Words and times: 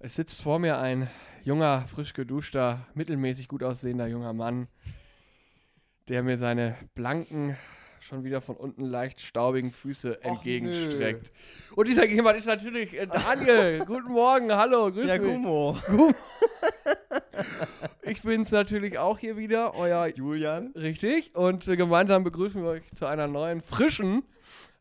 Es 0.00 0.14
sitzt 0.14 0.42
vor 0.42 0.60
mir 0.60 0.78
ein 0.78 1.08
junger, 1.42 1.84
frisch 1.88 2.12
geduschter, 2.12 2.86
mittelmäßig 2.94 3.48
gut 3.48 3.64
aussehender 3.64 4.06
junger 4.06 4.32
Mann, 4.32 4.68
der 6.08 6.22
mir 6.22 6.38
seine 6.38 6.76
blanken, 6.94 7.56
schon 7.98 8.22
wieder 8.22 8.40
von 8.40 8.54
unten 8.54 8.84
leicht 8.84 9.20
staubigen 9.20 9.72
Füße 9.72 10.22
entgegenstreckt. 10.22 11.32
Und 11.74 11.88
dieser 11.88 12.06
jemand 12.06 12.38
ist 12.38 12.46
natürlich 12.46 12.94
äh, 12.94 13.08
Daniel. 13.08 13.80
Guten 13.86 14.12
Morgen, 14.12 14.52
hallo, 14.52 14.92
grüß 14.92 15.08
Ja, 15.08 15.18
mich. 15.18 15.32
Gummo. 15.32 15.76
Ich 18.02 18.22
bin's 18.22 18.50
natürlich 18.50 18.98
auch 18.98 19.18
hier 19.18 19.36
wieder, 19.36 19.74
euer 19.74 20.06
Julian. 20.06 20.72
Richtig. 20.74 21.34
Und 21.36 21.68
äh, 21.68 21.76
gemeinsam 21.76 22.24
begrüßen 22.24 22.62
wir 22.62 22.70
euch 22.70 22.94
zu 22.94 23.04
einer 23.06 23.26
neuen, 23.26 23.60
frischen 23.60 24.22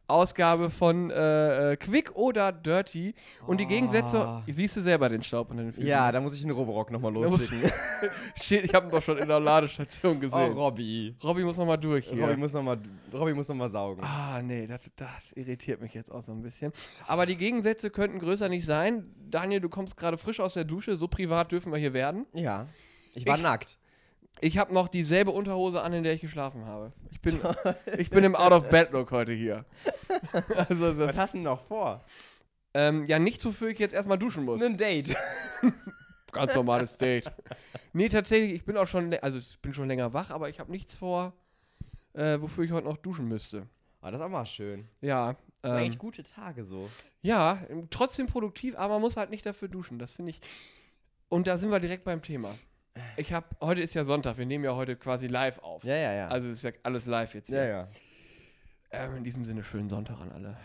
Ausgabe 0.08 0.70
von 0.70 1.12
äh, 1.12 1.74
äh, 1.74 1.76
Quick 1.78 2.16
oder 2.16 2.52
Dirty. 2.52 3.14
Und 3.46 3.60
die 3.60 3.66
Gegensätze, 3.66 4.42
siehst 4.48 4.78
du 4.78 4.82
selber 4.82 5.10
den 5.10 5.22
Staub 5.22 5.50
unter 5.52 5.64
den 5.64 5.74
Füßen. 5.74 5.88
Ja, 5.88 6.12
da 6.12 6.22
muss 6.22 6.36
ich 6.36 6.44
einen 6.44 6.52
Roborock 6.56 6.92
nochmal 6.92 7.14
losschicken. 7.14 7.70
Steht, 8.36 8.64
ich 8.64 8.74
habe 8.74 8.88
ihn 8.88 8.92
doch 8.92 9.02
schon 9.04 9.18
in 9.18 9.28
der 9.28 9.40
Ladestation 9.40 10.18
Oh, 10.18 10.20
gesehen. 10.20 10.54
Robby. 10.54 11.16
Robby 11.24 11.44
muss 11.44 11.58
noch 11.58 11.66
mal 11.66 11.78
durch 11.78 12.08
hier. 12.08 12.24
Robby 12.24 12.38
muss 12.38 12.54
nochmal 12.54 12.78
noch 13.12 13.56
mal 13.56 13.70
saugen. 13.70 14.02
Ah, 14.04 14.42
nee, 14.42 14.66
das, 14.68 14.90
das 14.96 15.34
irritiert 15.34 15.82
mich 15.82 15.94
jetzt 15.94 16.12
auch 16.12 16.24
so 16.24 16.32
ein 16.32 16.42
bisschen. 16.42 16.72
Aber 17.08 17.26
die 17.26 17.36
Gegensätze 17.36 17.90
könnten 17.90 18.20
größer 18.20 18.48
nicht 18.50 18.66
sein. 18.66 19.14
Daniel, 19.30 19.60
du 19.60 19.70
kommst 19.70 19.98
gerade 19.98 20.18
frisch 20.18 20.40
aus 20.40 20.54
der 20.54 20.64
Dusche. 20.64 20.96
So 20.96 21.08
privat 21.08 21.52
dürfen 21.52 21.72
wir 21.72 21.80
hier 21.80 21.94
werden. 21.94 22.26
Ja. 22.34 22.68
Ich 23.14 23.28
war 23.28 23.36
Ich- 23.36 23.44
nackt. 23.44 23.78
Ich 24.40 24.58
habe 24.58 24.74
noch 24.74 24.88
dieselbe 24.88 25.32
Unterhose 25.32 25.82
an, 25.82 25.94
in 25.94 26.04
der 26.04 26.14
ich 26.14 26.22
geschlafen 26.22 26.66
habe. 26.66 26.94
Ich 27.12 27.22
bin, 27.22 27.40
ich 27.98 28.10
bin 28.10 28.24
im 28.24 28.36
Out-of-Bed-Look 28.36 29.12
heute 29.12 29.32
hier. 29.34 29.66
Also 30.56 30.98
Was 30.98 31.08
das, 31.08 31.18
hast 31.18 31.34
du 31.34 31.38
denn 31.40 31.44
noch 31.44 31.64
vor? 31.66 32.04
ähm, 32.74 33.06
ja, 33.06 33.18
nichts, 33.20 33.46
wofür 33.46 33.70
ich 33.70 33.80
jetzt 33.80 33.94
erstmal 33.94 34.18
duschen 34.18 34.44
muss. 34.46 34.62
Ein 34.62 34.78
Date. 34.78 35.16
Ganz 36.32 36.54
normales 36.56 36.98
Date. 36.98 37.32
Nee, 37.94 38.10
tatsächlich, 38.10 38.54
ich 38.54 38.66
bin 38.66 38.78
auch 38.78 38.88
schon, 38.88 39.14
also 39.16 39.38
ich 39.40 39.60
bin 39.62 39.74
schon 39.74 39.88
länger 39.88 40.14
wach, 40.14 40.30
aber 40.30 40.50
ich 40.50 40.60
habe 40.60 40.72
nichts 40.72 40.96
vor, 40.96 41.34
äh, 42.14 42.40
wofür 42.42 42.64
ich 42.66 42.72
heute 42.72 42.86
noch 42.88 42.98
duschen 42.98 43.28
müsste. 43.28 43.68
Ah, 44.02 44.12
das 44.12 44.20
ist 44.20 44.26
auch 44.26 44.30
mal 44.32 44.46
schön. 44.46 44.88
Ja. 45.02 45.36
Das 45.62 45.72
sind 45.72 45.80
Ähm, 45.80 45.86
eigentlich 45.86 45.98
gute 46.00 46.24
Tage 46.24 46.64
so. 46.66 46.90
ja, 47.22 47.60
trotzdem 47.90 48.28
produktiv, 48.28 48.76
aber 48.78 48.96
man 48.96 49.02
muss 49.02 49.18
halt 49.18 49.30
nicht 49.32 49.46
dafür 49.46 49.68
duschen. 49.70 49.98
Das 50.00 50.12
finde 50.12 50.32
ich. 50.32 50.42
Und 51.30 51.48
da 51.48 51.58
sind 51.58 51.72
wir 51.72 51.80
direkt 51.80 52.04
beim 52.04 52.22
Thema. 52.22 52.54
Ich 53.18 53.34
habe, 53.34 53.48
heute 53.62 53.82
ist 53.82 53.94
ja 53.94 54.04
Sonntag, 54.04 54.38
wir 54.38 54.46
nehmen 54.46 54.64
ja 54.64 54.76
heute 54.76 54.96
quasi 54.96 55.28
live 55.28 55.60
auf. 55.60 55.84
Ja, 55.84 55.96
ja, 55.96 56.14
ja. 56.14 56.28
Also 56.28 56.48
ist 56.48 56.64
ja 56.64 56.72
alles 56.84 57.06
live 57.06 57.34
jetzt 57.34 57.50
ja, 57.50 57.62
hier. 57.62 57.70
ja. 57.70 57.88
Ähm, 58.92 59.18
in 59.18 59.24
diesem 59.24 59.46
Sinne 59.46 59.64
schönen 59.64 59.90
Sonntag 59.90 60.20
an 60.22 60.32
alle. 60.32 60.58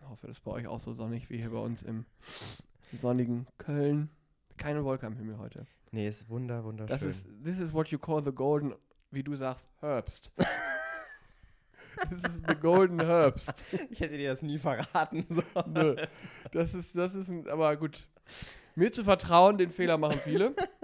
Ich 0.00 0.08
hoffe, 0.08 0.26
das 0.26 0.38
ist 0.38 0.44
bei 0.44 0.50
euch 0.50 0.66
auch 0.66 0.80
so 0.80 0.92
sonnig 0.92 1.30
wie 1.30 1.38
hier 1.38 1.50
bei 1.50 1.58
uns 1.58 1.82
im 1.82 2.04
sonnigen 3.00 3.46
Köln. 3.58 4.10
Keine 4.56 4.84
Wolke 4.84 5.06
am 5.06 5.16
Himmel 5.16 5.38
heute. 5.38 5.66
Nee, 5.90 6.08
ist 6.08 6.28
wunder, 6.28 6.64
wunderschön. 6.64 6.88
Das 6.88 7.02
ist, 7.02 7.26
this 7.44 7.58
is 7.58 7.72
what 7.72 7.88
you 7.88 7.98
call 7.98 8.22
the 8.22 8.32
golden, 8.32 8.74
wie 9.10 9.22
du 9.22 9.36
sagst, 9.36 9.68
Herbst. 9.80 10.32
this 12.10 12.22
is 12.22 12.42
the 12.46 12.54
golden 12.54 13.00
Herbst. 13.00 13.62
ich 13.90 14.00
hätte 14.00 14.18
dir 14.18 14.30
das 14.30 14.42
nie 14.42 14.58
verraten. 14.58 15.24
So. 15.28 15.42
Nö. 15.66 15.96
Das 16.52 16.74
ist, 16.74 16.96
das 16.96 17.14
ist, 17.14 17.28
ein, 17.28 17.48
aber 17.48 17.76
gut. 17.76 18.06
Mir 18.74 18.92
zu 18.92 19.02
vertrauen, 19.02 19.58
den 19.58 19.70
Fehler 19.70 19.98
machen 19.98 20.18
viele. 20.22 20.54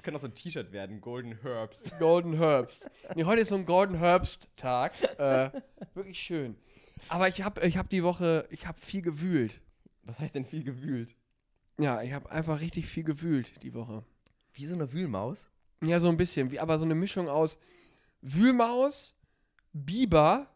Das 0.00 0.04
könnte 0.04 0.16
auch 0.16 0.22
so 0.22 0.28
ein 0.28 0.34
T-Shirt 0.34 0.72
werden. 0.72 1.02
Golden 1.02 1.42
Herbst. 1.42 1.94
Golden 1.98 2.32
Herbst. 2.32 2.88
Nee, 3.16 3.24
heute 3.24 3.42
ist 3.42 3.50
so 3.50 3.54
ein 3.54 3.66
Golden 3.66 3.96
Herbst-Tag. 3.96 4.94
Äh, 5.18 5.50
wirklich 5.92 6.18
schön. 6.18 6.56
Aber 7.10 7.28
ich 7.28 7.42
habe 7.42 7.60
ich 7.66 7.76
hab 7.76 7.90
die 7.90 8.02
Woche, 8.02 8.48
ich 8.48 8.66
habe 8.66 8.80
viel 8.80 9.02
gewühlt. 9.02 9.60
Was 10.04 10.18
heißt 10.18 10.36
denn 10.36 10.46
viel 10.46 10.64
gewühlt? 10.64 11.14
Ja, 11.78 12.00
ich 12.00 12.14
habe 12.14 12.30
einfach 12.30 12.60
richtig 12.62 12.86
viel 12.86 13.04
gewühlt 13.04 13.62
die 13.62 13.74
Woche. 13.74 14.02
Wie 14.54 14.64
so 14.64 14.74
eine 14.74 14.90
Wühlmaus? 14.90 15.50
Ja, 15.82 16.00
so 16.00 16.08
ein 16.08 16.16
bisschen. 16.16 16.50
Wie, 16.50 16.60
aber 16.60 16.78
so 16.78 16.86
eine 16.86 16.94
Mischung 16.94 17.28
aus 17.28 17.58
Wühlmaus, 18.22 19.14
Biber 19.74 20.46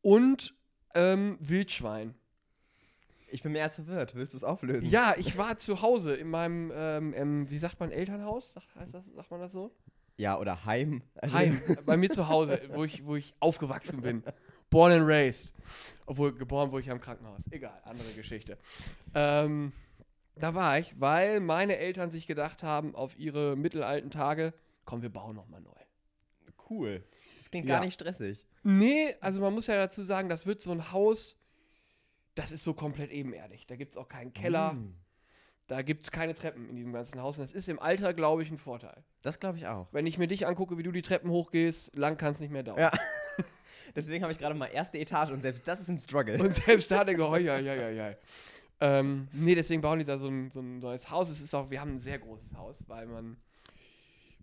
und 0.00 0.54
ähm, 0.94 1.36
Wildschwein. 1.40 2.14
Ich 3.30 3.42
bin 3.42 3.52
mehr 3.52 3.64
als 3.64 3.76
verwirrt. 3.76 4.14
Willst 4.14 4.34
du 4.34 4.36
es 4.38 4.44
auflösen? 4.44 4.88
Ja, 4.90 5.14
ich 5.16 5.36
war 5.38 5.56
zu 5.58 5.82
Hause 5.82 6.14
in 6.14 6.28
meinem, 6.30 6.72
ähm, 6.74 7.14
ähm, 7.16 7.50
wie 7.50 7.58
sagt 7.58 7.78
man, 7.80 7.90
Elternhaus? 7.92 8.52
Sagt, 8.54 8.66
heißt 8.76 8.94
das, 8.94 9.04
sagt 9.14 9.30
man 9.30 9.40
das 9.40 9.52
so? 9.52 9.70
Ja, 10.16 10.38
oder 10.38 10.64
Heim. 10.64 11.02
Also- 11.16 11.34
Heim, 11.36 11.60
bei 11.86 11.96
mir 11.96 12.10
zu 12.10 12.28
Hause, 12.28 12.60
wo 12.74 12.84
ich, 12.84 13.04
wo 13.06 13.16
ich 13.16 13.34
aufgewachsen 13.40 14.00
bin. 14.02 14.22
Born 14.68 14.92
and 14.92 15.06
raised. 15.08 15.52
Obwohl, 16.06 16.34
geboren 16.34 16.70
wurde 16.70 16.80
ich 16.82 16.86
ja 16.86 16.92
im 16.92 17.00
Krankenhaus. 17.00 17.40
Egal, 17.50 17.80
andere 17.84 18.10
Geschichte. 18.12 18.58
Ähm, 19.14 19.72
da 20.36 20.54
war 20.54 20.78
ich, 20.78 20.98
weil 21.00 21.40
meine 21.40 21.76
Eltern 21.76 22.10
sich 22.10 22.26
gedacht 22.26 22.62
haben, 22.62 22.94
auf 22.94 23.18
ihre 23.18 23.56
mittelalten 23.56 24.10
Tage, 24.10 24.52
komm, 24.84 25.02
wir 25.02 25.08
bauen 25.10 25.34
nochmal 25.36 25.60
neu. 25.60 25.70
Cool. 26.68 27.02
Das 27.38 27.50
klingt 27.50 27.68
Ja. 27.68 27.76
gar 27.76 27.84
nicht 27.84 27.94
stressig. 27.94 28.46
Nee, 28.62 29.14
also 29.20 29.40
man 29.40 29.54
muss 29.54 29.66
ja 29.66 29.74
dazu 29.76 30.02
sagen, 30.02 30.28
das 30.28 30.46
wird 30.46 30.62
so 30.62 30.70
ein 30.70 30.92
Haus, 30.92 31.36
das 32.34 32.52
ist 32.52 32.64
so 32.64 32.74
komplett 32.74 33.10
ebenerdig. 33.10 33.66
Da 33.66 33.76
gibt 33.76 33.92
es 33.92 33.96
auch 33.96 34.08
keinen 34.08 34.32
Keller, 34.32 34.74
Mm. 34.74 34.94
da 35.66 35.82
gibt 35.82 36.02
es 36.04 36.10
keine 36.10 36.34
Treppen 36.34 36.68
in 36.68 36.76
diesem 36.76 36.92
ganzen 36.92 37.20
Haus. 37.20 37.36
Und 37.38 37.42
das 37.44 37.52
ist 37.52 37.68
im 37.68 37.78
Alter, 37.78 38.12
glaube 38.14 38.42
ich, 38.42 38.50
ein 38.50 38.58
Vorteil. 38.58 39.02
Das 39.22 39.38
glaube 39.40 39.58
ich 39.58 39.66
auch. 39.66 39.88
Wenn 39.92 40.06
ich 40.06 40.18
mir 40.18 40.26
dich 40.26 40.46
angucke, 40.46 40.78
wie 40.78 40.82
du 40.82 40.92
die 40.92 41.02
Treppen 41.02 41.30
hochgehst, 41.30 41.94
lang 41.94 42.16
kann 42.16 42.32
es 42.32 42.40
nicht 42.40 42.50
mehr 42.52 42.62
dauern. 42.62 42.78
Ja. 42.80 42.90
Deswegen 43.96 44.22
habe 44.22 44.32
ich 44.32 44.38
gerade 44.38 44.54
mal 44.54 44.66
erste 44.66 44.98
Etage 44.98 45.30
und 45.30 45.42
selbst 45.42 45.66
das 45.66 45.80
ist 45.80 45.88
ein 45.88 45.98
Struggle. 45.98 46.40
Und 46.40 46.54
selbst 46.54 46.90
da 46.90 47.04
denke 47.04 47.22
ich, 47.22 47.28
oh, 47.28 47.36
ja, 47.36 47.58
ja, 47.58 47.74
ja, 47.74 47.90
ja. 47.90 48.14
Ähm, 48.82 49.28
nee, 49.32 49.54
deswegen 49.54 49.82
bauen 49.82 49.98
die 49.98 50.06
da 50.06 50.18
so 50.18 50.28
ein, 50.28 50.50
so 50.50 50.60
ein 50.60 50.78
neues 50.78 51.10
Haus. 51.10 51.28
Es 51.28 51.40
ist 51.40 51.54
auch, 51.54 51.70
wir 51.70 51.80
haben 51.80 51.96
ein 51.96 52.00
sehr 52.00 52.18
großes 52.18 52.54
Haus, 52.56 52.82
weil 52.86 53.06
man, 53.06 53.36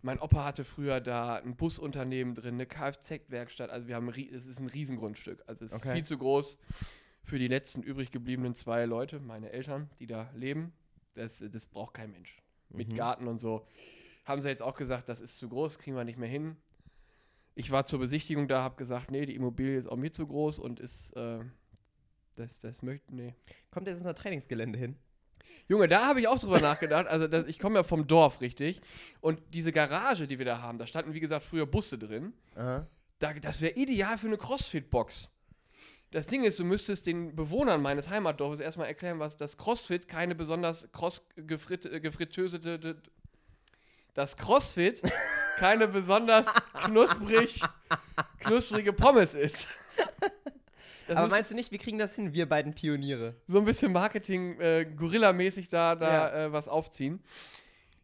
mein 0.04 0.20
Opa 0.20 0.46
hatte 0.46 0.64
früher 0.64 1.00
da 1.02 1.38
ein 1.38 1.56
Busunternehmen 1.56 2.36
drin, 2.36 2.54
eine 2.56 2.66
Kfz-Werkstatt. 2.68 3.72
Also 3.72 3.88
wir 3.88 3.96
haben, 3.96 4.10
es 4.10 4.46
ist 4.46 4.60
ein 4.60 4.68
Riesengrundstück. 4.68 5.44
Also 5.48 5.66
es 5.66 5.74
Okay. 5.74 5.88
ist 5.88 5.94
viel 5.94 6.06
zu 6.06 6.18
groß 6.20 6.58
für 7.28 7.38
die 7.40 7.50
letzten 7.50 7.84
übrig 7.84 8.12
gebliebenen 8.12 8.56
zwei 8.56 8.86
Leute, 8.86 9.20
meine 9.20 9.52
Eltern, 9.52 9.90
die 10.00 10.08
da 10.08 10.30
leben. 10.34 10.72
Das, 11.14 11.44
das 11.52 11.68
braucht 11.68 11.96
kein 11.96 12.10
Mensch. 12.12 12.42
Mit 12.70 12.88
Mhm. 12.90 12.96
Garten 12.96 13.28
und 13.28 13.40
so. 13.42 13.68
Haben 14.24 14.42
sie 14.42 14.48
jetzt 14.48 14.62
auch 14.64 14.78
gesagt, 14.78 15.10
das 15.10 15.20
ist 15.20 15.38
zu 15.38 15.50
groß, 15.50 15.78
kriegen 15.78 15.98
wir 15.98 16.06
nicht 16.06 16.18
mehr 16.18 16.30
hin. 16.30 16.56
Ich 17.54 17.70
war 17.70 17.86
zur 17.86 18.00
Besichtigung 18.00 18.48
da, 18.48 18.62
habe 18.62 18.78
gesagt, 18.78 19.12
nee, 19.12 19.26
die 19.26 19.36
Immobilie 19.36 19.78
ist 19.78 19.88
auch 19.88 19.98
mir 19.98 20.12
zu 20.14 20.26
groß 20.26 20.60
und 20.60 20.80
ist, 20.80 21.12
äh, 21.18 21.40
das, 22.36 22.60
das 22.60 22.82
möchte, 22.82 23.14
nee. 23.14 23.34
Kommt 23.72 23.88
jetzt 23.88 23.98
unser 23.98 24.16
Trainingsgelände 24.16 24.80
hin? 24.80 24.96
Junge, 25.68 25.90
da 25.90 26.06
habe 26.06 26.22
ich 26.22 26.30
auch 26.30 26.40
drüber 26.40 26.62
nachgedacht. 26.62 27.08
Also, 27.08 27.28
das, 27.28 27.46
ich 27.46 27.60
komme 27.60 27.76
ja 27.76 27.84
vom 27.84 28.08
Dorf, 28.08 28.40
richtig? 28.40 28.80
Und 29.20 29.42
diese 29.54 29.74
Garage, 29.74 30.28
die 30.28 30.38
wir 30.40 30.46
da 30.46 30.62
haben, 30.62 30.78
da 30.78 30.88
standen, 30.88 31.14
wie 31.14 31.20
gesagt, 31.20 31.44
früher 31.44 31.66
Busse 31.66 31.98
drin. 31.98 32.32
Aha. 32.56 32.88
Da, 33.20 33.34
das 33.34 33.60
wäre 33.60 33.74
ideal 33.74 34.18
für 34.18 34.28
eine 34.28 34.38
Crossfit-Box. 34.38 35.32
Das 36.12 36.26
Ding 36.26 36.44
ist, 36.46 36.58
du 36.60 36.64
müsstest 36.64 37.06
den 37.06 37.36
Bewohnern 37.36 37.82
meines 37.82 38.10
Heimatdorfes 38.10 38.60
erstmal 38.62 38.88
erklären, 38.88 39.20
was 39.20 39.36
das 39.36 39.58
Crossfit 39.58 40.08
keine 40.08 40.36
besonders 40.36 40.90
cross 40.94 41.28
gefrit, 41.36 41.86
äh, 41.86 42.00
d- 42.80 42.96
Das 44.14 44.38
Crossfit 44.38 45.02
keine 45.58 45.88
besonders 45.90 46.48
knusprig, 46.86 47.62
knusprige 48.40 48.94
Pommes 48.94 49.34
ist. 49.34 49.68
Das 51.08 51.18
Aber 51.18 51.28
meinst 51.30 51.52
du 51.52 51.56
nicht, 51.56 51.72
wir 51.72 51.80
kriegen 51.80 51.98
das 51.98 52.16
hin, 52.16 52.34
wir 52.34 52.48
beiden 52.48 52.74
Pioniere? 52.74 53.36
so 53.48 53.60
ein 53.60 53.66
bisschen 53.66 53.92
Marketing, 53.92 54.60
äh, 54.60 54.86
da, 55.70 55.96
da 55.96 56.10
Ja. 56.10 56.46
äh, 56.46 56.52
was 56.54 56.68
aufziehen. 56.70 57.22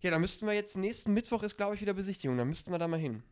Ja, 0.01 0.11
da 0.11 0.19
müssten 0.19 0.45
wir 0.45 0.53
jetzt, 0.53 0.75
nächsten 0.77 1.13
Mittwoch 1.13 1.43
ist, 1.43 1.55
glaube 1.55 1.75
ich, 1.75 1.81
wieder 1.81 1.93
Besichtigung. 1.93 2.37
Da 2.37 2.43
müssten 2.43 2.71
wir 2.71 2.79
da 2.79 2.87
mal 2.89 2.99
hin. 2.99 3.23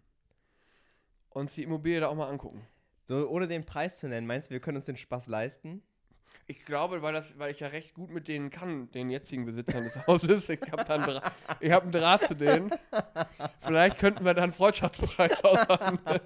Uns 1.30 1.56
die 1.56 1.64
Immobilie 1.64 2.00
da 2.00 2.08
auch 2.08 2.16
mal 2.16 2.30
angucken. 2.30 2.66
So, 3.06 3.28
ohne 3.30 3.48
den 3.48 3.66
Preis 3.66 4.00
zu 4.00 4.08
nennen, 4.08 4.28
meinst 4.28 4.50
du, 4.50 4.54
wir 4.54 4.60
können 4.60 4.78
uns 4.78 4.86
den 4.86 4.98
Spaß 4.98 5.28
leisten? 5.28 5.82
Ich 6.48 6.66
glaube, 6.66 7.02
weil, 7.02 7.14
das, 7.14 7.38
weil 7.40 7.52
ich 7.52 7.60
ja 7.60 7.68
recht 7.68 7.94
gut 7.94 8.10
mit 8.10 8.28
denen 8.28 8.50
kann, 8.50 8.92
den 8.92 9.10
jetzigen 9.10 9.46
Besitzern 9.46 9.84
des 9.84 9.96
Hauses. 10.08 10.50
Ich 10.50 10.60
habe 10.72 10.84
da 10.84 10.96
einen 10.96 11.04
Draht, 11.04 11.32
ich 11.60 11.72
hab 11.72 11.84
einen 11.84 11.92
Draht 11.92 12.28
zu 12.28 12.36
denen. 12.36 12.72
Vielleicht 13.62 14.00
könnten 14.00 14.26
wir 14.26 14.34
da 14.34 14.44
einen 14.44 14.52
Freundschaftspreis 14.52 15.44
aushandeln. 15.44 16.22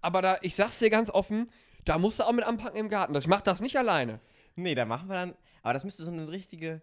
Aber 0.00 0.20
da, 0.20 0.38
ich 0.42 0.54
sag's 0.54 0.78
dir 0.78 0.90
ganz 0.90 1.10
offen, 1.10 1.50
da 1.84 1.98
musst 1.98 2.18
du 2.18 2.24
auch 2.24 2.32
mit 2.32 2.44
anpacken 2.44 2.78
im 2.78 2.88
Garten. 2.88 3.14
Ich 3.14 3.26
mach 3.26 3.40
das 3.40 3.60
nicht 3.60 3.76
alleine. 3.76 4.20
Nee, 4.56 4.74
da 4.74 4.84
machen 4.84 5.08
wir 5.08 5.14
dann. 5.14 5.34
Aber 5.62 5.72
das 5.72 5.84
müsste 5.84 6.04
so 6.04 6.10
eine 6.10 6.30
richtige. 6.30 6.82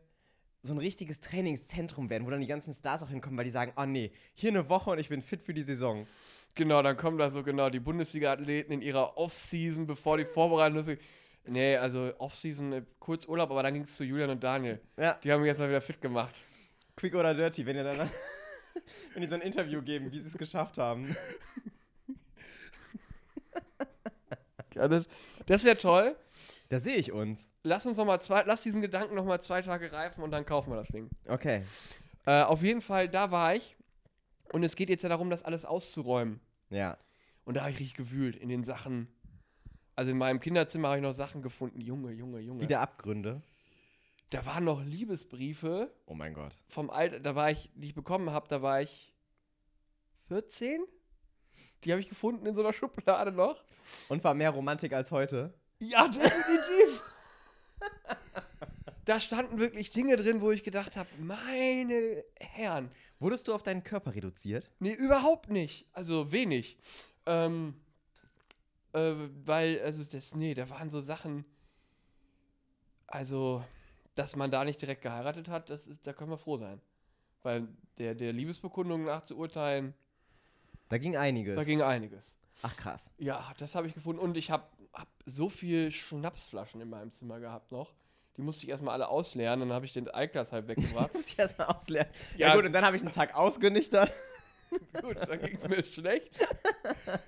So 0.61 0.73
ein 0.73 0.77
richtiges 0.77 1.21
Trainingszentrum 1.21 2.09
werden, 2.09 2.25
wo 2.25 2.31
dann 2.31 2.41
die 2.41 2.47
ganzen 2.47 2.73
Stars 2.73 3.01
auch 3.01 3.09
hinkommen, 3.09 3.37
weil 3.37 3.45
die 3.45 3.49
sagen, 3.49 3.71
oh 3.77 3.85
nee, 3.85 4.11
hier 4.33 4.49
eine 4.49 4.67
Woche 4.67 4.89
und 4.89 4.99
ich 4.99 5.07
bin 5.07 5.21
fit 5.21 5.41
für 5.41 5.53
die 5.53 5.63
Saison. 5.63 6.05
Genau, 6.55 6.81
dann 6.81 6.97
kommen 6.97 7.17
da 7.17 7.29
so 7.29 7.43
genau 7.43 7.69
die 7.69 7.79
Bundesliga-Athleten 7.79 8.73
in 8.73 8.81
ihrer 8.81 9.17
Off-Season, 9.17 9.87
bevor 9.87 10.17
die 10.17 10.25
Vorbereitung 10.25 10.79
ist. 10.79 10.99
Nee, 11.45 11.77
also 11.77 12.13
Off-Season, 12.17 12.73
äh, 12.73 12.83
kurz 12.99 13.25
Urlaub, 13.25 13.49
aber 13.51 13.63
dann 13.63 13.73
ging 13.73 13.83
es 13.83 13.95
zu 13.95 14.03
Julian 14.03 14.29
und 14.29 14.43
Daniel. 14.43 14.79
Ja, 14.97 15.13
Die 15.23 15.31
haben 15.31 15.39
mich 15.41 15.47
jetzt 15.47 15.59
mal 15.59 15.69
wieder 15.69 15.81
fit 15.81 16.01
gemacht. 16.01 16.43
quick 16.95 17.15
oder 17.15 17.33
dirty, 17.33 17.65
wenn 17.65 17.75
ihr 17.77 17.83
dann. 17.83 17.97
wenn 19.13 19.21
die 19.21 19.27
so 19.27 19.35
ein 19.35 19.41
Interview 19.41 19.81
geben, 19.81 20.11
wie 20.11 20.19
sie 20.19 20.27
es 20.27 20.37
geschafft 20.37 20.77
haben. 20.77 21.15
Ja, 24.75 24.87
das 24.87 25.07
das 25.47 25.63
wäre 25.63 25.77
toll. 25.77 26.15
Da 26.69 26.79
sehe 26.79 26.95
ich 26.97 27.11
uns. 27.11 27.47
Lass 27.63 27.85
uns 27.85 27.97
noch 27.97 28.05
mal 28.05 28.19
zwei, 28.19 28.43
lass 28.45 28.61
diesen 28.61 28.81
Gedanken 28.81 29.15
noch 29.15 29.25
mal 29.25 29.41
zwei 29.41 29.61
Tage 29.61 29.91
reifen 29.91 30.23
und 30.23 30.31
dann 30.31 30.45
kaufen 30.45 30.71
wir 30.71 30.77
das 30.77 30.87
Ding. 30.89 31.09
Okay. 31.27 31.63
Äh, 32.25 32.43
auf 32.43 32.61
jeden 32.61 32.81
Fall, 32.81 33.09
da 33.09 33.31
war 33.31 33.55
ich. 33.55 33.75
Und 34.51 34.63
es 34.63 34.75
geht 34.75 34.89
jetzt 34.89 35.03
ja 35.03 35.09
darum, 35.09 35.29
das 35.29 35.43
alles 35.43 35.65
auszuräumen. 35.65 36.39
Ja. 36.69 36.97
Und 37.45 37.55
da 37.55 37.61
habe 37.61 37.71
ich 37.71 37.79
richtig 37.79 37.95
gewühlt 37.95 38.35
in 38.35 38.49
den 38.49 38.63
Sachen. 38.63 39.07
Also 39.95 40.11
in 40.11 40.17
meinem 40.17 40.39
Kinderzimmer 40.39 40.89
habe 40.89 40.97
ich 40.97 41.03
noch 41.03 41.13
Sachen 41.13 41.41
gefunden. 41.41 41.81
Junge, 41.81 42.11
Junge, 42.11 42.39
Junge. 42.39 42.61
Wieder 42.61 42.79
Abgründe. 42.81 43.41
Da 44.29 44.45
waren 44.45 44.63
noch 44.63 44.83
Liebesbriefe 44.83 45.91
Oh 46.05 46.13
mein 46.13 46.33
Gott. 46.33 46.55
vom 46.67 46.89
Alter, 46.91 47.19
da 47.19 47.35
war 47.35 47.49
ich, 47.49 47.71
die 47.73 47.87
ich 47.87 47.95
bekommen 47.95 48.29
habe, 48.29 48.47
da 48.47 48.61
war 48.61 48.81
ich 48.81 49.11
14. 50.27 50.83
Die 51.83 51.91
habe 51.91 52.01
ich 52.01 52.09
gefunden 52.09 52.45
in 52.45 52.53
so 52.53 52.61
einer 52.61 52.73
Schublade 52.73 53.31
noch. 53.31 53.63
Und 54.07 54.23
war 54.23 54.35
mehr 54.35 54.51
Romantik 54.51 54.93
als 54.93 55.09
heute. 55.11 55.53
Ja, 55.79 56.07
definitiv. 56.07 57.01
da 59.05 59.19
standen 59.19 59.59
wirklich 59.59 59.89
Dinge 59.91 60.15
drin, 60.15 60.41
wo 60.41 60.51
ich 60.51 60.63
gedacht 60.63 60.95
habe, 60.97 61.09
meine 61.17 62.23
Herren. 62.39 62.91
Wurdest 63.19 63.47
du 63.47 63.53
auf 63.53 63.63
deinen 63.63 63.83
Körper 63.83 64.15
reduziert? 64.15 64.69
Nee, 64.79 64.93
überhaupt 64.93 65.49
nicht. 65.49 65.85
Also 65.93 66.31
wenig. 66.31 66.77
Ähm, 67.25 67.75
äh, 68.93 69.13
weil, 69.45 69.81
also 69.81 70.03
das, 70.03 70.35
nee, 70.35 70.53
da 70.53 70.69
waren 70.69 70.89
so 70.89 71.01
Sachen, 71.01 71.45
also, 73.07 73.63
dass 74.15 74.35
man 74.35 74.51
da 74.51 74.63
nicht 74.63 74.81
direkt 74.81 75.01
geheiratet 75.01 75.47
hat, 75.49 75.69
das 75.69 75.85
ist, 75.87 76.05
da 76.07 76.13
können 76.13 76.31
wir 76.31 76.37
froh 76.37 76.57
sein. 76.57 76.81
Weil 77.43 77.67
der, 77.97 78.15
der 78.15 78.33
Liebesbekundung 78.33 79.05
nach 79.05 79.23
zu 79.25 79.37
urteilen, 79.37 79.93
Da 80.89 80.97
ging 80.97 81.15
einiges. 81.17 81.55
da 81.55 81.63
ging 81.63 81.81
einiges. 81.81 82.23
Ach 82.61 82.75
krass. 82.75 83.09
Ja, 83.17 83.53
das 83.57 83.75
habe 83.75 83.87
ich 83.87 83.93
gefunden. 83.93 84.19
Und 84.21 84.35
ich 84.37 84.51
habe 84.51 84.63
hab 84.93 85.07
so 85.25 85.49
viel 85.49 85.91
Schnapsflaschen 85.91 86.81
in 86.81 86.89
meinem 86.89 87.13
Zimmer 87.13 87.39
gehabt 87.39 87.71
noch. 87.71 87.93
Die 88.39 88.43
musste 88.45 88.63
ich 88.63 88.69
erstmal 88.69 88.93
alle 88.93 89.09
ausleeren. 89.09 89.59
Dann 89.59 89.73
habe 89.73 89.85
ich 89.85 89.91
den 89.91 90.07
Altglas 90.07 90.53
halt 90.53 90.69
weggebracht. 90.69 91.13
Muss 91.13 91.27
ich 91.33 91.37
erstmal 91.37 91.67
ausleeren. 91.67 92.07
Ja, 92.37 92.47
Ja. 92.47 92.55
gut, 92.55 92.63
und 92.63 92.71
dann 92.71 92.85
habe 92.85 92.95
ich 92.95 93.01
einen 93.01 93.11
Tag 93.11 93.35
ausgenüchtert. 93.35 94.13
Gut, 95.01 95.17
dann 95.27 95.41
ging 95.41 95.57
es 95.57 95.67
mir 95.67 95.83
schlecht. 95.83 96.39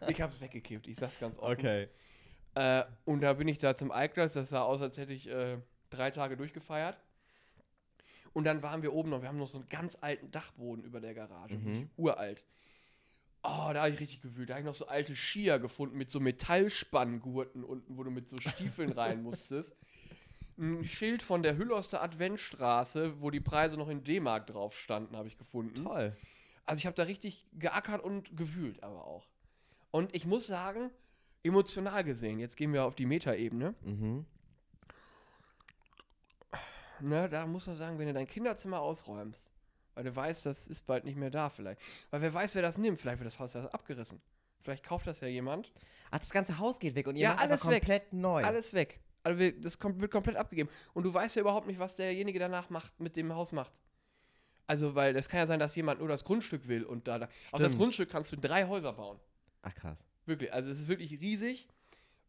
Ich 0.08 0.22
habe 0.22 0.32
es 0.32 0.40
weggekippt. 0.40 0.88
Ich 0.88 0.96
sag's 0.96 1.20
ganz 1.20 1.38
offen. 1.38 1.90
Äh, 2.56 2.84
und 3.04 3.20
da 3.22 3.34
bin 3.34 3.50
ich 3.50 3.58
da 3.58 3.76
zum 3.76 3.92
Altglas. 3.92 4.32
Das 4.34 4.50
sah 4.52 4.62
aus, 4.62 4.82
als 4.82 4.98
hätte 4.98 5.12
ich 5.12 5.28
äh, 5.28 5.58
drei 5.90 6.12
Tage 6.12 6.38
durchgefeiert. 6.38 6.98
Und 8.32 8.46
dann 8.46 8.64
waren 8.64 8.84
wir 8.84 8.94
oben 8.94 9.10
noch. 9.10 9.22
Wir 9.22 9.28
haben 9.28 9.38
noch 9.40 9.50
so 9.50 9.58
einen 9.58 9.68
ganz 9.68 9.98
alten 10.00 10.32
Dachboden 10.32 10.86
über 10.86 11.02
der 11.02 11.14
Garage. 11.14 11.56
Mhm. 11.56 11.90
Uralt. 11.98 12.46
Oh, 13.44 13.72
da 13.74 13.82
habe 13.82 13.90
ich 13.90 14.00
richtig 14.00 14.22
gewühlt. 14.22 14.50
Da 14.50 14.54
habe 14.54 14.62
ich 14.62 14.68
noch 14.68 14.76
so 14.76 14.88
alte 14.88 15.14
Skier 15.14 15.60
gefunden 15.60 15.98
mit 15.98 16.10
so 16.10 16.22
Metallspanngurten 16.22 17.66
unten, 17.66 17.98
wo 17.98 18.04
du 18.04 18.12
mit 18.12 18.30
so 18.30 18.38
Stiefeln 18.38 18.94
rein 18.94 19.24
musstest. 19.24 19.76
Ein 20.58 20.84
Schild 20.86 21.24
von 21.24 21.42
der 21.44 21.58
Hülloster 21.58 22.02
Adventstraße, 22.04 23.22
wo 23.22 23.30
die 23.32 23.40
Preise 23.40 23.78
noch 23.78 23.90
in 23.90 24.04
D-Mark 24.04 24.48
drauf 24.48 24.78
standen, 24.78 25.16
habe 25.18 25.28
ich 25.28 25.38
gefunden. 25.38 25.84
Toll. 25.86 26.16
Also 26.66 26.80
ich 26.80 26.86
habe 26.86 26.96
da 26.96 27.04
richtig 27.04 27.48
geackert 27.54 28.04
und 28.04 28.36
gewühlt 28.38 28.84
aber 28.84 29.06
auch. 29.06 29.26
Und 29.90 30.14
ich 30.16 30.26
muss 30.26 30.48
sagen, 30.48 30.92
emotional 31.44 32.04
gesehen, 32.04 32.40
jetzt 32.40 32.56
gehen 32.58 32.72
wir 32.74 32.86
auf 32.86 32.96
die 32.96 33.06
Metaebene, 33.06 33.74
Mhm. 33.84 34.26
ne, 37.00 37.28
da 37.30 37.46
muss 37.48 37.68
man 37.68 37.78
sagen, 37.78 37.98
wenn 38.00 38.08
du 38.08 38.14
dein 38.14 38.28
Kinderzimmer 38.28 38.80
ausräumst, 38.80 39.52
weil 39.96 40.04
du 40.04 40.16
weißt, 40.16 40.46
das 40.46 40.68
ist 40.68 40.86
bald 40.86 41.04
nicht 41.04 41.18
mehr 41.18 41.32
da 41.32 41.50
vielleicht. 41.50 41.82
Weil 42.12 42.22
wer 42.22 42.34
weiß, 42.34 42.56
wer 42.56 42.62
das 42.62 42.78
nimmt, 42.78 43.00
vielleicht 43.00 43.20
wird 43.20 43.26
das 43.28 43.40
Haus 43.40 43.54
ja 43.54 43.66
abgerissen. 43.66 44.22
Vielleicht 44.62 44.86
kauft 44.86 45.08
das 45.08 45.20
ja 45.22 45.28
jemand. 45.28 45.72
Ach, 46.12 46.20
das 46.20 46.30
ganze 46.30 46.60
Haus 46.60 46.80
geht 46.80 46.94
weg 46.94 47.08
und 47.08 47.16
ihr 47.16 47.24
Ja, 47.24 47.30
macht 47.32 47.40
alles 47.42 47.62
einfach 47.62 47.72
weg. 47.72 47.82
komplett 47.82 48.14
neu. 48.14 48.44
Alles 48.44 48.74
weg. 48.74 49.00
Also 49.24 49.52
das 49.60 49.78
wird 49.82 50.12
komplett 50.12 50.36
abgegeben. 50.36 50.70
Und 50.94 51.04
du 51.04 51.14
weißt 51.14 51.36
ja 51.36 51.42
überhaupt 51.42 51.68
nicht, 51.68 51.80
was 51.80 51.96
derjenige 51.96 52.40
danach 52.40 52.70
macht, 52.70 53.00
mit 53.00 53.16
dem 53.16 53.34
Haus 53.34 53.52
macht. 53.52 53.72
Also, 54.68 54.96
weil 54.96 55.16
es 55.16 55.28
kann 55.28 55.40
ja 55.40 55.48
sein, 55.48 55.60
dass 55.60 55.76
jemand 55.76 56.00
nur 56.00 56.08
das 56.08 56.24
Grundstück 56.24 56.68
will 56.68 56.84
und 56.84 57.08
da, 57.08 57.20
da 57.20 57.30
auf 57.52 57.60
das. 57.60 57.76
Grundstück 57.78 58.10
kannst 58.10 58.32
du 58.32 58.38
drei 58.38 58.68
Häuser 58.68 58.94
bauen. 58.94 59.20
Ach 59.64 59.76
krass. 59.76 59.98
Wirklich, 60.26 60.54
also 60.54 60.70
es 60.70 60.80
ist 60.80 60.88
wirklich 60.88 61.20
riesig. 61.20 61.68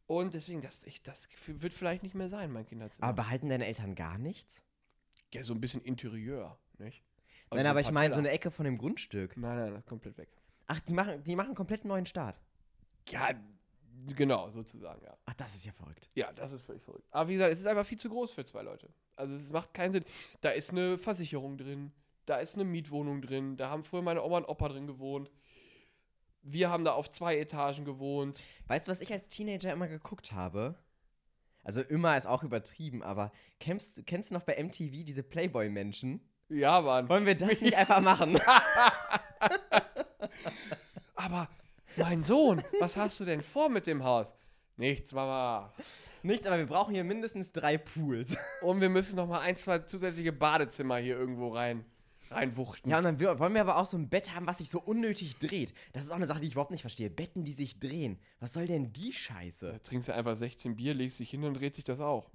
Und 0.07 0.35
deswegen, 0.35 0.61
das, 0.61 0.83
ich, 0.85 1.03
das 1.03 1.29
wird 1.47 1.73
vielleicht 1.73 2.03
nicht 2.03 2.15
mehr 2.15 2.29
sein, 2.29 2.51
mein 2.51 2.67
Kinderzimmer. 2.67 3.07
Aber 3.07 3.23
behalten 3.23 3.49
deine 3.49 3.67
Eltern 3.67 3.95
gar 3.95 4.19
nichts? 4.19 4.61
ja, 5.35 5.43
so 5.43 5.55
ein 5.55 5.61
bisschen 5.61 5.83
Interieur, 5.83 6.59
nicht? 6.79 7.03
Also 7.49 7.57
nein, 7.57 7.65
so 7.65 7.71
aber 7.71 7.81
ich 7.81 7.91
meine 7.91 8.15
so 8.15 8.21
eine 8.21 8.31
Ecke 8.31 8.51
von 8.51 8.65
dem 8.65 8.79
Grundstück. 8.79 9.37
Nein, 9.37 9.57
nein, 9.57 9.71
das 9.73 9.81
ist 9.81 9.89
komplett 9.89 10.17
weg. 10.19 10.29
Ach, 10.67 10.81
die 10.81 10.93
machen, 10.93 11.23
die 11.25 11.37
machen 11.37 11.49
einen 11.49 11.55
komplett 11.55 11.85
neuen 11.85 12.07
Start. 12.07 12.41
Ja, 13.09 13.31
genau, 14.15 14.51
sozusagen, 14.51 15.03
ja. 15.05 15.17
Ach, 15.25 15.35
das 15.35 15.55
ist 15.55 15.65
ja 15.65 15.73
verrückt. 15.73 16.09
Ja, 16.15 16.33
das 16.33 16.53
ist 16.53 16.63
völlig 16.63 16.83
verrückt. 16.83 17.07
Aber 17.11 17.29
wie 17.29 17.35
gesagt, 17.35 17.53
es 17.53 17.61
ist 17.61 17.67
einfach 17.67 17.87
viel 17.87 17.99
zu 17.99 18.09
groß 18.09 18.33
für 18.33 18.45
zwei 18.45 18.63
Leute. 18.63 18.89
Also 19.17 19.35
es 19.35 19.51
macht 19.51 19.75
keinen 19.75 19.93
Sinn. 19.93 20.05
Da 20.41 20.51
ist 20.51 20.71
eine 20.71 20.99
Versicherung 20.99 21.59
drin, 21.59 21.93
da 22.27 22.39
ist 22.39 22.55
eine 22.55 22.65
Mietwohnung 22.65 23.23
drin, 23.23 23.57
da 23.57 23.71
haben 23.71 23.85
früher 23.85 24.03
meine 24.03 24.23
Oma 24.23 24.39
und 24.39 24.49
Opa 24.49 24.69
drin 24.69 24.87
gewohnt. 24.87 25.31
Wir 26.43 26.71
haben 26.71 26.85
da 26.85 26.93
auf 26.93 27.11
zwei 27.11 27.39
Etagen 27.39 27.85
gewohnt. 27.85 28.43
Weißt 28.67 28.89
du, 28.89 28.91
was 28.91 29.01
ich 29.01 29.13
als 29.13 29.29
Teenager 29.29 29.73
immer 29.73 29.87
geguckt 29.87 30.33
habe? 30.33 30.75
Also 31.63 31.81
immer 31.83 32.17
ist 32.17 32.27
auch 32.27 32.43
übertrieben, 32.43 33.03
aber 33.03 33.31
kennst, 33.61 34.05
kennst 34.07 34.31
du 34.31 34.35
noch 34.35 34.43
bei 34.43 34.61
MTV 34.61 35.05
diese 35.05 35.23
Playboy-Menschen? 35.23 36.21
Ja, 36.49 36.81
Mann. 36.81 37.09
Wollen 37.09 37.25
wir 37.25 37.37
das 37.37 37.61
nicht 37.61 37.77
einfach 37.77 38.01
machen? 38.01 38.39
Aber 41.15 41.49
mein 41.97 42.23
Sohn, 42.23 42.63
was 42.81 42.97
hast 42.97 43.21
du 43.21 43.25
denn 43.25 43.43
vor 43.43 43.69
mit 43.69 43.87
dem 43.87 44.05
Haus? 44.05 44.35
Nichts, 44.77 45.13
Mama. 45.13 45.73
Nichts, 46.23 46.47
aber 46.47 46.59
wir 46.59 46.67
brauchen 46.67 46.95
hier 46.95 47.05
mindestens 47.05 47.53
drei 47.53 47.79
Pools. 47.79 48.37
Und 48.63 48.81
wir 48.81 48.89
müssen 48.89 49.17
noch 49.17 49.27
mal 49.27 49.41
ein, 49.41 49.57
zwei 49.57 49.81
zusätzliche 49.81 50.33
Badezimmer 50.33 50.97
hier 50.97 51.19
irgendwo 51.19 51.49
rein, 51.49 51.85
reinwuchten. 52.31 52.91
Ja, 52.91 52.99
und 52.99 53.05
dann 53.05 53.21
wollen 53.21 53.55
wir 53.55 53.61
aber 53.61 53.77
auch 53.77 53.87
so 53.87 53.97
ein 53.97 54.09
Bett 54.09 54.35
haben, 54.35 54.47
was 54.47 54.59
sich 54.59 54.71
so 54.71 54.81
unnötig 54.81 55.37
dreht. 55.39 55.75
Das 55.93 56.05
ist 56.05 56.11
auch 56.11 56.17
eine 56.17 56.27
Sache, 56.27 56.41
die 56.41 56.47
ich 56.47 56.55
überhaupt 56.55 56.71
nicht 56.71 56.81
verstehe. 56.81 57.11
Betten, 57.11 57.45
die 57.45 57.53
sich 57.53 57.79
drehen. 57.79 58.19
Was 58.41 58.55
soll 58.55 58.67
denn 58.67 58.93
die 58.93 59.13
Scheiße? 59.13 59.73
Da 59.73 59.79
trinkst 59.79 60.09
du 60.09 60.15
einfach 60.15 60.37
16 60.37 60.77
Bier, 60.77 60.95
legst 60.95 61.19
dich 61.19 61.31
hin 61.31 61.45
und 61.45 61.55
dreht 61.55 61.75
sich 61.75 61.85
das 61.85 62.01
auch. 62.01 62.31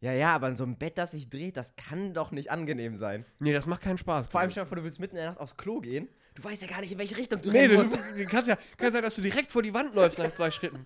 Ja, 0.00 0.12
ja, 0.12 0.34
aber 0.34 0.54
so 0.56 0.64
ein 0.64 0.76
Bett, 0.76 0.98
das 0.98 1.12
sich 1.12 1.30
dreht, 1.30 1.56
das 1.56 1.76
kann 1.76 2.12
doch 2.14 2.30
nicht 2.30 2.50
angenehm 2.50 2.98
sein. 2.98 3.24
Nee, 3.38 3.52
das 3.52 3.66
macht 3.66 3.82
keinen 3.82 3.98
Spaß. 3.98 4.26
Vor 4.26 4.40
allem 4.40 4.50
stell 4.50 4.64
dir 4.64 4.68
vor, 4.68 4.76
du 4.76 4.84
willst 4.84 5.00
mitten 5.00 5.16
in 5.16 5.22
der 5.22 5.30
Nacht 5.30 5.40
aufs 5.40 5.56
Klo 5.56 5.80
gehen. 5.80 6.08
Du 6.34 6.42
weißt 6.42 6.62
ja 6.62 6.68
gar 6.68 6.80
nicht, 6.80 6.92
in 6.92 6.98
welche 6.98 7.16
Richtung 7.16 7.40
du 7.40 7.48
ich. 7.48 7.52
nee, 7.52 7.60
rennen 7.60 7.76
du, 7.76 7.82
musst. 7.84 7.96
du 8.18 8.26
kannst 8.26 8.48
ja 8.48 8.58
kann 8.76 8.92
sein, 8.92 9.02
dass 9.02 9.14
du 9.14 9.22
direkt 9.22 9.52
vor 9.52 9.62
die 9.62 9.72
Wand 9.72 9.94
läufst 9.94 10.18
nach 10.18 10.32
zwei 10.34 10.50
Schritten. 10.50 10.84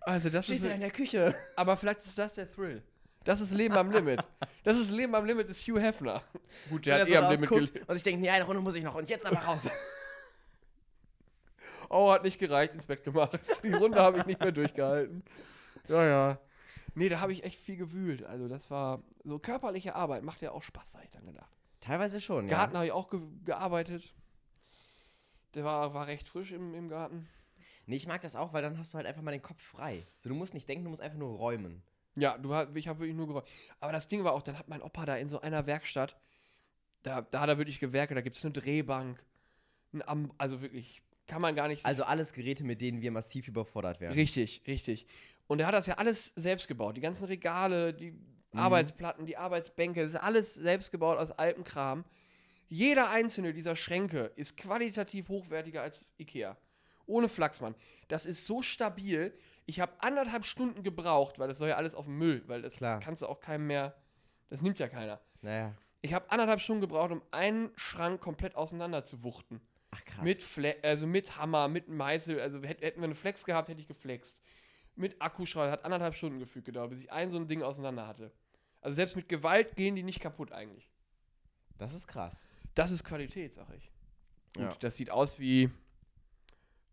Also 0.00 0.30
das 0.30 0.46
Stehst 0.46 0.64
ist, 0.64 0.70
in 0.70 0.80
der 0.80 0.90
Küche? 0.90 1.34
aber 1.56 1.76
vielleicht 1.76 2.00
ist 2.00 2.16
das 2.18 2.34
der 2.34 2.50
Thrill. 2.50 2.82
Das 3.24 3.40
ist 3.40 3.52
Leben 3.52 3.74
am 3.76 3.90
Limit. 3.90 4.20
Das 4.62 4.78
ist 4.78 4.90
Leben 4.90 5.14
am 5.16 5.24
Limit 5.26 5.48
des 5.48 5.60
Hugh 5.66 5.80
Hefner. 5.80 6.22
Gut, 6.70 6.86
der 6.86 6.94
Wenn 6.94 7.02
hat 7.02 7.10
eh 7.10 7.16
am 7.16 7.32
Limit 7.32 7.48
gelebt. 7.48 7.88
und 7.88 7.94
sich 7.94 8.04
denkt, 8.04 8.20
nee, 8.20 8.30
eine 8.30 8.44
Runde 8.44 8.62
muss 8.62 8.76
ich 8.76 8.84
noch 8.84 8.94
und 8.94 9.08
jetzt 9.10 9.26
aber 9.26 9.38
raus. 9.38 9.62
Oh, 11.88 12.10
hat 12.10 12.24
nicht 12.24 12.40
gereicht, 12.40 12.74
ins 12.74 12.86
Bett 12.86 13.04
gemacht. 13.04 13.38
Die 13.62 13.72
Runde 13.72 14.00
habe 14.00 14.18
ich 14.18 14.26
nicht 14.26 14.40
mehr 14.40 14.50
durchgehalten. 14.50 15.22
Ja, 15.86 16.04
ja. 16.04 16.38
Nee, 16.96 17.08
da 17.08 17.20
habe 17.20 17.32
ich 17.32 17.44
echt 17.44 17.60
viel 17.60 17.76
gewühlt. 17.76 18.24
Also 18.24 18.48
das 18.48 18.72
war 18.72 19.04
so 19.22 19.38
körperliche 19.38 19.94
Arbeit. 19.94 20.24
Macht 20.24 20.42
ja 20.42 20.50
auch 20.50 20.64
Spaß, 20.64 20.94
habe 20.94 21.04
ich 21.04 21.10
dann 21.10 21.24
gedacht. 21.24 21.52
Teilweise 21.86 22.20
schon, 22.20 22.48
Garten 22.48 22.72
ja. 22.72 22.78
habe 22.78 22.86
ich 22.86 22.92
auch 22.92 23.08
ge 23.08 23.20
gearbeitet. 23.44 24.12
Der 25.54 25.64
war, 25.64 25.94
war 25.94 26.06
recht 26.06 26.28
frisch 26.28 26.50
im, 26.50 26.74
im 26.74 26.88
Garten. 26.88 27.28
Nee, 27.86 27.96
ich 27.96 28.08
mag 28.08 28.20
das 28.20 28.34
auch, 28.34 28.52
weil 28.52 28.62
dann 28.62 28.76
hast 28.78 28.92
du 28.92 28.96
halt 28.96 29.06
einfach 29.06 29.22
mal 29.22 29.30
den 29.30 29.42
Kopf 29.42 29.62
frei. 29.62 30.04
So, 30.18 30.28
du 30.28 30.34
musst 30.34 30.52
nicht 30.52 30.68
denken, 30.68 30.84
du 30.84 30.90
musst 30.90 31.00
einfach 31.00 31.18
nur 31.18 31.36
räumen. 31.36 31.82
Ja, 32.16 32.36
du, 32.36 32.52
ich 32.74 32.88
habe 32.88 33.00
wirklich 33.00 33.16
nur 33.16 33.28
geräumt. 33.28 33.46
Aber 33.78 33.92
das 33.92 34.08
Ding 34.08 34.24
war 34.24 34.32
auch, 34.32 34.42
dann 34.42 34.58
hat 34.58 34.68
mein 34.68 34.82
Opa 34.82 35.06
da 35.06 35.16
in 35.16 35.28
so 35.28 35.40
einer 35.40 35.66
Werkstatt, 35.66 36.16
da, 37.02 37.22
da 37.22 37.40
hat 37.40 37.48
er 37.48 37.58
wirklich 37.58 37.78
gewerkelt, 37.78 38.16
da 38.16 38.22
gibt 38.22 38.36
es 38.36 38.44
eine 38.44 38.52
Drehbank, 38.52 39.24
ein 39.92 40.02
Am 40.02 40.32
also 40.38 40.62
wirklich, 40.62 41.02
kann 41.28 41.40
man 41.40 41.54
gar 41.54 41.68
nicht 41.68 41.86
Also 41.86 42.02
alles 42.04 42.32
Geräte, 42.32 42.64
mit 42.64 42.80
denen 42.80 43.00
wir 43.00 43.12
massiv 43.12 43.46
überfordert 43.46 44.00
werden. 44.00 44.14
Richtig, 44.14 44.62
richtig. 44.66 45.06
Und 45.46 45.60
er 45.60 45.68
hat 45.68 45.74
das 45.74 45.86
ja 45.86 45.94
alles 45.94 46.32
selbst 46.34 46.66
gebaut. 46.66 46.96
Die 46.96 47.00
ganzen 47.00 47.26
Regale, 47.26 47.94
die 47.94 48.18
Mhm. 48.56 48.62
Arbeitsplatten, 48.62 49.26
die 49.26 49.36
Arbeitsbänke, 49.36 50.02
das 50.02 50.12
ist 50.14 50.20
alles 50.20 50.54
selbst 50.54 50.90
gebaut 50.90 51.18
aus 51.18 51.30
altem 51.32 51.64
Kram. 51.64 52.04
Jeder 52.68 53.10
einzelne 53.10 53.52
dieser 53.52 53.76
Schränke 53.76 54.32
ist 54.36 54.56
qualitativ 54.56 55.28
hochwertiger 55.28 55.82
als 55.82 56.04
Ikea. 56.18 56.56
Ohne 57.06 57.28
Flachsmann. 57.28 57.76
Das 58.08 58.26
ist 58.26 58.46
so 58.46 58.62
stabil. 58.62 59.32
Ich 59.66 59.78
habe 59.78 59.92
anderthalb 60.00 60.44
Stunden 60.44 60.82
gebraucht, 60.82 61.38
weil 61.38 61.46
das 61.46 61.58
soll 61.58 61.68
ja 61.68 61.76
alles 61.76 61.94
auf 61.94 62.06
den 62.06 62.18
Müll, 62.18 62.42
weil 62.46 62.62
das 62.62 62.74
Klar. 62.74 62.98
kannst 62.98 63.22
du 63.22 63.26
auch 63.26 63.38
keinem 63.38 63.68
mehr. 63.68 63.94
Das 64.48 64.62
nimmt 64.62 64.78
ja 64.80 64.88
keiner. 64.88 65.20
Naja. 65.42 65.72
Ich 66.02 66.12
habe 66.12 66.30
anderthalb 66.30 66.60
Stunden 66.60 66.80
gebraucht, 66.80 67.12
um 67.12 67.22
einen 67.30 67.70
Schrank 67.76 68.20
komplett 68.20 68.56
auseinander 68.56 69.04
zu 69.04 69.22
wuchten. 69.22 69.60
Ach 69.92 70.04
krass. 70.04 70.24
Mit, 70.24 70.42
Fle 70.42 70.76
also 70.82 71.06
mit 71.06 71.36
Hammer, 71.36 71.68
mit 71.68 71.88
Meißel. 71.88 72.40
Also 72.40 72.60
hätt, 72.62 72.80
hätten 72.82 73.00
wir 73.00 73.04
eine 73.04 73.14
Flex 73.14 73.44
gehabt, 73.44 73.68
hätte 73.68 73.80
ich 73.80 73.88
geflext. 73.88 74.42
Mit 74.96 75.20
Akkuschrauber. 75.20 75.70
Hat 75.70 75.84
anderthalb 75.84 76.14
Stunden 76.14 76.38
gefügt 76.38 76.66
gedauert, 76.66 76.90
bis 76.90 77.00
ich 77.00 77.12
ein 77.12 77.30
so 77.30 77.38
ein 77.38 77.48
Ding 77.48 77.62
auseinander 77.62 78.06
hatte. 78.06 78.32
Also 78.86 78.94
selbst 78.94 79.16
mit 79.16 79.28
Gewalt 79.28 79.74
gehen 79.74 79.96
die 79.96 80.04
nicht 80.04 80.20
kaputt 80.20 80.52
eigentlich. 80.52 80.88
Das 81.76 81.92
ist 81.92 82.06
krass. 82.06 82.40
Das 82.76 82.92
ist 82.92 83.02
Qualität, 83.02 83.52
sag 83.52 83.66
ich. 83.76 83.90
Und 84.56 84.62
Ja. 84.62 84.76
das 84.78 84.96
sieht 84.96 85.10
aus 85.10 85.40
wie 85.40 85.70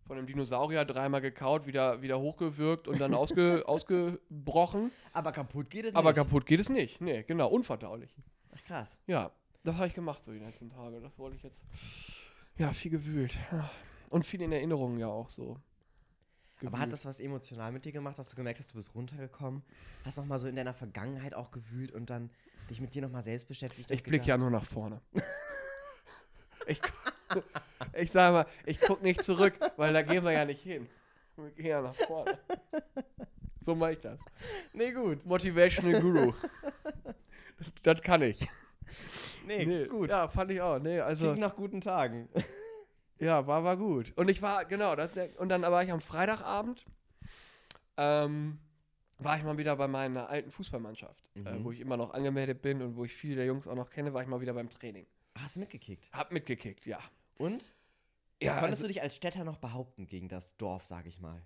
von 0.08 0.18
einem 0.18 0.26
Dinosaurier 0.26 0.86
dreimal 0.86 1.22
gekaut, 1.22 1.68
wieder, 1.68 2.02
wieder 2.02 2.20
hochgewürgt 2.20 2.88
und 2.88 3.00
dann 3.00 3.14
ausge, 3.14 3.64
ausgebrochen. 3.68 4.92
Aber 5.12 5.32
kaputt 5.34 5.70
geht 5.70 5.86
es 5.86 5.96
Aber 5.96 6.10
nicht. 6.10 6.16
kaputt 6.16 6.48
geht 6.48 6.60
es 6.62 6.70
nicht. 6.70 7.00
Nee, 7.00 7.22
genau, 7.28 7.48
unverdaulich. 7.50 8.10
Ach, 8.56 8.64
krass. 8.64 8.98
Ja, 9.06 9.30
das 9.64 9.76
habe 9.76 9.86
ich 9.86 9.94
gemacht 9.94 10.24
so 10.26 10.32
die 10.32 10.40
letzten 10.40 10.72
Tage. 10.72 11.00
Das 11.00 11.16
wollte 11.20 11.36
ich 11.36 11.44
jetzt. 11.44 11.64
Ja, 12.58 12.74
viel 12.74 12.90
gewühlt. 12.90 13.38
Und 14.10 14.26
viel 14.26 14.42
in 14.42 14.52
Erinnerungen 14.52 14.98
ja 14.98 15.10
auch 15.10 15.30
so. 15.30 15.60
Aber 16.66 16.80
hat 16.80 16.92
das 16.92 17.06
was 17.06 17.20
emotional 17.20 17.72
mit 17.72 17.86
dir 17.86 17.92
gemacht? 17.92 18.18
Hast 18.18 18.32
du 18.32 18.36
gemerkt, 18.36 18.60
dass 18.60 18.68
du 18.68 18.76
bist 18.76 18.96
runtergekommen? 18.96 19.64
Hast 20.06 20.18
noch 20.18 20.26
mal 20.26 20.40
so 20.40 20.48
in 20.48 20.56
deiner 20.56 20.74
Vergangenheit 20.74 21.34
auch 21.34 21.52
gewühlt 21.52 21.92
und 21.92 22.10
dann 22.10 22.30
dich 22.70 22.80
mit 22.80 22.96
dir 22.96 23.02
noch 23.02 23.12
mal 23.12 23.24
selbst 23.24 23.48
beschäftigt? 23.48 23.92
Ich 23.92 24.04
blicke 24.04 24.28
ja 24.28 24.38
nur 24.38 24.50
nach 24.50 24.64
vorne. 24.64 25.02
ich, 26.68 26.82
ich 27.94 28.12
sage 28.12 28.34
mal, 28.34 28.46
ich 28.66 28.80
gucke 28.80 29.04
nicht 29.04 29.24
zurück, 29.24 29.54
weil 29.78 29.94
da 29.94 30.02
gehen 30.02 30.24
wir 30.24 30.32
ja 30.32 30.46
nicht 30.46 30.62
hin. 30.62 30.88
Wir 31.36 31.52
gehen 31.52 31.66
ja 31.66 31.82
nach 31.82 31.96
vorne. 31.96 32.38
So 33.62 33.76
mache 33.76 33.94
ich 33.94 34.00
das. 34.00 34.20
Nee, 34.74 34.92
gut. 34.92 35.26
Motivational 35.26 36.02
Guru. 36.02 36.34
Das 37.84 38.02
kann 38.02 38.22
ich. 38.22 38.46
Nee, 39.48 39.66
Nee, 39.66 39.86
gut. 39.88 40.10
Ja, 40.10 40.28
fand 40.28 40.52
ich 40.52 40.60
auch. 40.60 40.80
Nee, 40.80 41.00
also, 41.00 41.26
Klingt 41.26 41.40
nach 41.40 41.56
guten 41.56 41.80
Tagen. 41.80 42.28
Ja, 43.24 43.48
war, 43.48 43.64
war 43.64 43.78
gut. 43.78 44.14
Und 44.16 44.30
ich 44.30 44.42
war, 44.42 44.66
genau, 44.66 44.96
das, 44.96 45.12
und 45.38 45.50
dann 45.50 45.62
war 45.62 45.84
ich 45.84 45.92
am 45.92 46.02
Freitagabend, 46.02 46.86
ähm, 47.98 48.60
war 49.20 49.38
ich 49.38 49.44
mal 49.44 49.58
wieder 49.58 49.76
bei 49.76 49.88
meiner 49.88 50.30
alten 50.30 50.52
Fußballmannschaft, 50.52 51.30
äh, 51.36 51.40
Mhm. 51.40 51.64
wo 51.64 51.72
ich 51.72 51.80
immer 51.80 51.98
noch 51.98 52.14
angemeldet 52.14 52.62
bin 52.62 52.82
und 52.82 52.96
wo 52.96 53.06
ich 53.06 53.14
viele 53.14 53.36
der 53.36 53.46
Jungs 53.46 53.68
auch 53.68 53.76
noch 53.76 53.90
kenne, 53.90 54.14
war 54.14 54.22
ich 54.22 54.28
mal 54.28 54.42
wieder 54.42 54.54
beim 54.54 54.70
Training. 54.70 55.06
Hast 55.36 55.56
du 55.56 55.60
mitgekickt? 55.62 56.10
Hab 56.12 56.32
mitgekickt, 56.32 56.86
ja. 56.86 57.00
Und? 57.38 57.74
Ja, 58.42 58.54
Konntest 58.60 58.82
also, 58.82 58.84
du 58.84 58.88
dich 58.90 59.02
als 59.02 59.16
Städter 59.16 59.44
noch 59.44 59.58
behaupten 59.58 60.06
gegen 60.08 60.28
das 60.28 60.58
Dorf, 60.58 60.86
sag 60.86 61.06
ich 61.06 61.20
mal? 61.20 61.42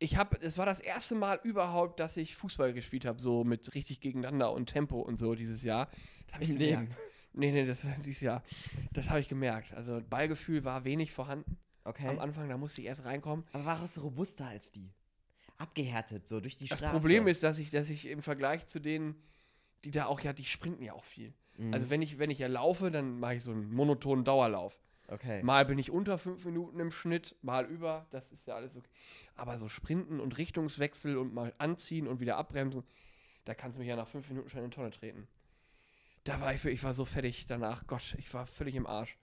ich 0.00 0.16
habe, 0.16 0.38
es 0.40 0.58
war 0.58 0.66
das 0.66 0.78
erste 0.78 1.16
Mal 1.16 1.40
überhaupt, 1.42 1.98
dass 1.98 2.16
ich 2.16 2.36
Fußball 2.36 2.72
gespielt 2.72 3.04
habe, 3.04 3.20
so 3.20 3.42
mit 3.42 3.74
richtig 3.74 4.00
gegeneinander 4.00 4.52
und 4.52 4.66
Tempo 4.66 5.00
und 5.00 5.18
so 5.18 5.34
dieses 5.34 5.62
Jahr. 5.64 5.88
Hab 6.32 6.40
ich 6.40 6.50
Im. 6.50 6.56
Leben. 6.58 6.94
Nee, 7.38 7.52
nee, 7.52 7.64
das 7.64 7.86
dieses 8.04 8.20
Jahr. 8.20 8.42
Das 8.92 9.08
habe 9.08 9.20
ich 9.20 9.28
gemerkt. 9.28 9.72
Also 9.74 10.00
Ballgefühl 10.08 10.64
war 10.64 10.84
wenig 10.84 11.12
vorhanden. 11.12 11.56
Okay. 11.84 12.08
Am 12.08 12.18
Anfang, 12.18 12.48
da 12.48 12.58
musste 12.58 12.80
ich 12.80 12.88
erst 12.88 13.04
reinkommen. 13.04 13.46
Aber 13.52 13.64
warst 13.64 13.96
du 13.96 14.00
robuster 14.02 14.46
als 14.46 14.72
die? 14.72 14.90
Abgehärtet, 15.56 16.26
so 16.28 16.40
durch 16.40 16.56
die 16.56 16.66
Das 16.66 16.78
Straße. 16.78 16.92
Problem 16.92 17.26
ist, 17.26 17.42
dass 17.42 17.58
ich, 17.58 17.70
dass 17.70 17.88
ich 17.90 18.08
im 18.08 18.22
Vergleich 18.22 18.66
zu 18.66 18.80
denen, 18.80 19.16
die 19.84 19.90
da 19.90 20.06
auch, 20.06 20.20
ja, 20.20 20.32
die 20.32 20.44
sprinten 20.44 20.82
ja 20.84 20.92
auch 20.92 21.04
viel. 21.04 21.32
Mhm. 21.56 21.72
Also 21.72 21.90
wenn 21.90 22.02
ich, 22.02 22.18
wenn 22.18 22.30
ich 22.30 22.40
ja 22.40 22.48
laufe, 22.48 22.90
dann 22.90 23.18
mache 23.18 23.36
ich 23.36 23.42
so 23.42 23.52
einen 23.52 23.72
monotonen 23.72 24.24
Dauerlauf. 24.24 24.78
okay. 25.08 25.42
Mal 25.42 25.64
bin 25.64 25.78
ich 25.78 25.90
unter 25.90 26.18
fünf 26.18 26.44
Minuten 26.44 26.78
im 26.80 26.90
Schnitt, 26.90 27.36
mal 27.42 27.64
über, 27.66 28.06
das 28.10 28.30
ist 28.32 28.46
ja 28.46 28.54
alles 28.54 28.76
okay. 28.76 28.88
Aber 29.36 29.58
so 29.58 29.68
Sprinten 29.68 30.20
und 30.20 30.36
Richtungswechsel 30.38 31.16
und 31.16 31.32
mal 31.32 31.54
anziehen 31.58 32.06
und 32.06 32.20
wieder 32.20 32.36
abbremsen, 32.36 32.84
da 33.44 33.54
kannst 33.54 33.76
du 33.76 33.80
mich 33.80 33.88
ja 33.88 33.96
nach 33.96 34.08
fünf 34.08 34.28
Minuten 34.28 34.50
schon 34.50 34.62
in 34.62 34.70
die 34.70 34.74
Tonne 34.74 34.90
treten. 34.90 35.26
Da 36.28 36.40
war 36.40 36.54
ich, 36.54 36.64
ich 36.64 36.82
war 36.84 36.94
so 36.94 37.04
fertig 37.04 37.46
danach, 37.46 37.86
Gott, 37.86 38.14
ich 38.18 38.32
war 38.34 38.46
völlig 38.46 38.74
im 38.74 38.86
Arsch. 38.86 39.16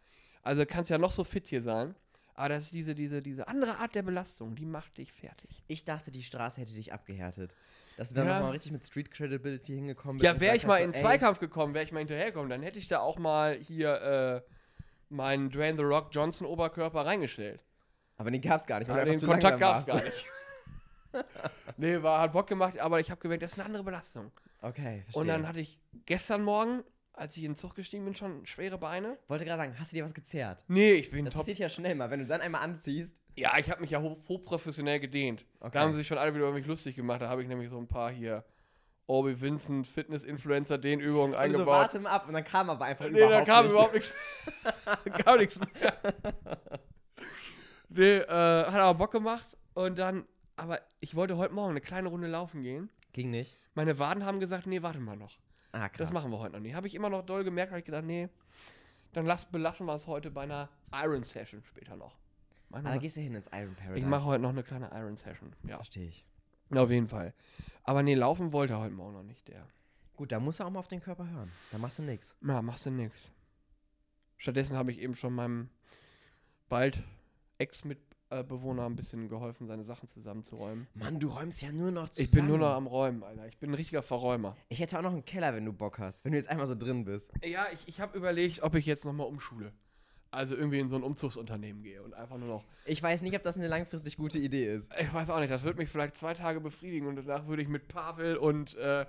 Also 0.44 0.66
kannst 0.66 0.90
ja 0.90 0.98
noch 0.98 1.12
so 1.12 1.24
fit 1.24 1.48
hier 1.48 1.62
sein, 1.62 1.96
aber 2.36 2.50
das 2.50 2.66
ist 2.66 2.74
diese, 2.74 2.96
diese, 2.96 3.22
diese 3.22 3.48
andere 3.48 3.78
Art 3.78 3.96
der 3.96 4.04
Belastung, 4.04 4.56
die 4.56 4.66
macht 4.66 4.98
dich 4.98 5.12
fertig. 5.12 5.64
Ich 5.68 5.86
dachte, 5.86 6.12
die 6.12 6.24
Straße 6.24 6.62
hätte 6.62 6.74
dich 6.74 6.94
abgehärtet. 6.94 7.56
Dass 7.98 8.10
du 8.10 8.16
dann 8.16 8.28
Ja. 8.28 8.40
noch 8.40 8.46
mal 8.48 8.52
richtig 8.52 8.72
mit 8.72 8.84
Street 8.84 9.10
Credibility 9.12 9.74
hingekommen 9.76 10.18
bist. 10.18 10.26
Ja, 10.26 10.40
wäre 10.40 10.56
ich 10.56 10.66
mal 10.66 10.78
in 10.78 10.94
Zweikampf 10.94 11.40
gekommen, 11.40 11.74
wäre 11.74 11.86
ich 11.86 11.92
mal 11.92 12.00
hinterhergekommen, 12.00 12.50
dann 12.50 12.62
hätte 12.62 12.80
ich 12.80 12.88
da 12.88 13.00
auch 13.00 13.18
mal 13.18 13.56
hier 13.56 14.02
äh, 14.02 14.42
meinen 15.10 15.50
Dwayne 15.50 15.78
The 15.78 15.84
Rock 15.84 16.10
Johnson 16.12 16.46
Oberkörper 16.46 17.06
reingestellt. 17.06 17.64
Aber 18.18 18.32
den 18.32 18.42
gab's 18.42 18.66
gar 18.66 18.80
nicht, 18.80 18.90
weil 18.90 19.06
du 19.06 19.12
den 19.12 19.20
Kontakt 19.20 19.60
langsam 19.60 19.60
gab 19.60 19.80
es 19.80 19.86
gar 19.86 20.04
nicht. 20.04 20.26
nee, 21.78 22.02
war, 22.02 22.22
hat 22.22 22.34
Bock 22.34 22.48
gemacht, 22.48 22.78
aber 22.80 23.00
ich 23.00 23.12
habe 23.12 23.22
gemerkt, 23.22 23.44
das 23.44 23.52
ist 23.54 23.60
eine 23.60 23.66
andere 23.66 23.84
Belastung. 23.84 24.32
Okay, 24.62 25.02
verstehe. 25.04 25.22
Und 25.22 25.28
dann 25.28 25.48
hatte 25.48 25.60
ich 25.60 25.80
gestern 26.06 26.44
Morgen, 26.44 26.84
als 27.18 27.36
ich 27.38 27.44
in 27.44 27.52
den 27.52 27.58
Zug 27.58 27.76
gestiegen 27.76 28.06
bin, 28.06 28.16
schon 28.16 28.46
schwere 28.46 28.78
Beine. 28.78 29.18
Wollte 29.28 29.46
gerade 29.46 29.62
sagen, 29.62 29.76
hast 29.80 29.92
du 29.92 29.96
dir 29.98 30.04
was 30.04 30.14
gezerrt? 30.14 30.64
Nee, 30.68 30.94
ich 30.94 31.12
bin 31.12 31.26
Das 31.26 31.34
top. 31.34 31.42
passiert 31.42 31.58
ja 31.60 31.70
schnell 31.70 31.96
mal, 31.96 32.10
wenn 32.12 32.20
du 32.20 32.26
dann 32.26 32.42
einmal 32.42 32.62
anziehst. 32.62 33.22
Ja, 33.36 33.58
ich 33.58 33.70
habe 33.70 33.82
mich 33.82 33.90
ja 33.92 34.02
hoch, 34.02 34.18
hochprofessionell 34.28 35.00
gedehnt. 35.00 35.46
Okay. 35.60 35.72
Da 35.74 35.82
haben 35.82 35.92
sie 35.94 36.00
sich 36.00 36.08
schon 36.08 36.18
alle 36.18 36.34
wieder 36.34 36.46
über 36.46 36.54
mich 36.54 36.66
lustig 36.66 36.96
gemacht. 36.96 37.22
Da 37.22 37.30
habe 37.30 37.42
ich 37.42 37.48
nämlich 37.48 37.70
so 37.70 37.78
ein 37.78 37.88
paar 37.88 38.12
hier 38.12 38.44
Obi 39.08 39.40
Vincent 39.40 39.86
Fitness-Influencer 39.88 40.78
Dehnübungen 40.78 41.28
Und 41.28 41.32
so, 41.34 41.38
eingebaut. 41.38 41.68
warte 41.68 42.00
mal 42.00 42.10
ab. 42.10 42.28
Und 42.28 42.34
dann 42.34 42.44
kam 42.44 42.70
aber 42.70 42.86
einfach 42.86 43.06
Nee, 43.10 43.18
überhaupt 43.20 43.34
da 43.48 43.54
kam 43.54 43.66
nichts. 43.66 43.74
überhaupt 43.74 43.94
nichts. 43.94 44.14
Gar 45.26 45.38
nichts 45.38 45.60
mehr. 45.60 45.94
Nee, 47.90 48.18
äh, 48.18 48.28
hat 48.28 48.76
aber 48.76 48.98
Bock 48.98 49.12
gemacht. 49.12 49.56
Und 49.74 50.00
dann, 50.00 50.26
aber 50.56 50.80
ich 51.00 51.16
wollte 51.16 51.38
heute 51.38 51.54
Morgen 51.54 51.72
eine 51.72 51.82
kleine 51.82 52.10
Runde 52.10 52.28
laufen 52.28 52.64
gehen. 52.64 52.90
Ging 53.16 53.30
nicht. 53.30 53.58
Meine 53.76 53.98
Waden 53.98 54.26
haben 54.26 54.42
gesagt, 54.42 54.68
nee, 54.68 54.82
warte 54.82 55.00
mal 55.00 55.16
noch. 55.16 55.40
Ah, 55.72 55.88
krass. 55.88 56.00
Das 56.00 56.12
machen 56.12 56.32
wir 56.32 56.40
heute 56.40 56.52
noch 56.52 56.60
nicht. 56.60 56.76
Habe 56.76 56.88
ich 56.88 56.96
immer 56.96 57.10
noch 57.10 57.26
doll 57.26 57.46
gemerkt, 57.46 57.72
habe 57.72 57.80
ich 57.80 57.86
gedacht, 57.86 58.04
nee, 58.04 58.28
dann 59.14 59.26
lass, 59.26 59.46
belassen 59.50 59.86
wir 59.88 59.94
es 59.96 60.06
heute 60.06 60.32
bei 60.32 60.42
einer 60.44 60.68
Iron 60.92 61.24
Session 61.24 61.64
später 61.64 61.96
noch. 61.96 62.18
Mach 62.68 62.80
Ah, 62.80 62.82
da 62.82 62.98
gehst 62.98 63.16
du 63.16 63.22
hin 63.22 63.34
ins 63.34 63.48
Iron 63.54 63.74
Paradise. 63.74 64.00
ich 64.00 64.06
mache 64.06 64.26
heute 64.26 64.42
noch 64.42 64.50
eine 64.50 64.64
kleine 64.64 64.90
Iron 64.94 65.16
Session. 65.16 65.56
Ja, 65.64 65.78
Verstehe 65.78 66.10
ich. 66.10 66.26
auf 66.76 66.92
jeden 66.92 67.08
Fall. 67.08 67.34
Aber 67.84 68.04
nee, 68.04 68.16
laufen 68.16 68.52
wollte 68.52 68.74
er 68.74 68.80
heute 68.80 68.94
Morgen 68.94 69.14
noch 69.14 69.24
nicht, 69.24 69.48
der. 69.48 69.66
Gut, 70.18 70.34
da 70.34 70.42
musst 70.42 70.60
du 70.60 70.66
auch 70.66 70.70
mal 70.70 70.80
auf 70.80 70.90
den 70.90 71.00
Körper 71.00 71.30
hören. 71.30 71.50
Da 71.72 71.78
machst 71.78 72.00
du 72.00 72.04
nichts. 72.04 72.36
Na, 72.42 72.62
machst 72.62 72.86
du 72.86 72.92
nix. 72.92 73.32
Stattdessen 74.38 74.76
habe 74.76 74.92
ich 74.92 75.00
eben 75.00 75.16
schon 75.16 75.34
meinem 75.34 75.70
bald 76.68 77.02
Ex-Mitbewohner 78.30 78.86
ein 78.86 78.96
bisschen 78.96 79.30
geholfen, 79.30 79.68
seine 79.68 79.84
Sachen 79.84 80.10
zusammenzuräumen. 80.10 80.88
Mann, 80.96 81.20
du 81.20 81.28
räumst 81.28 81.62
ja 81.62 81.72
nur 81.72 81.92
noch 81.92 82.10
zusammen. 82.10 82.28
Ich 82.28 82.34
bin 82.34 82.48
nur 82.48 82.58
noch 82.58 82.74
am 82.74 82.88
Räumen, 82.88 83.24
Alter. 83.24 83.48
Ich 83.48 83.58
bin 83.58 83.72
ein 83.72 83.76
richtiger 83.76 84.02
Verräumer. 84.02 84.56
Ich 84.70 84.80
hätte 84.80 84.98
auch 84.98 85.04
noch 85.04 85.12
einen 85.12 85.26
Keller, 85.26 85.54
wenn 85.54 85.66
du 85.66 85.74
Bock 85.74 86.00
hast. 86.00 86.24
Wenn 86.26 86.32
du 86.32 86.38
jetzt 86.38 86.50
einmal 86.50 86.68
so 86.68 86.76
drin 86.76 87.06
bist. 87.06 87.32
Ja, 87.44 87.68
ich, 87.74 87.88
ich 87.88 88.00
habe 88.00 88.18
überlegt, 88.18 88.64
ob 88.64 88.76
ich 88.76 88.86
jetzt 88.86 89.06
nochmal 89.06 89.28
umschule. 89.28 89.72
Also 90.32 90.56
irgendwie 90.56 90.80
in 90.80 90.90
so 90.90 90.98
ein 90.98 91.04
Umzugsunternehmen 91.04 91.82
gehe 91.84 92.04
und 92.04 92.14
einfach 92.14 92.38
nur 92.38 92.50
noch. 92.50 92.64
Ich 92.86 93.02
weiß 93.02 93.22
nicht, 93.22 93.36
ob 93.36 93.44
das 93.44 93.58
eine 93.58 93.68
langfristig 93.68 94.18
gute 94.18 94.38
Idee 94.38 94.74
ist. 94.74 94.92
Ich 95.00 95.14
weiß 95.14 95.30
auch 95.30 95.40
nicht, 95.40 95.52
das 95.52 95.64
würde 95.64 95.78
mich 95.78 95.90
vielleicht 95.90 96.18
zwei 96.18 96.34
Tage 96.34 96.60
befriedigen 96.60 97.08
und 97.08 97.16
danach 97.16 97.48
würde 97.48 97.62
ich 97.62 97.70
mit 97.70 97.88
Pavel 97.88 98.36
und 98.36 98.76
äh, 98.76 99.06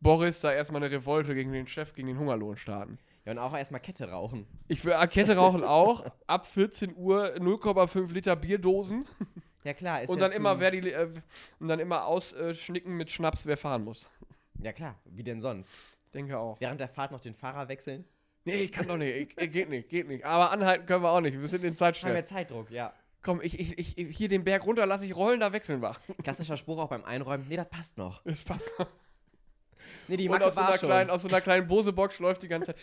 Boris 0.00 0.40
da 0.40 0.52
erstmal 0.52 0.82
eine 0.82 0.90
Revolte 0.90 1.34
gegen 1.34 1.52
den 1.52 1.66
Chef, 1.66 1.92
gegen 1.92 2.08
den 2.08 2.18
Hungerlohn 2.18 2.56
starten. 2.56 2.98
Ja, 3.24 3.32
und 3.32 3.38
auch 3.38 3.56
erstmal 3.56 3.80
Kette 3.80 4.10
rauchen. 4.10 4.46
Ich 4.68 4.84
will 4.84 4.94
Kette 5.08 5.36
rauchen 5.36 5.62
auch. 5.62 6.04
Ab 6.26 6.46
14 6.46 6.96
Uhr 6.96 7.34
0,5 7.36 8.12
Liter 8.12 8.36
Bierdosen. 8.36 9.06
Ja, 9.64 9.74
klar. 9.74 10.02
Ist 10.02 10.08
und 10.08 10.18
ja 10.20 10.28
dann 10.28 10.36
immer 10.36 10.58
wer 10.58 10.70
die 10.70 10.90
äh, 10.90 11.12
und 11.58 11.68
dann 11.68 11.80
immer 11.80 12.06
ausschnicken 12.06 12.96
mit 12.96 13.10
Schnaps, 13.10 13.44
wer 13.44 13.56
fahren 13.56 13.84
muss. 13.84 14.06
Ja, 14.62 14.72
klar. 14.72 14.98
Wie 15.04 15.22
denn 15.22 15.40
sonst? 15.40 15.72
Denke 16.14 16.38
auch. 16.38 16.60
Während 16.60 16.80
der 16.80 16.88
Fahrt 16.88 17.12
noch 17.12 17.20
den 17.20 17.34
Fahrer 17.34 17.68
wechseln? 17.68 18.04
Nee, 18.44 18.54
ich 18.54 18.72
kann 18.72 18.88
doch 18.88 18.96
nicht. 18.96 19.34
Ich, 19.38 19.52
geht 19.52 19.68
nicht, 19.68 19.88
geht 19.88 20.08
nicht. 20.08 20.24
Aber 20.24 20.50
anhalten 20.50 20.86
können 20.86 21.02
wir 21.02 21.10
auch 21.10 21.20
nicht. 21.20 21.38
Wir 21.38 21.48
sind 21.48 21.60
in 21.62 21.68
Haben 21.68 21.72
wir 21.72 21.76
Zeitstress. 21.76 22.24
Zeitdruck, 22.24 22.70
ja. 22.70 22.92
Komm, 23.22 23.42
ich, 23.42 23.60
ich, 23.60 23.98
ich, 23.98 24.16
hier 24.16 24.28
den 24.28 24.44
Berg 24.44 24.64
runter 24.64 24.86
lasse 24.86 25.04
ich 25.04 25.14
rollen, 25.14 25.40
da 25.40 25.52
wechseln 25.52 25.82
wir. 25.82 25.94
Klassischer 26.22 26.56
Spruch 26.56 26.78
auch 26.78 26.88
beim 26.88 27.04
Einräumen. 27.04 27.46
Nee, 27.48 27.56
das 27.56 27.68
passt 27.68 27.98
noch. 27.98 28.22
Das 28.24 28.42
passt. 28.44 28.70
Nee, 30.08 30.16
die 30.16 30.24
Und 30.28 30.32
Macke 30.32 30.46
aus 30.46 30.54
so, 30.54 30.60
war 30.60 30.68
einer 30.68 30.78
schon. 30.78 30.88
kleinen, 30.88 31.10
aus 31.10 31.22
so 31.22 31.28
einer 31.28 31.40
kleinen 31.40 31.66
Bose-Box 31.66 32.18
läuft 32.18 32.42
die 32.42 32.48
ganze 32.48 32.74
Zeit. 32.74 32.76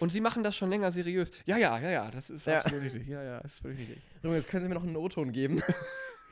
Und 0.00 0.10
sie 0.10 0.20
machen 0.20 0.42
das 0.42 0.56
schon 0.56 0.70
länger 0.70 0.90
seriös. 0.90 1.30
Ja, 1.46 1.56
ja, 1.56 1.78
ja, 1.78 1.90
ja, 1.90 2.10
das 2.10 2.30
ist 2.30 2.46
Ja. 2.46 2.58
absolut 2.60 2.82
richtig. 2.84 3.06
Ja, 3.06 3.22
ja, 3.22 3.38
ist 3.38 3.60
völlig 3.60 3.78
richtig. 3.80 4.02
Junge, 4.22 4.36
jetzt 4.36 4.48
können 4.48 4.62
Sie 4.64 4.68
mir 4.68 4.74
noch 4.74 4.82
einen 4.82 4.96
O-Ton 4.96 5.32
geben. 5.32 5.62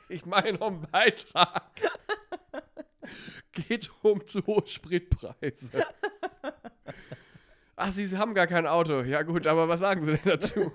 Ich 0.09 0.25
meine 0.25 0.57
noch 0.57 0.67
einen 0.67 0.81
Beitrag. 0.81 1.71
Geht 3.53 3.89
um 4.01 4.25
zu 4.25 4.45
hohe 4.45 4.65
Spritpreise. 4.67 5.69
Ach, 7.77 7.91
Sie 7.93 8.17
haben 8.17 8.33
gar 8.33 8.47
kein 8.47 8.67
Auto. 8.67 9.01
Ja 9.03 9.21
gut, 9.23 9.47
aber 9.47 9.69
was 9.69 9.79
sagen 9.79 10.01
Sie 10.01 10.11
denn 10.17 10.19
dazu? 10.25 10.73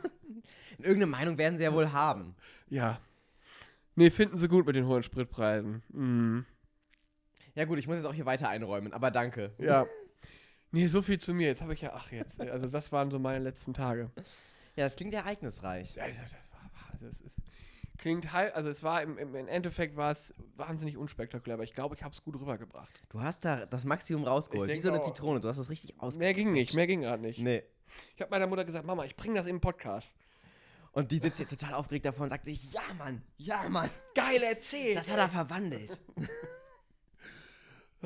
Irgendeine 0.78 1.06
Meinung 1.06 1.37
werden 1.38 1.59
Sie 1.59 1.64
ja 1.64 1.73
wohl 1.75 1.92
haben. 1.92 2.35
ja. 2.71 2.99
Nee, 3.96 4.10
finden 4.10 4.36
Sie 4.36 4.46
gut 4.46 4.66
mit 4.66 4.76
den 4.76 4.86
hohen 4.86 5.02
Spritpreisen. 5.02 5.82
Mhm. 5.88 6.44
Ja 7.54 7.64
gut, 7.64 7.78
ich 7.78 7.86
muss 7.86 7.96
jetzt 7.96 8.04
auch 8.04 8.14
hier 8.14 8.26
weiter 8.26 8.48
einräumen, 8.48 8.92
aber 8.92 9.10
danke. 9.10 9.52
Ja. 9.58 9.86
Nee, 10.72 10.88
so 10.88 11.00
viel 11.00 11.18
zu 11.18 11.32
mir. 11.32 11.46
Jetzt 11.46 11.62
habe 11.62 11.72
ich 11.72 11.80
ja, 11.80 11.92
ach 11.94 12.10
jetzt, 12.10 12.38
also 12.40 12.66
das 12.66 12.90
waren 12.92 13.10
so 13.10 13.18
meine 13.18 13.42
letzten 13.42 13.72
Tage. 13.72 14.10
Ja, 14.74 14.84
das 14.84 14.96
klingt 14.96 15.14
ereignisreich. 15.14 15.94
Ja, 15.94 16.06
das, 16.06 16.16
das 16.16 16.32
war, 16.52 16.70
also 16.92 17.06
es 17.06 17.20
ist, 17.20 17.38
klingt 17.96 18.32
halb, 18.32 18.54
also 18.54 18.68
es 18.68 18.82
war 18.82 19.00
im, 19.00 19.16
im, 19.16 19.34
im 19.36 19.48
Endeffekt 19.48 19.96
war 19.96 20.10
es 20.10 20.34
wahnsinnig 20.56 20.98
unspektakulär, 20.98 21.54
aber 21.54 21.64
ich 21.64 21.72
glaube, 21.72 21.94
ich 21.94 22.02
habe 22.02 22.12
es 22.12 22.22
gut 22.22 22.38
rübergebracht. 22.38 22.90
Du 23.08 23.22
hast 23.22 23.44
da 23.44 23.64
das 23.64 23.86
Maximum 23.86 24.24
rausgeholt. 24.24 24.68
Wie 24.68 24.76
so 24.76 24.90
eine 24.90 25.00
auch. 25.00 25.04
Zitrone. 25.04 25.40
Du 25.40 25.48
hast 25.48 25.56
das 25.56 25.70
richtig 25.70 25.98
ausge... 25.98 26.18
Mehr 26.18 26.34
ging 26.34 26.52
nicht, 26.52 26.74
mehr 26.74 26.86
ging 26.86 27.00
gerade 27.00 27.22
nicht. 27.22 27.38
Nee. 27.38 27.62
Ich 28.16 28.20
habe 28.20 28.30
meiner 28.30 28.48
Mutter 28.48 28.64
gesagt, 28.64 28.84
Mama, 28.84 29.04
ich 29.04 29.16
bringe 29.16 29.36
das 29.36 29.46
in 29.46 29.54
den 29.54 29.60
Podcast. 29.60 30.14
Und 30.96 31.12
die 31.12 31.18
sitzt 31.18 31.38
jetzt 31.40 31.50
total 31.50 31.74
aufgeregt 31.74 32.06
davon 32.06 32.22
und 32.22 32.28
sagt 32.30 32.46
sich, 32.46 32.72
ja 32.72 32.80
Mann, 32.96 33.20
ja 33.36 33.68
Mann, 33.68 33.90
Geil 34.14 34.42
erzählt. 34.42 34.96
das 34.96 35.10
hat 35.10 35.18
er 35.18 35.28
verwandelt. 35.28 35.98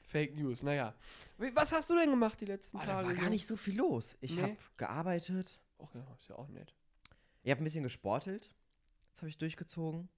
Fake 0.00 0.34
News, 0.36 0.62
naja. 0.62 0.94
Was 1.54 1.72
hast 1.72 1.90
du 1.90 1.96
denn 1.98 2.10
gemacht 2.10 2.40
die 2.40 2.46
letzten 2.46 2.76
Boah, 2.78 2.84
Tage? 2.86 3.02
da 3.02 3.06
war 3.08 3.14
gar 3.14 3.30
nicht 3.30 3.46
so 3.46 3.56
viel 3.56 3.76
los. 3.76 4.16
Ich 4.20 4.36
Nee. 4.36 4.42
habe 4.42 4.56
gearbeitet, 4.76 5.60
Ach 5.82 5.94
ja, 5.94 6.00
ist 6.18 6.28
ja 6.28 6.36
auch 6.36 6.48
nett. 6.48 6.74
Ich 7.42 7.50
habe 7.50 7.60
ein 7.60 7.64
bisschen 7.64 7.82
gesportelt. 7.82 8.50
Das 9.12 9.22
habe 9.22 9.28
ich 9.28 9.38
durchgezogen. 9.38 10.08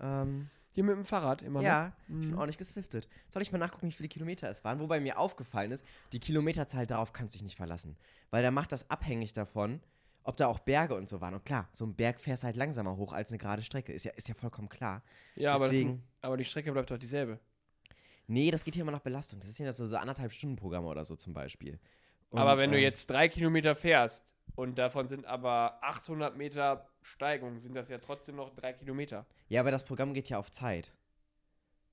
Ähm, 0.00 0.48
Hier 0.72 0.82
mit 0.84 0.96
dem 0.96 1.04
Fahrrad 1.04 1.42
immer 1.42 1.60
noch. 1.60 1.66
ja, 1.66 1.92
ich 2.02 2.06
bin 2.08 2.30
Mhm. 2.30 2.38
ordentlich 2.38 2.58
geswiftet. 2.58 3.08
Soll 3.28 3.42
ich 3.42 3.52
mal 3.52 3.58
nachgucken, 3.58 3.86
wie 3.88 3.92
viele 3.92 4.08
Kilometer 4.08 4.48
es 4.48 4.64
waren? 4.64 4.80
Wobei 4.80 4.98
mir 5.00 5.18
aufgefallen 5.18 5.70
ist, 5.72 5.84
die 6.12 6.18
Kilometerzahl 6.20 6.86
darauf 6.86 7.12
kannst 7.12 7.34
du 7.34 7.38
dich 7.38 7.44
nicht 7.44 7.56
verlassen. 7.56 7.96
Weil 8.30 8.42
der 8.42 8.50
macht 8.50 8.72
das 8.72 8.90
abhängig 8.90 9.32
davon, 9.34 9.80
ob 10.24 10.36
da 10.36 10.46
auch 10.48 10.58
Berge 10.58 10.94
und 10.94 11.08
so 11.08 11.20
waren. 11.20 11.34
Und 11.34 11.44
klar, 11.44 11.68
so 11.72 11.84
ein 11.86 11.94
Berg 11.94 12.18
fährst 12.20 12.42
du 12.42 12.46
halt 12.46 12.56
langsamer 12.56 12.96
hoch 12.96 13.12
als 13.12 13.30
eine 13.30 13.38
gerade 13.38 13.62
Strecke. 13.62 13.92
Ist 13.92 14.04
ja, 14.04 14.12
ist 14.12 14.28
ja 14.28 14.34
vollkommen 14.34 14.68
klar. 14.68 15.02
Ja, 15.36 15.52
aber, 15.54 15.66
das, 15.66 15.70
Deswegen- 15.70 16.02
aber 16.22 16.36
die 16.36 16.44
Strecke 16.44 16.72
bleibt 16.72 16.90
doch 16.90 16.98
dieselbe. 16.98 17.38
Nee, 18.26 18.50
das 18.50 18.64
geht 18.64 18.74
hier 18.74 18.82
immer 18.82 18.92
nach 18.92 19.00
Belastung. 19.00 19.38
Das 19.40 19.50
ist 19.50 19.58
ja 19.58 19.70
so, 19.72 19.86
so 19.86 19.96
anderthalb 19.96 20.32
Stunden 20.32 20.56
Programme 20.56 20.86
oder 20.88 21.04
so 21.04 21.14
zum 21.14 21.34
Beispiel. 21.34 21.78
aber 22.30 22.52
Und, 22.54 22.58
wenn 22.58 22.72
du 22.72 22.78
äh, 22.78 22.82
jetzt 22.82 23.08
drei 23.10 23.28
Kilometer 23.28 23.74
fährst 23.74 24.34
und 24.56 24.78
davon 24.78 25.08
sind 25.08 25.26
aber 25.26 25.78
800 25.82 26.36
Meter 26.36 26.88
Steigung, 27.02 27.60
sind 27.60 27.74
das 27.74 27.90
ja 27.90 27.98
trotzdem 27.98 28.36
noch 28.36 28.48
drei 28.54 28.72
Kilometer. 28.72 29.26
Ja, 29.48 29.60
aber 29.60 29.70
das 29.70 29.84
Programm 29.84 30.14
geht 30.14 30.30
ja 30.30 30.38
auf 30.38 30.50
Zeit. 30.50 30.90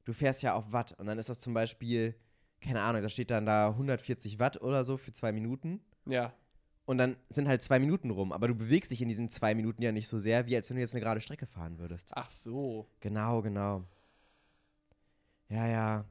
Du 0.06 0.14
fährst 0.14 0.42
ja 0.42 0.56
auf 0.56 0.72
Watt 0.72 0.96
und 0.98 1.06
dann 1.06 1.20
ist 1.20 1.28
das 1.28 1.40
zum 1.40 1.54
Beispiel, 1.54 2.16
keine 2.62 2.82
Ahnung, 2.82 3.02
da 3.02 3.10
steht 3.10 3.30
dann 3.30 3.46
da 3.46 3.68
140 3.70 4.40
Watt 4.40 4.62
oder 4.62 4.86
so 4.86 4.96
für 4.98 5.12
zwei 5.12 5.34
Minuten. 5.34 5.82
Ja. 6.06 6.34
Und 6.92 6.98
dann 6.98 7.16
sind 7.30 7.48
halt 7.48 7.64
zwei 7.64 7.80
Minuten 7.80 8.10
rum. 8.10 8.34
Aber 8.34 8.50
du 8.50 8.54
bewegst 8.54 8.92
dich 8.92 9.02
in 9.02 9.08
diesen 9.08 9.30
zwei 9.30 9.56
Minuten 9.56 9.82
ja 9.82 9.94
nicht 9.94 10.10
so 10.10 10.20
sehr, 10.20 10.46
wie 10.48 10.58
als 10.58 10.70
wenn 10.70 10.76
du 10.76 10.82
jetzt 10.82 10.94
eine 10.94 11.02
gerade 11.02 11.22
Strecke 11.22 11.46
fahren 11.46 11.80
würdest. 11.80 12.12
Ach 12.16 12.30
so. 12.30 12.86
Genau, 13.00 13.42
genau. 13.42 13.86
Ja, 15.48 15.68
ja. 15.68 16.06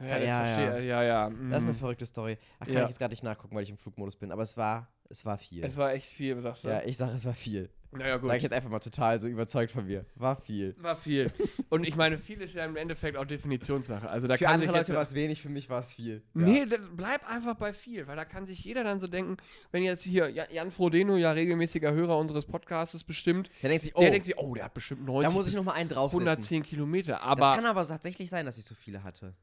Ja, 0.00 0.06
Ja, 0.06 0.18
das 0.18 0.26
ja, 0.26 0.78
ja, 0.78 1.02
ja. 1.02 1.28
Das 1.28 1.58
ist 1.58 1.64
eine 1.64 1.72
mhm. 1.74 1.76
verrückte 1.76 2.06
Story. 2.06 2.38
Ach, 2.60 2.64
kann 2.64 2.74
Ja. 2.76 2.82
ich 2.84 2.88
jetzt 2.88 2.98
gerade 2.98 3.12
nicht 3.12 3.22
nachgucken, 3.22 3.54
weil 3.54 3.64
ich 3.64 3.68
im 3.68 3.76
Flugmodus 3.76 4.16
bin. 4.16 4.32
Aber 4.32 4.42
es 4.42 4.56
war, 4.56 4.88
es 5.10 5.22
war 5.26 5.36
viel. 5.36 5.66
Es 5.66 5.76
war 5.76 5.92
echt 5.92 6.06
viel, 6.06 6.40
sagst 6.40 6.64
du? 6.64 6.68
ja, 6.68 6.82
ich 6.82 6.96
sage, 6.96 7.12
es 7.12 7.26
war 7.26 7.34
viel. 7.34 7.68
Naja, 7.92 8.16
gut. 8.16 8.28
Sag 8.28 8.36
ich 8.38 8.42
jetzt 8.42 8.52
einfach 8.52 8.70
mal 8.70 8.78
total 8.80 9.20
so 9.20 9.28
überzeugt 9.28 9.70
von 9.72 9.86
mir. 9.86 10.04
War 10.16 10.36
viel. 10.40 10.74
War 10.80 10.96
viel. 10.96 11.30
Und 11.68 11.86
ich 11.86 11.94
meine, 11.96 12.18
viel 12.18 12.40
ist 12.40 12.54
ja 12.54 12.64
im 12.64 12.76
Endeffekt 12.76 13.16
auch 13.16 13.24
Definitionssache. 13.24 14.08
Also 14.08 14.26
da 14.28 14.36
Für 14.36 14.44
kann 14.44 14.54
andere 14.54 14.70
sich 14.70 14.76
jetzt, 14.78 14.88
Leute 14.88 14.96
war 14.96 15.02
es 15.02 15.14
wenig, 15.14 15.42
für 15.42 15.48
mich 15.48 15.68
war 15.68 15.80
es 15.80 15.94
viel. 15.94 16.22
Nee, 16.34 16.66
das 16.66 16.80
bleib 16.94 17.28
einfach 17.28 17.54
bei 17.56 17.72
viel, 17.72 18.06
weil 18.06 18.16
da 18.16 18.24
kann 18.24 18.46
sich 18.46 18.64
jeder 18.64 18.82
dann 18.84 18.98
so 19.00 19.06
denken, 19.06 19.36
wenn 19.70 19.82
jetzt 19.82 20.02
hier 20.02 20.28
Ja- 20.30 20.50
Jan 20.50 20.70
Frodeno, 20.70 21.16
ja 21.16 21.32
regelmäßiger 21.32 21.92
Hörer 21.92 22.18
unseres 22.18 22.46
Podcasts 22.46 23.04
bestimmt, 23.04 23.50
Der 23.62 23.68
denkt 23.68 23.84
sich, 23.84 23.94
oh, 23.94 24.00
der 24.00 24.10
denkt 24.10 24.26
sich, 24.26 24.38
oh, 24.38 24.54
der 24.54 24.64
hat 24.64 24.74
bestimmt 24.74 25.04
90 25.04 25.28
da 25.28 25.34
muss 25.34 25.46
ich 25.46 25.52
bis 25.52 25.56
noch 25.56 25.64
mal 25.64 25.72
einen 25.72 25.88
draufsetzen. 25.90 26.26
110 26.26 26.62
Kilometer. 26.62 27.12
das 27.12 27.22
Aber 27.22 27.54
kann 27.54 27.66
aber 27.66 27.86
tatsächlich 27.86 28.30
sein, 28.30 28.46
dass 28.46 28.58
ich 28.58 28.64
so 28.64 28.74
viele 28.74 29.02
hatte. 29.04 29.34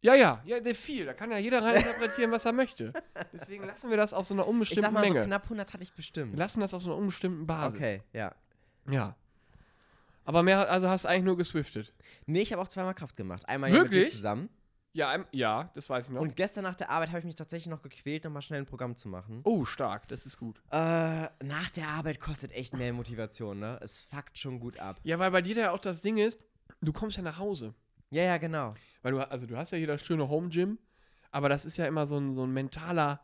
Ja, 0.00 0.14
ja, 0.14 0.42
ja, 0.44 0.60
der 0.60 0.74
viel. 0.74 1.06
Da 1.06 1.12
kann 1.14 1.30
ja 1.30 1.38
jeder 1.38 1.62
rein 1.62 1.76
interpretieren, 1.76 2.30
was 2.30 2.44
er 2.44 2.52
möchte. 2.52 2.92
Deswegen 3.32 3.64
lassen 3.64 3.90
wir 3.90 3.96
das 3.96 4.12
auf 4.14 4.26
so 4.26 4.34
einer 4.34 4.42
Ich 4.42 4.46
sag 4.46 4.50
unbestimmten 4.52 4.94
mal, 4.94 5.00
Menge. 5.00 5.20
so 5.20 5.26
knapp 5.26 5.44
100 5.44 5.72
hatte 5.72 5.82
ich 5.82 5.92
bestimmt. 5.92 6.32
wir 6.32 6.38
lassen 6.38 6.60
das 6.60 6.74
auf 6.74 6.82
so 6.82 6.90
einer 6.90 6.98
unbestimmten 6.98 7.46
Basis. 7.46 7.74
Okay, 7.76 8.02
ja. 8.12 8.34
Ja. 8.90 9.16
Aber 10.24 10.42
mehr, 10.42 10.70
also 10.70 10.88
hast 10.88 11.04
du 11.04 11.08
eigentlich 11.08 11.24
nur 11.24 11.36
geswiftet. 11.36 11.92
Nee, 12.26 12.42
ich 12.42 12.52
habe 12.52 12.60
auch 12.62 12.68
zweimal 12.68 12.94
Kraft 12.94 13.16
gemacht. 13.16 13.48
Einmal 13.48 13.70
ja 13.70 13.82
mit 13.82 13.92
dir 13.92 13.96
Wirklich? 13.96 14.12
zusammen. 14.12 14.50
Ja, 14.92 15.14
ähm, 15.14 15.26
ja, 15.32 15.70
das 15.74 15.88
weiß 15.88 16.06
ich 16.06 16.10
noch. 16.12 16.20
Und 16.20 16.34
gestern 16.36 16.64
nach 16.64 16.74
der 16.74 16.90
Arbeit 16.90 17.08
habe 17.10 17.20
ich 17.20 17.24
mich 17.24 17.34
tatsächlich 17.34 17.68
noch 17.68 17.82
gequält, 17.82 18.24
nochmal 18.24 18.42
schnell 18.42 18.60
ein 18.60 18.66
Programm 18.66 18.96
zu 18.96 19.08
machen. 19.08 19.40
oh, 19.44 19.64
stark, 19.64 20.08
das 20.08 20.26
ist 20.26 20.38
gut. 20.38 20.60
Äh, 20.70 21.28
nach 21.44 21.70
der 21.74 21.88
Arbeit 21.88 22.20
kostet 22.20 22.52
echt 22.52 22.74
mehr 22.74 22.92
Motivation, 22.92 23.58
ne? 23.58 23.78
Es 23.82 24.02
fuckt 24.02 24.36
schon 24.38 24.60
gut 24.60 24.78
ab. 24.78 24.98
Ja, 25.04 25.18
weil 25.18 25.30
bei 25.30 25.42
dir 25.42 25.56
ja 25.56 25.70
auch 25.72 25.78
das 25.78 26.00
Ding 26.00 26.16
ist, 26.18 26.38
du 26.80 26.92
kommst 26.92 27.16
ja 27.16 27.22
nach 27.22 27.38
Hause. 27.38 27.74
Ja, 28.10 28.22
ja, 28.24 28.36
genau. 28.38 28.74
Weil 29.02 29.12
du, 29.12 29.20
also 29.30 29.46
du 29.46 29.56
hast 29.56 29.70
ja 29.72 29.78
hier 29.78 29.86
das 29.86 30.00
schöne 30.02 30.28
Home 30.28 30.48
Gym, 30.48 30.78
aber 31.30 31.48
das 31.48 31.64
ist 31.64 31.76
ja 31.76 31.86
immer 31.86 32.06
so 32.06 32.18
ein, 32.18 32.32
so 32.32 32.44
ein 32.44 32.52
mentaler 32.52 33.20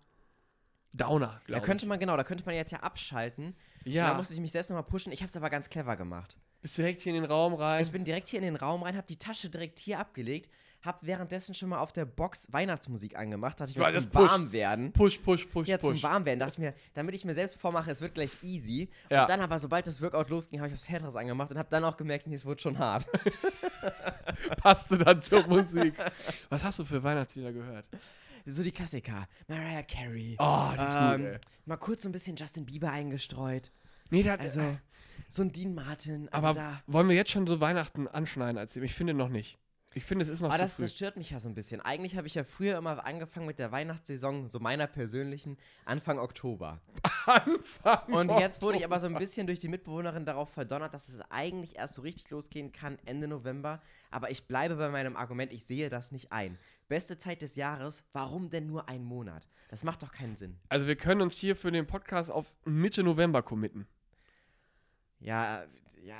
Downer, 0.93 1.27
Da 1.27 1.41
glaube 1.47 1.67
könnte 1.67 1.87
man, 1.87 1.99
genau, 1.99 2.17
da 2.17 2.23
könnte 2.23 2.45
man 2.45 2.55
jetzt 2.55 2.71
ja 2.71 2.81
abschalten. 2.81 3.57
ich. 3.85 3.95
Da 3.95 4.09
Ja, 4.09 4.15
musste 4.15 4.33
ich 4.35 4.41
mich 4.41 4.53
selbst 4.53 4.69
nochmal 4.71 4.85
pushen. 4.85 5.13
Ich 5.13 5.21
habe 5.21 5.29
es 5.29 5.37
aber 5.37 5.51
ganz 5.51 5.69
clever 5.69 5.97
gemacht. 5.97 6.37
bist 6.61 6.79
direkt 6.79 7.01
hier 7.01 7.15
in 7.15 7.23
den 7.23 7.31
Raum 7.31 7.55
rein. 7.55 7.83
Ich 7.83 7.91
bin 7.91 8.05
direkt 8.05 8.29
hier 8.29 8.39
in 8.39 8.45
den 8.45 8.57
Raum 8.57 8.83
rein, 8.85 8.97
habe 8.97 9.07
die 9.07 9.19
Tasche 9.19 9.51
direkt 9.51 9.79
hier 9.81 9.99
abgelegt, 9.99 10.51
habe 10.85 10.99
währenddessen 11.03 11.55
schon 11.55 11.69
mal 11.71 11.79
auf 11.79 11.93
der 11.93 12.05
Box 12.05 12.53
Weihnachtsmusik 12.53 13.17
angemacht, 13.19 13.59
dachte 13.61 13.71
ich, 13.73 13.77
das 13.79 14.03
zum 14.03 14.11
pusht. 14.11 14.31
warm 14.31 14.53
werden. 14.53 14.93
push, 14.93 15.19
push, 15.19 15.47
push, 15.47 15.67
Ja, 15.69 15.79
push. 15.79 16.01
zum 16.01 16.03
Warmwerden 16.03 16.41
dachte 16.41 16.53
ich 16.53 16.59
mir, 16.59 16.75
damit 16.95 17.15
ich 17.15 17.25
mir 17.25 17.35
selbst 17.35 17.61
vormache, 17.61 17.91
es 17.91 18.01
wird 18.01 18.15
gleich 18.15 18.31
easy. 18.43 18.89
Ja. 19.11 19.23
Und 19.23 19.31
dann 19.31 19.41
aber, 19.41 19.59
sobald 19.59 19.87
das 19.87 20.03
Workout 20.03 20.29
losging, 20.31 20.61
habe 20.61 20.69
ich 20.69 20.75
was 20.75 20.89
Härteres 20.89 21.17
angemacht 21.17 21.51
und 21.51 21.59
habe 21.59 21.69
dann 21.71 21.85
auch 21.85 21.97
gemerkt, 21.97 22.27
nee, 22.27 22.35
es 22.35 22.45
wird 22.45 22.61
schon 22.61 22.79
hart. 22.79 23.07
Passte 24.59 24.99
dann 24.99 25.21
zur 25.23 25.47
Musik. 25.47 25.95
Was 26.49 26.65
hast 26.65 26.79
du 26.79 26.85
für 26.85 27.03
Weihnachtslieder 27.03 27.53
gehört? 27.53 27.87
so 28.47 28.63
die 28.63 28.73
Klassiker. 28.73 29.27
Mariah 29.49 29.83
Carey. 29.85 30.37
Oh, 30.39 30.69
die 30.79 30.83
ist 30.85 30.95
Ähm, 30.95 31.23
gut, 31.23 31.27
ey. 31.33 31.39
Mal 31.65 31.77
kurz 31.79 32.03
so 32.03 32.11
ein 32.11 32.13
bisschen 32.13 32.37
Justin 32.37 32.67
Bieber 32.67 32.91
eingestreut. 32.93 33.73
Nee, 34.11 34.23
hat, 34.29 34.41
Also, 34.41 34.77
so 35.29 35.43
ein 35.43 35.51
Dean 35.51 35.75
Martin. 35.75 36.29
Also 36.31 36.49
aber 36.49 36.55
da. 36.59 36.83
wollen 36.87 37.09
wir 37.09 37.17
jetzt 37.17 37.31
schon 37.31 37.47
so 37.47 37.61
Weihnachten 37.61 38.07
anschneiden 38.07 38.59
als 38.59 38.77
Ich 38.77 38.95
finde 38.95 39.15
noch 39.15 39.31
nicht. 39.31 39.59
Ich 39.97 40.05
finde, 40.05 40.25
es 40.25 40.29
ist 40.29 40.41
noch 40.41 40.49
Aber 40.49 40.57
zu 40.59 40.63
das, 40.65 40.75
früh. 40.75 40.83
das 40.83 40.95
stört 40.97 41.17
mich 41.17 41.31
ja 41.31 41.39
so 41.41 41.49
ein 41.49 41.55
bisschen. 41.55 41.81
Eigentlich 41.81 42.17
habe 42.17 42.27
ich 42.27 42.35
ja 42.35 42.43
früher 42.43 42.77
immer 42.79 43.05
angefangen 43.05 43.47
mit 43.47 43.59
der 43.61 43.71
Weihnachtssaison, 43.71 44.51
so 44.51 44.59
meiner 44.59 44.87
persönlichen, 44.89 45.57
Anfang 45.85 46.19
Oktober. 46.19 46.81
Anfang 47.27 48.13
Und 48.13 48.31
jetzt 48.41 48.61
wurde 48.61 48.77
ich 48.77 48.83
Oktober. 48.85 48.97
aber 48.97 49.01
so 49.01 49.07
ein 49.07 49.15
bisschen 49.15 49.47
durch 49.47 49.61
die 49.61 49.69
Mitbewohnerin 49.69 50.25
darauf 50.27 50.51
verdonnert, 50.51 50.93
dass 50.95 51.09
es 51.09 51.21
eigentlich 51.31 51.77
erst 51.77 51.95
so 51.95 52.03
richtig 52.03 52.29
losgehen 52.31 52.73
kann 52.73 52.99
Ende 53.05 53.29
November. 53.29 53.81
Aber 54.11 54.31
ich 54.31 54.47
bleibe 54.49 54.77
bei 54.77 54.89
meinem 54.89 55.17
Argument, 55.17 55.53
ich 55.53 55.65
sehe 55.65 55.89
das 55.89 56.11
nicht 56.13 56.33
ein. 56.33 56.59
Beste 56.89 57.17
Zeit 57.17 57.41
des 57.41 57.57
Jahres, 57.57 58.05
warum 58.13 58.51
denn 58.51 58.67
nur 58.67 58.89
ein 58.89 59.05
Monat? 59.05 59.49
Das 59.69 59.85
macht 59.85 60.03
doch 60.03 60.13
keinen 60.13 60.37
Sinn. 60.37 60.59
Also 60.69 60.87
wir 60.87 60.97
können 60.97 61.21
uns 61.23 61.37
hier 61.37 61.57
für 61.57 61.71
den 61.71 61.87
Podcast 61.87 62.31
auf 62.31 62.53
Mitte 62.65 63.03
November 63.03 63.43
committen. 63.43 63.87
Ja, 65.21 65.65
ja, 66.05 66.17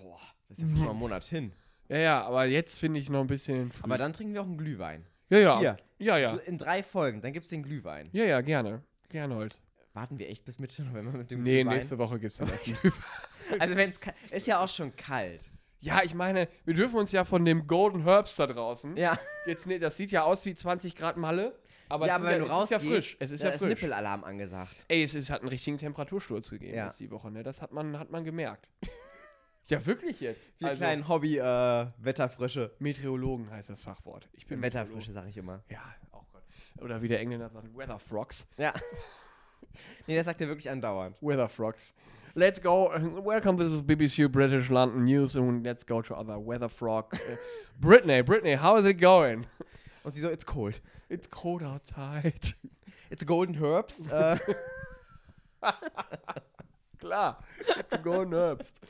boah, 0.00 0.18
das 0.48 0.58
ist 0.58 0.62
ja 0.70 0.76
schon 0.76 0.84
mal 0.86 0.90
ein 0.92 0.96
Monat 0.96 1.24
hin. 1.24 1.52
Ja, 1.90 1.98
ja, 1.98 2.22
aber 2.22 2.44
jetzt 2.46 2.78
finde 2.78 3.00
ich 3.00 3.10
noch 3.10 3.20
ein 3.20 3.26
bisschen 3.26 3.72
früh. 3.72 3.82
Aber 3.84 3.98
dann 3.98 4.12
trinken 4.12 4.32
wir 4.32 4.40
auch 4.42 4.46
einen 4.46 4.56
glühwein. 4.58 5.04
ja, 5.28 5.38
ja. 5.38 5.58
Hier. 5.58 5.76
Ja, 5.98 6.16
ja. 6.16 6.36
In 6.46 6.56
drei 6.56 6.82
Folgen, 6.82 7.20
dann 7.20 7.32
gibt 7.32 7.44
es 7.44 7.50
den 7.50 7.62
Glühwein. 7.62 8.08
Ja, 8.12 8.24
ja, 8.24 8.40
gerne. 8.40 8.82
Gerne 9.10 9.34
halt. 9.34 9.58
Warten 9.92 10.18
wir 10.18 10.30
echt 10.30 10.44
bis 10.44 10.58
Mitte 10.58 10.82
November 10.84 11.18
mit 11.18 11.30
dem 11.30 11.42
Nee, 11.42 11.60
Glühwein? 11.62 11.76
nächste 11.76 11.98
Woche 11.98 12.18
gibt 12.18 12.32
es 12.32 12.38
dann 12.38 12.48
erst. 12.48 12.74
Also 13.58 13.74
wenn 13.76 13.90
es 13.90 13.98
ist 14.30 14.46
ja 14.46 14.60
auch 14.62 14.68
schon 14.68 14.94
kalt. 14.94 15.50
Ja, 15.80 16.02
ich 16.04 16.14
meine, 16.14 16.48
wir 16.64 16.74
dürfen 16.74 16.96
uns 16.96 17.10
ja 17.10 17.24
von 17.24 17.44
dem 17.44 17.66
Golden 17.66 18.04
Herbst 18.04 18.38
da 18.38 18.46
draußen. 18.46 18.96
Ja, 18.96 19.18
Jetzt, 19.46 19.66
ne, 19.66 19.80
das 19.80 19.96
sieht 19.96 20.12
ja 20.12 20.22
aus 20.22 20.44
wie 20.46 20.54
20 20.54 20.94
Grad 20.94 21.16
Malle. 21.16 21.58
Aber, 21.88 22.06
ja 22.06 22.14
aber 22.14 22.26
wenn 22.26 22.38
du 22.38 22.44
es 22.44 22.50
rausgehst, 22.52 22.82
ist 22.82 22.86
ja 22.88 22.94
frisch. 22.94 23.16
Es 23.18 23.30
ist 23.32 23.42
ja 23.42 23.50
ist 23.50 23.58
frisch. 23.58 23.68
Nippelalarm 23.70 24.22
angesagt. 24.22 24.84
Ey, 24.86 25.02
es, 25.02 25.14
ist, 25.16 25.30
hat 25.30 25.40
einen 25.40 25.48
richtigen 25.48 25.78
Temperatursturz 25.78 26.50
gegeben 26.50 26.76
Ja. 26.76 26.94
die 26.96 27.10
Woche, 27.10 27.30
ne? 27.32 27.42
Das 27.42 27.60
hat 27.60 27.72
man, 27.72 27.98
hat 27.98 28.10
man 28.10 28.22
gemerkt. 28.24 28.68
Ja, 29.70 29.86
wirklich 29.86 30.20
jetzt. 30.20 30.52
Wir 30.58 30.68
Also, 30.68 30.80
kleinen 30.80 31.08
Hobby-Wetterfrische. 31.08 32.72
Meteorologen 32.78 33.50
heißt 33.50 33.70
das 33.70 33.82
Fachwort. 33.82 34.28
Ich 34.32 34.46
bin 34.46 34.60
Wetterfrische, 34.62 35.12
sag 35.12 35.28
ich 35.28 35.36
immer. 35.36 35.62
Ja, 35.70 35.82
auch 36.12 36.24
Gott. 36.32 36.42
Oder 36.82 37.00
wie 37.02 37.08
der 37.08 37.20
Engländer 37.20 37.48
sagt, 37.48 37.74
Weather 37.76 37.98
Frogs. 37.98 38.46
Ja. 38.56 38.74
nee, 40.06 40.16
das 40.16 40.26
sagt 40.26 40.40
er 40.40 40.48
wirklich 40.48 40.68
andauernd. 40.68 41.16
Weather 41.22 41.48
Frogs. 41.48 41.94
Let's 42.34 42.60
go. 42.60 42.90
Welcome, 43.24 43.58
this 43.58 43.72
is 43.72 43.82
BBC 43.82 44.30
British 44.30 44.68
London 44.68 45.04
News 45.04 45.36
and 45.36 45.64
let's 45.64 45.84
go 45.84 46.00
to 46.02 46.14
other 46.14 46.38
Weather 46.38 46.68
Frog. 46.68 47.14
Uh, 47.14 47.36
Brittany, 47.80 48.22
Brittany, 48.22 48.56
how 48.56 48.76
is 48.78 48.86
it 48.86 49.00
going? 49.00 49.46
Und 50.04 50.14
sie 50.14 50.20
so, 50.20 50.28
it's 50.28 50.44
cold. 50.44 50.80
It's 51.08 51.28
cold 51.28 51.62
outside. 51.62 52.54
It's 53.10 53.26
golden 53.26 53.58
herbst. 53.58 54.12
äh, 54.12 54.36
Klar, 57.00 57.38
it's 57.78 58.02
Golden 58.02 58.34
Herbst. 58.34 58.80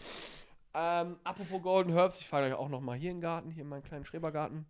Ähm, 0.72 1.18
apropos 1.24 1.60
Golden 1.62 1.92
Herbst, 1.92 2.20
ich 2.20 2.28
fahre 2.28 2.46
euch 2.46 2.54
auch 2.54 2.68
noch 2.68 2.80
mal 2.80 2.96
hier 2.96 3.10
in 3.10 3.16
den 3.16 3.22
Garten, 3.22 3.50
hier 3.50 3.62
in 3.62 3.68
meinen 3.68 3.82
kleinen 3.82 4.04
Schrebergarten. 4.04 4.66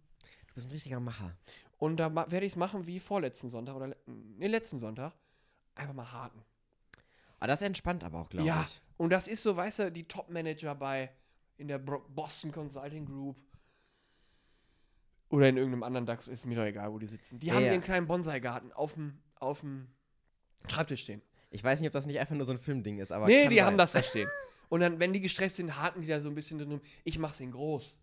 du 0.48 0.54
bist 0.54 0.66
ein 0.68 0.72
richtiger 0.72 1.00
Macher. 1.00 1.36
Und 1.78 1.96
da 1.98 2.08
ma- 2.08 2.30
werde 2.30 2.46
ich 2.46 2.52
es 2.52 2.56
machen 2.56 2.86
wie 2.86 3.00
vorletzten 3.00 3.50
Sonntag 3.50 3.74
oder 3.76 3.88
le 3.88 3.96
nee, 4.06 4.46
letzten 4.46 4.78
Sonntag. 4.78 5.12
Einfach 5.74 5.94
mal 5.94 6.10
haken. 6.10 6.42
Aber 7.38 7.46
das 7.48 7.62
entspannt 7.62 8.02
aber 8.04 8.20
auch, 8.20 8.28
glaube 8.28 8.46
Ja, 8.46 8.66
ich. 8.68 8.80
und 8.98 9.10
das 9.10 9.28
ist 9.28 9.42
so, 9.42 9.56
weißt 9.56 9.78
du, 9.80 9.92
die 9.92 10.04
Top-Manager 10.06 10.74
bei 10.74 11.10
in 11.56 11.68
der 11.68 11.78
Boston 11.78 12.52
Consulting 12.52 13.04
Group 13.06 13.36
oder 15.28 15.48
in 15.48 15.56
irgendeinem 15.56 15.82
anderen 15.84 16.06
DAX, 16.06 16.26
ist 16.26 16.44
mir 16.46 16.56
doch 16.56 16.64
egal, 16.64 16.92
wo 16.92 16.98
die 16.98 17.06
sitzen. 17.06 17.38
Die 17.38 17.46
Ja, 17.48 17.54
haben 17.54 17.64
ja. 17.64 17.72
ihren 17.72 17.82
kleinen 17.82 18.06
Bonsai-Garten 18.06 18.72
auf 18.72 18.94
dem 18.94 19.18
auf 19.36 19.60
dem 19.60 19.88
Schreibtisch 20.68 21.02
stehen. 21.02 21.22
Ich 21.50 21.64
weiß 21.64 21.80
nicht, 21.80 21.86
ob 21.88 21.92
das 21.94 22.04
nicht 22.06 22.18
einfach 22.18 22.34
nur 22.34 22.44
so 22.44 22.52
ein 22.52 22.58
Filmding 22.58 22.98
ist, 22.98 23.10
aber. 23.12 23.26
nee, 23.26 23.48
die 23.48 23.56
sein. 23.56 23.64
haben 23.66 23.78
das 23.78 23.92
da 23.92 24.02
stehen. 24.02 24.28
Und 24.70 24.80
dann, 24.80 25.00
wenn 25.00 25.12
die 25.12 25.20
gestresst 25.20 25.56
sind, 25.56 25.76
haken 25.76 26.00
die 26.00 26.08
da 26.08 26.20
so 26.20 26.28
ein 26.28 26.34
bisschen 26.34 26.58
drin 26.58 26.70
rum. 26.70 26.80
Ich 27.04 27.18
mach's 27.18 27.40
in 27.40 27.50
groß. 27.50 27.96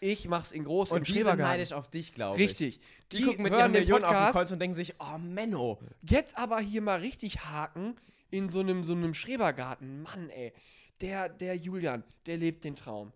Ich 0.00 0.26
mach's 0.26 0.50
in 0.50 0.64
groß 0.64 0.90
im 0.90 0.96
Und 0.96 1.08
die 1.08 1.22
sind 1.22 1.38
neidisch 1.38 1.72
auf 1.72 1.88
dich, 1.88 2.14
glaube 2.14 2.40
ich. 2.40 2.48
Richtig. 2.48 2.80
Die, 3.12 3.22
gucken 3.22 3.44
mit 3.44 3.52
hören 3.52 3.60
ihren 3.60 3.72
den 3.74 3.82
Millionen 3.82 4.04
auf 4.04 4.10
den 4.10 4.16
Podcast. 4.16 4.38
Konto 4.38 4.52
und 4.54 4.58
denken 4.58 4.74
sich, 4.74 4.94
oh, 4.98 5.18
Menno. 5.18 5.78
Jetzt 6.00 6.36
aber 6.38 6.58
hier 6.60 6.80
mal 6.80 7.00
richtig 7.00 7.44
haken 7.44 7.94
in 8.30 8.48
so 8.48 8.60
einem, 8.60 8.84
so 8.84 8.94
einem 8.94 9.12
Schrebergarten. 9.12 10.02
Mann, 10.02 10.30
ey. 10.30 10.54
Der, 11.02 11.28
der 11.28 11.56
Julian, 11.56 12.04
der 12.24 12.38
lebt 12.38 12.64
den 12.64 12.74
Traum. 12.74 13.12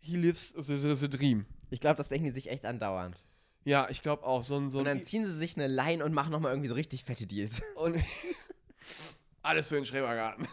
He 0.00 0.16
lives 0.16 0.54
the, 0.56 0.78
the, 0.78 1.08
dream. 1.08 1.44
Ich 1.68 1.80
glaube, 1.80 1.96
das 1.96 2.08
denken 2.08 2.24
die 2.24 2.32
sich 2.32 2.48
echt 2.48 2.64
andauernd. 2.64 3.22
Ja, 3.64 3.88
ich 3.90 4.02
glaube 4.02 4.24
auch. 4.24 4.42
So 4.42 4.56
ein, 4.56 4.70
so 4.70 4.78
Und 4.78 4.86
dann 4.86 5.02
ziehen 5.02 5.26
sie 5.26 5.36
sich 5.36 5.54
eine 5.56 5.66
Line 5.66 6.02
und 6.02 6.14
machen 6.14 6.32
nochmal 6.32 6.52
irgendwie 6.52 6.68
so 6.68 6.74
richtig 6.74 7.04
fette 7.04 7.26
Deals. 7.26 7.60
und, 7.74 7.96
Alles 9.42 9.68
für 9.68 9.76
den 9.76 9.84
Schrebergarten. 9.84 10.48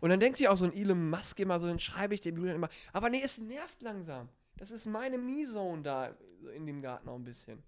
Und 0.00 0.10
dann 0.10 0.20
denkt 0.20 0.38
sich 0.38 0.48
auch 0.48 0.56
so 0.56 0.64
ein 0.64 0.72
Elon 0.74 1.10
Musk 1.10 1.38
immer 1.40 1.58
so, 1.60 1.66
dann 1.66 1.78
schreibe 1.78 2.14
ich 2.14 2.20
dem 2.20 2.36
Julian 2.36 2.56
immer, 2.56 2.68
aber 2.92 3.10
nee, 3.10 3.20
es 3.22 3.38
nervt 3.38 3.82
langsam. 3.82 4.28
Das 4.56 4.70
ist 4.70 4.86
meine 4.86 5.18
Me-Zone 5.18 5.82
da 5.82 6.16
in 6.54 6.66
dem 6.66 6.80
Garten 6.82 7.08
auch 7.08 7.16
ein 7.16 7.24
bisschen. 7.24 7.62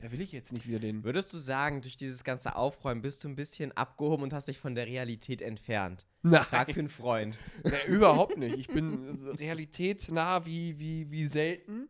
Da 0.00 0.12
will 0.12 0.20
ich 0.20 0.30
jetzt 0.30 0.52
nicht 0.52 0.68
wieder 0.68 0.78
den. 0.78 1.02
Würdest 1.02 1.32
du 1.32 1.38
sagen, 1.38 1.80
durch 1.82 1.96
dieses 1.96 2.22
ganze 2.22 2.54
Aufräumen 2.54 3.02
bist 3.02 3.24
du 3.24 3.28
ein 3.28 3.34
bisschen 3.34 3.76
abgehoben 3.76 4.22
und 4.22 4.32
hast 4.32 4.46
dich 4.46 4.60
von 4.60 4.76
der 4.76 4.86
Realität 4.86 5.42
entfernt? 5.42 6.06
Nein, 6.22 6.42
Frag 6.44 6.70
für 6.70 6.78
einen 6.78 6.88
Freund. 6.88 7.36
nee, 7.64 7.92
überhaupt 7.92 8.36
nicht. 8.36 8.56
Ich 8.56 8.68
bin 8.68 9.18
so 9.18 9.32
realitätsnah 9.32 10.46
wie, 10.46 10.78
wie, 10.78 11.10
wie 11.10 11.26
selten. 11.26 11.88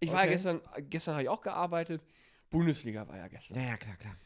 Ich 0.00 0.10
war 0.10 0.20
ja 0.20 0.22
Okay. 0.22 0.32
gestern, 0.32 0.60
gestern 0.88 1.14
habe 1.14 1.24
ich 1.24 1.28
auch 1.28 1.42
gearbeitet. 1.42 2.02
Bundesliga 2.50 3.06
war 3.06 3.18
ja 3.18 3.28
gestern. 3.28 3.58
Ja, 3.58 3.64
ja, 3.64 3.76
klar, 3.76 3.96
klar. 3.96 4.16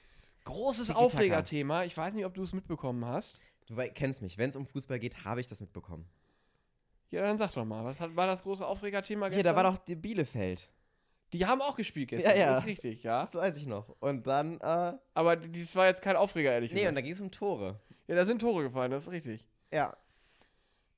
Großes. 0.44 0.90
Aufregerthema. 0.92 1.84
Ich 1.84 1.96
weiß 1.96 2.14
nicht, 2.14 2.26
ob 2.26 2.34
du 2.34 2.42
es 2.42 2.52
mitbekommen 2.52 3.04
hast. 3.04 3.40
Du 3.66 3.76
kennst 3.94 4.22
mich. 4.22 4.38
Wenn 4.38 4.50
es 4.50 4.56
um 4.56 4.66
Fußball 4.66 4.98
geht, 4.98 5.24
habe 5.24 5.40
ich 5.40 5.46
das 5.46 5.60
mitbekommen. 5.60 6.08
Ja, 7.10 7.22
dann 7.22 7.38
sag 7.38 7.52
doch 7.52 7.64
mal, 7.64 7.84
was 7.84 8.00
hat, 8.00 8.14
war 8.16 8.26
das 8.26 8.42
große 8.42 8.66
Aufregerthema 8.66 9.28
gestern? 9.28 9.44
da 9.44 9.56
war 9.56 9.62
doch 9.64 9.78
die 9.78 9.94
Bielefeld. 9.96 10.68
Die 11.32 11.44
haben 11.44 11.60
auch 11.60 11.76
gespielt 11.76 12.08
gestern, 12.10 12.32
Ja, 12.32 12.38
ja. 12.38 12.50
das 12.50 12.60
ist 12.60 12.66
richtig, 12.66 13.02
ja. 13.02 13.22
Das 13.24 13.34
weiß 13.34 13.56
ich 13.56 13.66
noch. 13.66 13.88
Und 14.00 14.26
dann, 14.26 14.60
äh. 14.60 14.92
Aber 15.14 15.36
das 15.36 15.74
war 15.74 15.86
jetzt 15.86 16.00
kein 16.02 16.14
Aufreger, 16.16 16.52
ehrlich 16.52 16.72
Nee, 16.72 16.80
und 16.80 16.94
gesagt. 16.94 16.96
da 16.96 17.00
ging 17.02 17.12
es 17.12 17.20
um 17.20 17.30
Tore. 17.30 17.80
Ja, 18.06 18.14
da 18.14 18.24
sind 18.24 18.40
Tore 18.40 18.62
gefallen, 18.64 18.90
das 18.92 19.06
ist 19.06 19.12
richtig. 19.12 19.44
Ja. 19.72 19.96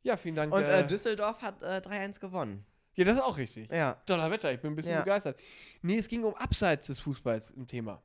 Ja, 0.03 0.17
vielen 0.17 0.35
Dank. 0.35 0.53
Und 0.53 0.63
äh, 0.65 0.81
äh, 0.83 0.87
Düsseldorf 0.87 1.41
hat 1.41 1.63
äh, 1.63 1.81
3-1 1.85 2.21
gewonnen. 2.21 2.65
ja, 2.95 3.05
das 3.05 3.17
ist 3.17 3.23
auch 3.23 3.37
richtig. 3.39 3.71
Ja. 3.71 3.95
Toller 4.07 4.31
Wetter, 4.31 4.53
ich 4.53 4.61
bin 4.61 4.73
ein 4.73 4.77
bisschen 4.77 4.93
Ja. 4.93 5.01
begeistert. 5.01 5.39
Nee, 5.83 5.97
es 5.97 6.09
ging 6.09 6.23
um 6.25 6.35
abseits 6.35 6.87
des 6.89 7.01
Fußballs 7.01 7.51
im 7.53 7.67
Thema. 7.67 8.03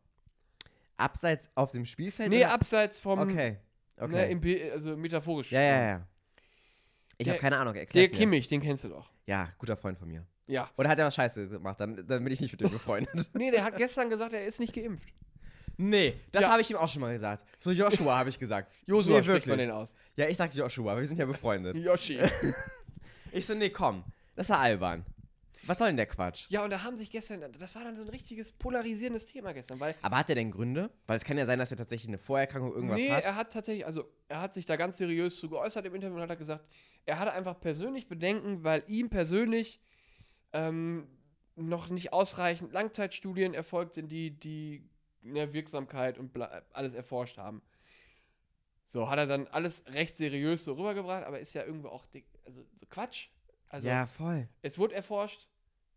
Abseits 0.97 1.49
auf 1.55 1.71
dem 1.71 1.85
Spielfeld? 1.85 2.29
Nee, 2.29 2.39
oder? 2.39 2.51
abseits 2.53 2.99
vom. 2.99 3.19
Okay. 3.19 3.57
Ne, 3.97 4.03
Okay. 4.05 4.35
Bi- 4.35 4.71
also 4.71 4.95
metaphorisch. 4.97 5.51
ja, 5.51 5.61
ja, 5.61 5.81
ja. 5.89 6.07
Ich 7.17 7.29
habe 7.29 7.39
keine 7.39 7.57
Ahnung, 7.57 7.73
Der. 7.73 7.85
Kimmich, 8.09 8.47
den 8.47 8.59
kennst 8.61 8.83
du 8.83 8.89
doch. 8.89 9.09
Ja, 9.25 9.49
guter 9.59 9.77
Freund 9.77 9.97
von 9.97 10.07
mir. 10.07 10.25
Ja. 10.47 10.69
Oder 10.77 10.89
hat 10.89 10.99
er 10.99 11.05
was 11.05 11.15
Scheiße 11.15 11.47
gemacht? 11.47 11.79
Dann, 11.79 11.95
dann 12.07 12.23
bin 12.23 12.33
ich 12.33 12.41
nicht 12.41 12.51
mit 12.51 12.59
dem 12.61 12.69
befreundet. 12.71 13.29
Nee, 13.33 13.51
der 13.51 13.63
hat 13.63 13.77
gestern 13.77 14.09
gesagt, 14.09 14.33
er 14.33 14.45
ist 14.45 14.59
nicht 14.59 14.73
geimpft. 14.73 15.07
nee, 15.77 16.19
das 16.31 16.41
Ja. 16.43 16.49
habe 16.51 16.61
ich 16.61 16.69
ihm 16.71 16.75
auch 16.77 16.89
schon 16.89 17.01
mal 17.01 17.13
gesagt. 17.13 17.45
So 17.59 17.71
Joshua 17.71 18.17
habe 18.17 18.29
ich 18.29 18.37
gesagt. 18.39 18.71
Josua 18.85 19.19
Nee, 19.19 19.23
spricht 19.23 19.47
man 19.47 19.57
den 19.59 19.71
aus. 19.71 19.93
Ja, 20.17 20.27
ich 20.27 20.35
sag 20.37 20.53
Joshua, 20.53 20.97
wir 20.97 21.05
sind 21.05 21.17
ja 21.17 21.25
befreundet. 21.25 21.77
Yoshi. 21.77 22.19
Ich 23.31 23.47
so, 23.47 23.55
nee, 23.55 23.69
komm. 23.71 24.03
Das 24.35 24.45
ist 24.45 24.49
ja 24.49 24.59
albern. 24.59 25.03
Was 25.65 25.79
soll 25.79 25.87
denn 25.87 25.97
der 25.97 26.07
Quatsch? 26.07 26.45
ja, 26.49 26.63
und 26.63 26.69
da 26.69 26.83
haben 26.83 26.97
sich 26.97 27.09
gestern, 27.09 27.51
das 27.57 27.75
war 27.75 27.83
dann 27.83 27.95
so 27.95 28.01
ein 28.01 28.09
richtiges 28.09 28.51
polarisierendes 28.51 29.25
Thema 29.25 29.53
gestern, 29.53 29.79
weil 29.79 29.95
Aber 30.01 30.17
hat 30.17 30.29
er 30.29 30.35
denn 30.35 30.51
Gründe? 30.51 30.89
Weil 31.07 31.15
es 31.15 31.23
kann 31.23 31.37
ja 31.37 31.45
sein, 31.45 31.59
dass 31.59 31.71
er 31.71 31.77
tatsächlich 31.77 32.09
eine 32.09 32.17
Vorerkrankung 32.17 32.73
irgendwas 32.73 32.97
nee, 32.97 33.09
hat. 33.09 33.23
er 33.23 33.35
hat 33.35 33.53
tatsächlich, 33.53 33.85
also 33.85 34.11
er 34.27 34.41
hat 34.41 34.53
sich 34.53 34.65
da 34.65 34.75
ganz 34.75 34.97
seriös 34.97 35.37
zu 35.37 35.49
geäußert 35.49 35.85
im 35.85 35.95
Interview 35.95 36.15
und 36.15 36.29
hat 36.29 36.37
gesagt, 36.37 36.65
er 37.05 37.19
hatte 37.19 37.33
einfach 37.33 37.59
persönlich 37.59 38.07
Bedenken, 38.07 38.63
weil 38.63 38.83
ihm 38.87 39.09
persönlich 39.09 39.81
ähm, 40.53 41.07
noch 41.55 41.89
nicht 41.89 42.13
ausreichend 42.13 42.71
Langzeitstudien 42.71 43.53
erfolgt 43.53 43.95
sind, 43.95 44.11
die 44.11 44.31
die 44.31 44.89
ne, 45.21 45.53
Wirksamkeit 45.53 46.17
und 46.17 46.35
alles 46.73 46.93
erforscht 46.93 47.37
haben. 47.37 47.61
So, 48.87 49.09
hat 49.09 49.17
er 49.17 49.27
dann 49.27 49.47
alles 49.47 49.83
recht 49.87 50.17
seriös 50.17 50.65
so 50.65 50.73
rübergebracht, 50.73 51.23
aber 51.23 51.39
ist 51.39 51.53
ja 51.53 51.63
irgendwo 51.63 51.87
auch 51.87 52.05
dick, 52.07 52.25
also 52.45 52.63
so 52.75 52.85
Quatsch. 52.87 53.29
Also 53.69 53.87
ja, 53.87 54.05
voll. 54.05 54.47
es 54.61 54.77
wurde 54.77 54.93
erforscht, 54.93 55.47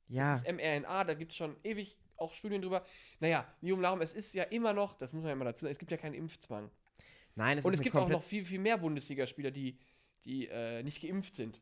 Ja. 0.09 0.33
das 0.33 0.43
ist 0.43 0.53
mRNA, 0.53 1.05
da 1.05 1.15
gibt 1.15 1.33
es 1.33 1.37
schon 1.37 1.57
ewig 1.65 1.99
auch 2.17 2.33
Studien 2.33 2.63
drüber. 2.63 2.85
Naja, 3.21 3.47
nie 3.61 3.73
um 3.73 3.81
Larum, 3.81 4.01
es 4.01 4.15
ist 4.15 4.35
ja 4.35 4.45
immer 4.45 4.73
noch, 4.73 4.95
das 4.95 5.13
muss 5.13 5.23
man 5.23 5.31
ja 5.31 5.37
mal 5.37 5.45
dazu 5.45 5.63
sagen, 5.63 5.73
es 5.73 5.79
gibt 5.79 5.91
ja 5.91 5.97
keinen 5.97 6.15
Impfzwang. 6.15 6.71
Nein, 7.35 7.59
es 7.59 7.65
Und 7.65 7.75
ist 7.75 7.81
es 7.81 7.85
gibt 7.85 7.97
auch 7.97 8.09
noch 8.09 8.23
viel, 8.23 8.45
viel 8.45 8.59
mehr 8.59 8.79
Bundesligaspieler, 8.79 9.51
die, 9.51 9.79
die 10.25 10.49
äh, 10.49 10.83
nicht 10.83 11.03
geimpft 11.03 11.35
sind. 11.35 11.61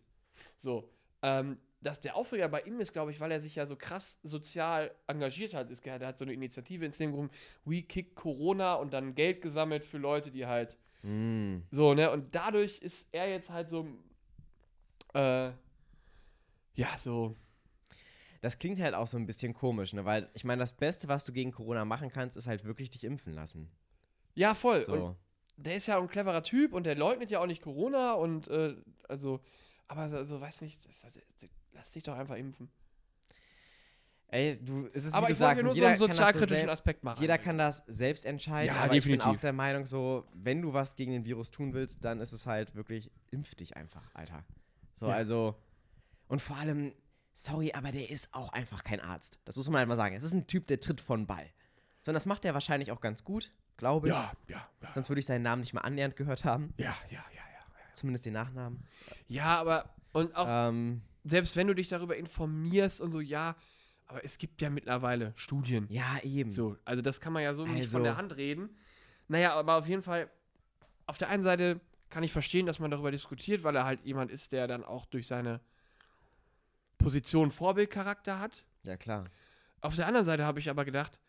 So. 0.59 0.91
Ähm, 1.23 1.59
dass 1.81 2.01
der 2.01 2.17
Aufreger 2.17 2.49
bei 2.49 2.63
ihm 2.63 2.81
ist, 2.81 2.93
glaube 2.93 3.11
ich, 3.11 3.21
weil 3.21 3.31
er 3.31 3.41
sich 3.41 3.57
ja 3.57 3.67
so 3.67 3.77
krass 3.77 4.19
sozial 4.23 4.95
engagiert 5.07 5.53
hat. 5.53 5.71
Es, 5.71 5.81
er 5.81 6.07
hat 6.07 6.19
so 6.19 6.25
eine 6.25 6.33
Initiative 6.33 6.85
ins 6.87 6.99
Leben 6.99 7.13
gerufen, 7.13 7.31
We 7.65 7.83
Kick 7.83 8.15
Corona 8.15 8.75
und 8.75 8.95
dann 8.95 9.15
Geld 9.15 9.43
gesammelt 9.43 9.85
für 9.85 9.99
Leute, 9.99 10.31
die 10.31 10.47
halt 10.47 10.79
Mm. 11.05 11.59
so, 11.71 11.93
ne? 11.93 12.11
Und 12.11 12.35
dadurch 12.35 12.79
ist 12.79 13.09
er 13.13 13.29
jetzt 13.29 13.51
halt 13.51 13.69
so, 13.69 13.87
äh, 15.13 15.51
ja, 16.75 16.99
so, 16.99 17.37
Das 18.45 18.59
klingt 18.59 18.79
halt 18.79 18.95
auch 18.95 19.07
so 19.07 19.17
ein 19.17 19.25
bisschen 19.25 19.55
komisch, 19.55 19.95
ne? 19.95 20.05
Weil 20.05 20.29
ich 20.35 20.45
meine, 20.45 20.61
das 20.61 20.75
Beste, 20.75 21.09
was 21.09 21.25
du 21.25 21.33
gegen 21.33 21.51
Corona 21.51 21.85
machen 21.87 22.11
kannst, 22.11 22.37
ist 22.37 22.47
halt 22.47 22.65
wirklich 22.65 22.91
dich 22.91 23.05
impfen 23.05 23.33
lassen. 23.33 23.71
ja, 24.35 24.53
voll. 24.55 24.81
Und 24.85 24.99
So. 24.99 25.17
der 25.57 25.77
ist 25.77 25.87
ja 25.87 25.99
ein 25.99 26.09
cleverer 26.09 26.43
Typ 26.43 26.75
und 26.75 26.85
der 26.85 26.95
leugnet 26.95 27.31
ja 27.31 27.41
auch 27.41 27.47
nicht 27.47 27.63
Corona 27.63 28.13
und, 28.13 28.49
äh, 28.49 28.77
also, 29.09 29.41
aber 29.89 30.11
so, 30.11 30.25
so 30.25 30.41
weiß 30.41 30.61
nicht, 30.61 30.79
lass 31.73 31.91
dich 31.93 32.03
doch 32.05 32.17
einfach 32.17 32.37
impfen. 32.37 32.69
Ey, 34.29 34.59
du, 34.61 34.89
es 34.93 35.05
ist 35.05 35.15
aber 35.15 35.29
wie 35.29 35.33
ich 35.33 35.39
du 35.39 35.45
sagst, 35.45 35.63
nur 35.63 35.73
so 35.73 35.77
jeder 35.77 35.89
einen 35.91 35.99
kann 35.99 36.09
das 36.09 36.17
so 36.17 36.23
sozialkritischen 36.23 36.57
selbst- 36.57 36.73
Aspekt 36.73 37.05
machen. 37.05 37.21
Jeder 37.21 37.39
kann 37.39 37.57
das 37.57 37.85
selbst 37.87 38.27
entscheiden, 38.27 38.75
Ja, 38.75 38.83
aber 38.83 38.95
ich 38.97 39.05
bin 39.05 39.13
definitiv. 39.13 39.39
auch 39.39 39.41
der 39.41 39.53
Meinung, 39.53 39.87
so, 39.87 40.27
wenn 40.35 40.61
du 40.61 40.73
was 40.73 40.97
gegen 40.97 41.13
den 41.13 41.25
Virus 41.25 41.51
tun 41.51 41.73
willst, 41.73 42.05
dann 42.05 42.21
ist 42.21 42.33
es 42.33 42.47
halt 42.47 42.75
wirklich, 42.75 43.11
impf 43.31 43.55
dich 43.55 43.77
einfach, 43.77 44.03
Alter. 44.15 44.45
So, 44.97 45.07
Ja. 45.07 45.15
also, 45.15 45.55
und 46.27 46.43
vor 46.43 46.57
allem, 46.57 46.93
sorry, 47.35 47.73
aber 47.75 47.91
der 47.91 48.09
ist 48.09 48.33
auch 48.33 48.51
einfach 48.55 48.83
kein 48.85 49.01
Arzt. 49.01 49.39
Das 49.45 49.57
muss 49.57 49.69
man 49.69 49.79
halt 49.81 49.89
mal 49.89 49.97
sagen. 49.97 50.15
Es 50.17 50.23
ist 50.23 50.33
ein 50.33 50.47
Typ, 50.47 50.67
der 50.69 50.81
tritt 50.81 51.01
von 51.03 51.27
Ball. 51.27 51.47
So, 52.03 52.11
und 52.11 52.15
das 52.15 52.25
macht 52.25 52.45
er 52.47 52.55
wahrscheinlich 52.55 52.91
auch 52.93 53.01
ganz 53.03 53.25
gut, 53.25 53.51
glaube 53.77 54.09
ich. 54.09 54.15
Ja, 54.15 54.33
ja, 54.49 54.67
ja. 54.83 54.93
Sonst 54.95 55.09
würde 55.11 55.21
ich 55.21 55.27
seinen 55.27 55.43
Namen 55.43 55.61
nicht 55.61 55.75
mal 55.75 55.81
annähernd 55.83 56.17
gehört 56.17 56.45
haben. 56.45 56.73
Ja, 56.79 56.97
ja, 57.11 57.19
ja, 57.19 57.19
ja. 57.35 57.93
Zumindest 57.93 58.25
den 58.25 58.33
Nachnamen. 58.35 58.83
Ja, 59.29 59.57
aber, 59.59 59.91
und 60.13 60.35
auch, 60.35 60.47
Ähm, 60.49 61.03
selbst 61.25 61.57
wenn 61.57 61.67
du 61.67 61.75
dich 61.75 61.89
darüber 61.89 62.17
informierst 62.17 63.01
und 63.01 63.13
so, 63.13 63.21
ja, 63.21 63.57
aber 64.07 64.25
es 64.25 64.37
gibt 64.39 64.61
ja 64.63 64.69
mittlerweile 64.71 65.33
Studien. 65.37 65.87
ja, 65.91 66.19
eben. 66.23 66.51
So, 66.51 66.77
also 66.85 67.03
das 67.03 67.21
kann 67.21 67.33
man 67.33 67.43
ja 67.43 67.55
so 67.55 67.65
nicht 67.67 67.81
Also- 67.83 67.93
von 67.99 68.05
der 68.05 68.17
Hand 68.17 68.37
reden. 68.37 68.77
Naja, 69.29 69.55
aber 69.55 69.77
auf 69.79 69.89
jeden 69.89 70.03
Fall, 70.03 70.29
auf 71.07 71.17
der 71.19 71.31
einen 71.31 71.43
Seite 71.43 71.81
kann 72.11 72.23
ich 72.23 72.33
verstehen, 72.33 72.67
dass 72.67 72.79
man 72.79 72.91
darüber 72.91 73.11
diskutiert, 73.11 73.63
weil 73.65 73.75
er 73.75 73.87
halt 73.87 74.05
jemand 74.05 74.31
ist, 74.31 74.53
der 74.53 74.67
dann 74.69 74.85
auch 74.85 75.07
durch 75.07 75.27
seine 75.27 75.61
Position 77.05 77.51
Vorbildcharakter 77.51 78.41
hat. 78.41 78.65
Ja, 78.85 78.97
klar. 78.97 79.27
Auf 79.81 79.97
der 79.97 80.07
anderen 80.07 80.25
Seite 80.25 80.45
habe 80.45 80.59
ich 80.59 80.71
aber 80.71 80.85
gedacht, 80.85 81.21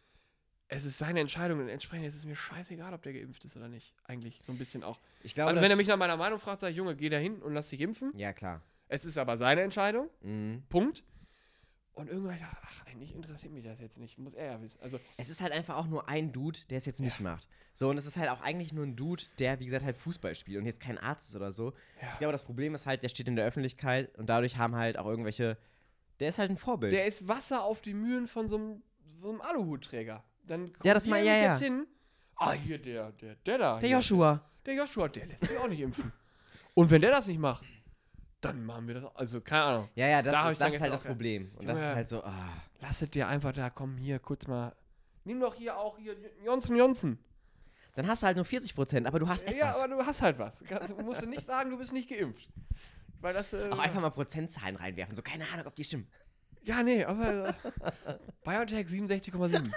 es 0.67 0.85
ist 0.85 0.97
seine 0.97 1.19
Entscheidung 1.19 1.59
und 1.59 1.69
entsprechend 1.69 2.07
ist 2.07 2.15
es 2.15 2.25
mir 2.25 2.35
scheißegal, 2.35 2.93
ob 2.93 3.03
der 3.03 3.13
geimpft 3.13 3.45
ist 3.45 3.55
oder 3.55 3.67
nicht. 3.67 3.93
Eigentlich 4.05 4.39
so 4.43 4.51
ein 4.51 4.57
bisschen 4.57 4.83
auch. 4.83 4.99
Glaube, 5.23 5.49
also 5.49 5.61
wenn 5.61 5.69
er 5.69 5.77
mich 5.77 5.87
nach 5.87 5.97
meiner 5.97 6.17
Meinung 6.17 6.39
fragt, 6.39 6.61
sage 6.61 6.71
ich, 6.71 6.77
Junge, 6.77 6.95
geh 6.95 7.09
da 7.09 7.17
hin 7.17 7.41
und 7.41 7.53
lass 7.53 7.69
dich 7.69 7.81
impfen. 7.81 8.11
Ja, 8.17 8.33
klar. 8.33 8.61
Es 8.87 9.05
ist 9.05 9.17
aber 9.17 9.37
seine 9.37 9.61
Entscheidung. 9.61 10.09
Mhm. 10.21 10.63
Punkt. 10.69 11.03
Und 11.95 12.09
irgendwann 12.09 12.33
hab 12.33 12.39
ich 12.39 12.45
ach, 12.61 12.85
eigentlich 12.87 13.15
interessiert 13.15 13.53
mich 13.53 13.63
das 13.63 13.79
jetzt 13.79 13.97
nicht. 13.97 14.17
Muss 14.17 14.33
er 14.33 14.45
ja 14.51 14.61
wissen. 14.61 14.81
Also, 14.81 14.99
Es 15.17 15.29
ist 15.29 15.41
halt 15.41 15.53
einfach 15.53 15.77
auch 15.77 15.87
nur 15.87 16.09
ein 16.09 16.33
Dude, 16.33 16.59
der 16.69 16.77
es 16.77 16.85
jetzt 16.85 16.99
nicht 16.99 17.21
macht. 17.21 17.47
So, 17.73 17.89
und 17.89 17.97
es 17.97 18.05
ist 18.05 18.17
halt 18.17 18.29
auch 18.29 18.41
eigentlich 18.41 18.73
nur 18.73 18.85
ein 18.85 18.97
Dude, 18.97 19.23
der, 19.39 19.59
wie 19.61 19.65
gesagt, 19.65 19.85
halt 19.85 19.95
Fußball 19.97 20.35
spielt 20.35 20.59
und 20.59 20.65
jetzt 20.65 20.81
kein 20.81 20.97
Arzt 20.97 21.29
ist 21.29 21.35
oder 21.37 21.51
so. 21.53 21.71
Ja. 22.01 22.09
Ich 22.13 22.19
glaube, 22.19 22.33
das 22.33 22.43
Problem 22.43 22.75
ist 22.75 22.85
halt, 22.85 23.01
der 23.01 23.07
steht 23.09 23.27
in 23.29 23.37
der 23.37 23.45
Öffentlichkeit 23.45 24.13
und 24.17 24.27
dadurch 24.27 24.57
haben 24.57 24.75
halt 24.75 24.97
auch 24.97 25.05
irgendwelche. 25.05 25.57
Der 26.19 26.29
ist 26.29 26.37
halt 26.37 26.49
ein 26.51 26.57
Vorbild. 26.57 26.91
der 26.93 27.05
ist 27.05 27.27
Wasser 27.27 27.63
auf 27.63 27.81
die 27.81 27.93
Mühlen 27.93 28.27
von 28.27 28.49
so 28.49 28.57
einem, 28.57 28.83
so 29.21 29.29
einem 29.29 29.41
Aluhutträger. 29.41 30.23
Dann 30.45 30.71
Ja, 30.83 30.93
das 30.93 31.07
mal- 31.07 31.23
ja, 31.23 31.33
ja. 31.33 31.51
jetzt 31.53 31.61
hin. 31.63 31.87
Ah, 32.35 32.51
hier, 32.51 32.77
der, 32.77 33.13
der, 33.13 33.35
der 33.35 33.57
da. 33.57 33.79
der. 33.79 33.89
Joshua. 33.89 34.41
Der 34.65 34.75
Joshua, 34.75 35.07
der 35.07 35.25
lässt 35.27 35.45
sich 35.47 35.57
auch 35.57 35.67
nicht 35.69 35.79
impfen. 35.79 36.11
Und 36.73 36.91
wenn 36.91 36.99
der 36.99 37.11
das 37.11 37.27
nicht 37.27 37.39
macht, 37.39 37.63
dann 38.45 38.65
machen 38.65 38.87
wir 38.87 38.95
das. 38.95 39.05
Also, 39.15 39.41
keine 39.41 39.63
Ahnung. 39.63 39.89
Ja, 39.95 40.07
ja, 40.07 40.21
das, 40.21 40.33
Da 40.33 40.49
ist, 40.49 40.61
das 40.61 40.73
ist 40.75 40.81
halt 40.81 40.93
das 40.93 41.03
Problem. 41.03 41.51
Und 41.55 41.67
das 41.67 41.77
Junge. 41.79 41.89
ist 41.89 41.95
halt 41.95 42.07
so, 42.07 42.23
ah. 42.23 42.49
Lasset 42.81 43.13
dir 43.15 43.27
einfach 43.27 43.51
da, 43.53 43.69
komm 43.69 43.97
hier, 43.97 44.19
kurz 44.19 44.47
mal. 44.47 44.75
Nimm 45.23 45.39
doch 45.39 45.55
hier 45.55 45.77
auch 45.77 45.97
hier 45.97 46.15
Johnson 46.45 46.75
Johnson. 46.75 47.19
Dann 47.95 48.07
hast 48.07 48.21
du 48.21 48.27
halt 48.27 48.35
nur 48.35 48.45
40%, 48.45 49.05
aber 49.07 49.19
du 49.19 49.27
hast 49.27 49.43
Ja, 49.49 49.51
etwas. 49.55 49.79
aber 49.83 49.95
du 49.95 50.05
hast 50.05 50.21
halt 50.21 50.37
was. 50.37 50.59
Du 50.59 51.01
musst 51.01 51.21
du 51.21 51.25
nicht 51.27 51.45
sagen, 51.45 51.69
du 51.71 51.77
bist 51.77 51.93
nicht 51.93 52.09
geimpft. 52.09 52.49
Weil 53.21 53.33
das. 53.33 53.53
Äh, 53.53 53.69
auch 53.71 53.79
einfach 53.79 54.01
mal 54.01 54.09
Prozentzahlen 54.11 54.75
reinwerfen. 54.75 55.15
So, 55.15 55.21
keine 55.21 55.47
Ahnung, 55.51 55.65
ob 55.65 55.75
die 55.75 55.83
stimmen. 55.85 56.07
Ja, 56.63 56.83
nee, 56.83 57.03
aber. 57.05 57.49
Äh, 57.49 57.53
BioNTech 58.43 58.87
67,7. 58.87 59.71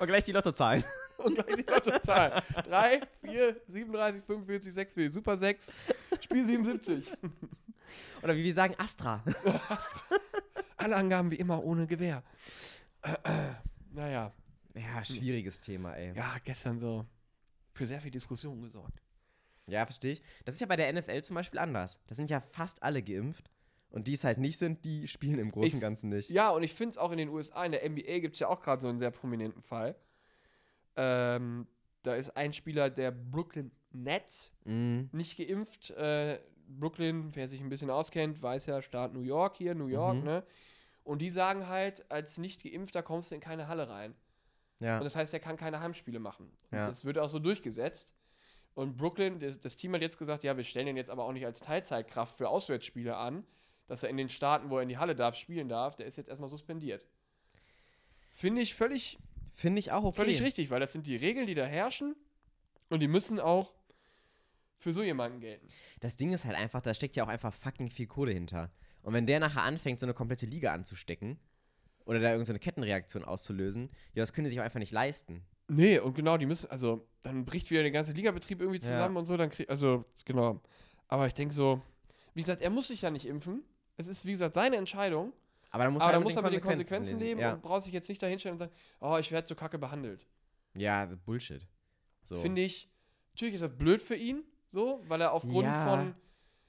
Und 0.00 0.06
gleich 0.06 0.24
die 0.24 0.32
Lottozahlen. 0.32 0.82
Und 1.24 1.34
gleich 1.34 1.56
die 1.56 1.70
Lottozahl. 1.70 2.42
3, 2.64 3.00
4, 3.22 3.60
37, 3.68 4.24
45, 4.24 4.74
6, 4.74 4.94
4. 4.94 5.10
Super 5.10 5.36
6. 5.36 5.74
Spiel 6.20 6.46
77. 6.46 7.12
Oder 8.22 8.36
wie 8.36 8.44
wir 8.44 8.52
sagen, 8.52 8.74
Astra. 8.78 9.22
Alle 10.76 10.96
Angaben 10.96 11.30
wie 11.30 11.36
immer 11.36 11.62
ohne 11.62 11.86
Gewehr. 11.86 12.22
naja, 13.92 14.32
ja, 14.74 15.04
schwieriges 15.04 15.60
Thema, 15.60 15.94
ey. 15.94 16.14
ja, 16.16 16.36
gestern 16.44 16.78
so 16.78 17.04
für 17.72 17.86
sehr 17.86 18.00
viel 18.00 18.10
Diskussion 18.10 18.60
gesorgt. 18.62 19.02
Ja, 19.66 19.84
verstehe 19.86 20.14
ich. 20.14 20.22
Das 20.44 20.54
ist 20.54 20.60
ja 20.60 20.66
bei 20.66 20.76
der 20.76 20.92
NFL 20.92 21.22
zum 21.22 21.34
Beispiel 21.34 21.58
anders. 21.58 21.98
Da 22.06 22.14
sind 22.14 22.30
ja 22.30 22.40
fast 22.40 22.82
alle 22.82 23.02
geimpft. 23.02 23.50
Und 23.90 24.08
die 24.08 24.14
es 24.14 24.24
halt 24.24 24.38
nicht 24.38 24.58
sind, 24.58 24.84
die 24.86 25.06
spielen 25.06 25.38
im 25.38 25.50
Großen 25.50 25.74
und 25.74 25.80
Ganzen 25.80 26.08
nicht. 26.08 26.30
Ja, 26.30 26.48
und 26.50 26.62
ich 26.62 26.72
finde 26.72 26.92
es 26.92 26.98
auch 26.98 27.12
in 27.12 27.18
den 27.18 27.28
USA, 27.28 27.62
in 27.64 27.72
der 27.72 27.88
NBA 27.88 28.20
gibt 28.20 28.34
es 28.36 28.40
ja 28.40 28.48
auch 28.48 28.62
gerade 28.62 28.80
so 28.80 28.88
einen 28.88 28.98
sehr 28.98 29.10
prominenten 29.10 29.60
Fall. 29.60 29.94
Ähm, 30.96 31.66
da 32.02 32.14
ist 32.14 32.36
ein 32.36 32.52
Spieler 32.52 32.90
der 32.90 33.10
Brooklyn 33.10 33.70
Nets 33.92 34.52
Mhm. 34.64 35.08
nicht 35.12 35.36
geimpft. 35.36 35.90
Äh, 35.90 36.40
Brooklyn, 36.66 37.34
wer 37.34 37.48
sich 37.48 37.60
ein 37.60 37.68
bisschen 37.68 37.90
auskennt, 37.90 38.40
weiß 38.42 38.66
ja, 38.66 38.80
Staat 38.82 39.12
New 39.12 39.22
York 39.22 39.56
hier, 39.56 39.74
New 39.74 39.88
York, 39.88 40.16
Mhm. 40.18 40.24
ne? 40.24 40.44
Und 41.04 41.20
die 41.20 41.30
sagen 41.30 41.68
halt, 41.68 42.10
als 42.10 42.38
nicht 42.38 42.62
geimpfter 42.62 43.02
kommst 43.02 43.30
du 43.30 43.34
in 43.34 43.40
keine 43.40 43.68
Halle 43.68 43.88
rein. 43.90 44.14
Ja. 44.80 44.98
Und 44.98 45.04
das 45.04 45.16
heißt, 45.16 45.32
er 45.34 45.40
kann 45.40 45.56
keine 45.56 45.80
Heimspiele 45.80 46.18
machen. 46.20 46.50
Ja. 46.70 46.86
das 46.86 47.04
wird 47.04 47.18
auch 47.18 47.28
so 47.28 47.38
durchgesetzt. 47.38 48.12
Und 48.74 48.96
Brooklyn, 48.96 49.38
das, 49.38 49.60
das 49.60 49.76
Team 49.76 49.92
hat 49.94 50.00
jetzt 50.00 50.16
gesagt, 50.18 50.44
ja, 50.44 50.56
wir 50.56 50.64
stellen 50.64 50.86
ihn 50.88 50.96
jetzt 50.96 51.10
aber 51.10 51.24
auch 51.24 51.32
nicht 51.32 51.44
als 51.44 51.60
Teilzeitkraft 51.60 52.38
für 52.38 52.48
Auswärtsspiele 52.48 53.16
an, 53.16 53.44
dass 53.86 54.02
er 54.02 54.08
in 54.08 54.16
den 54.16 54.28
Staaten, 54.30 54.70
wo 54.70 54.76
er 54.78 54.82
in 54.82 54.88
die 54.88 54.96
Halle 54.96 55.14
darf, 55.14 55.34
spielen 55.36 55.68
darf. 55.68 55.94
Der 55.96 56.06
ist 56.06 56.16
jetzt 56.16 56.28
erstmal 56.30 56.48
suspendiert. 56.48 57.06
Finde 58.30 58.62
ich 58.62 58.74
völlig, 58.74 59.18
Finde 59.54 59.78
ich 59.78 59.92
auch 59.92 60.04
okay. 60.04 60.16
völlig 60.16 60.42
richtig, 60.42 60.70
weil 60.70 60.80
das 60.80 60.92
sind 60.92 61.06
die 61.06 61.16
Regeln, 61.16 61.46
die 61.46 61.54
da 61.54 61.64
herrschen. 61.64 62.16
Und 62.88 63.00
die 63.00 63.08
müssen 63.08 63.40
auch 63.40 63.72
für 64.78 64.92
so 64.92 65.02
jemanden 65.02 65.40
gelten. 65.40 65.66
Das 66.00 66.16
Ding 66.16 66.32
ist 66.32 66.44
halt 66.44 66.56
einfach, 66.56 66.82
da 66.82 66.92
steckt 66.92 67.16
ja 67.16 67.24
auch 67.24 67.28
einfach 67.28 67.54
fucking 67.54 67.88
viel 67.90 68.06
Kohle 68.06 68.32
hinter. 68.32 68.70
Und 69.02 69.14
wenn 69.14 69.26
der 69.26 69.40
nachher 69.40 69.62
anfängt, 69.62 70.00
so 70.00 70.06
eine 70.06 70.14
komplette 70.14 70.46
Liga 70.46 70.72
anzustecken 70.72 71.38
oder 72.04 72.20
da 72.20 72.30
irgendeine 72.30 72.58
Kettenreaktion 72.58 73.24
auszulösen, 73.24 73.90
ja, 74.14 74.22
das 74.22 74.32
können 74.32 74.44
die 74.44 74.50
sich 74.50 74.60
auch 74.60 74.64
einfach 74.64 74.80
nicht 74.80 74.92
leisten. 74.92 75.42
Nee, 75.68 75.98
und 76.00 76.14
genau, 76.14 76.36
die 76.36 76.46
müssen, 76.46 76.70
also, 76.70 77.06
dann 77.22 77.44
bricht 77.44 77.70
wieder 77.70 77.82
der 77.82 77.92
ganze 77.92 78.12
Ligabetrieb 78.12 78.60
irgendwie 78.60 78.80
Ja. 78.80 78.86
zusammen 78.86 79.16
und 79.16 79.26
so, 79.26 79.36
dann 79.36 79.50
krieg, 79.50 79.70
also, 79.70 80.04
genau. 80.24 80.60
Aber 81.08 81.26
ich 81.26 81.34
denke 81.34 81.54
so, 81.54 81.80
wie 82.34 82.40
gesagt, 82.40 82.60
er 82.60 82.70
muss 82.70 82.88
sich 82.88 83.02
ja 83.02 83.10
nicht 83.10 83.26
impfen. 83.26 83.62
Es 83.96 84.06
ist, 84.06 84.26
wie 84.26 84.32
gesagt, 84.32 84.54
seine 84.54 84.76
Entscheidung. 84.76 85.32
Aber 85.72 85.84
dann 85.84 85.92
muss 85.94 86.02
aber 86.02 86.12
er 86.12 86.14
dann 86.14 86.22
muss 86.22 86.36
er 86.36 86.42
mit 86.42 86.52
den 86.52 86.60
Konsequenzen 86.60 87.18
leben 87.18 87.40
Ja, 87.40 87.54
und 87.54 87.62
braucht 87.62 87.82
sich 87.82 87.92
jetzt 87.92 88.08
nicht 88.08 88.22
dahinstellen 88.22 88.54
und 88.54 88.58
sagen, 88.60 88.72
oh, 89.00 89.16
ich 89.18 89.32
werde 89.32 89.48
so 89.48 89.54
kacke 89.54 89.78
behandelt. 89.78 90.26
ja 90.74 91.06
Bullshit. 91.24 91.66
So. 92.22 92.36
Finde 92.36 92.62
ich, 92.62 92.88
natürlich 93.32 93.54
ist 93.54 93.62
das 93.62 93.76
blöd 93.76 94.00
für 94.00 94.14
ihn, 94.14 94.44
so, 94.70 95.02
weil 95.08 95.20
er 95.20 95.32
aufgrund 95.32 95.64
Ja. 95.66 95.84
von, 95.84 96.14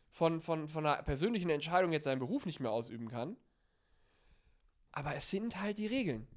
von, 0.10 0.42
von, 0.42 0.68
von 0.70 0.86
einer 0.86 1.04
persönlichen 1.04 1.50
Entscheidung 1.50 1.92
jetzt 1.92 2.06
seinen 2.06 2.20
Beruf 2.20 2.46
nicht 2.46 2.60
mehr 2.60 2.72
ausüben 2.72 3.08
kann. 3.10 3.38
Aber 4.92 5.16
es 5.16 5.30
sind 5.30 5.60
halt 5.62 5.78
die 5.78 5.88
Regeln. 5.88 6.28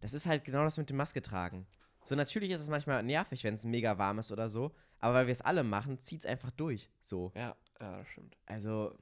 Das 0.00 0.12
ist 0.12 0.26
halt 0.26 0.44
genau 0.44 0.64
das 0.64 0.76
mit 0.78 0.90
dem 0.90 0.96
Maske 0.96 1.22
tragen. 1.22 1.66
So, 2.04 2.14
natürlich 2.14 2.50
ist 2.50 2.60
es 2.60 2.68
manchmal 2.68 3.02
nervig, 3.02 3.42
wenn 3.44 3.54
es 3.54 3.64
mega 3.64 3.98
warm 3.98 4.18
ist 4.18 4.30
oder 4.30 4.48
so, 4.48 4.72
aber 4.98 5.14
weil 5.14 5.26
wir 5.26 5.32
es 5.32 5.40
alle 5.40 5.64
machen, 5.64 5.98
zieht 5.98 6.20
es 6.20 6.26
einfach 6.26 6.50
durch. 6.52 6.90
So. 7.00 7.32
Ja, 7.34 7.56
ja, 7.80 7.98
das 7.98 8.08
stimmt. 8.08 8.36
Also, 8.46 8.96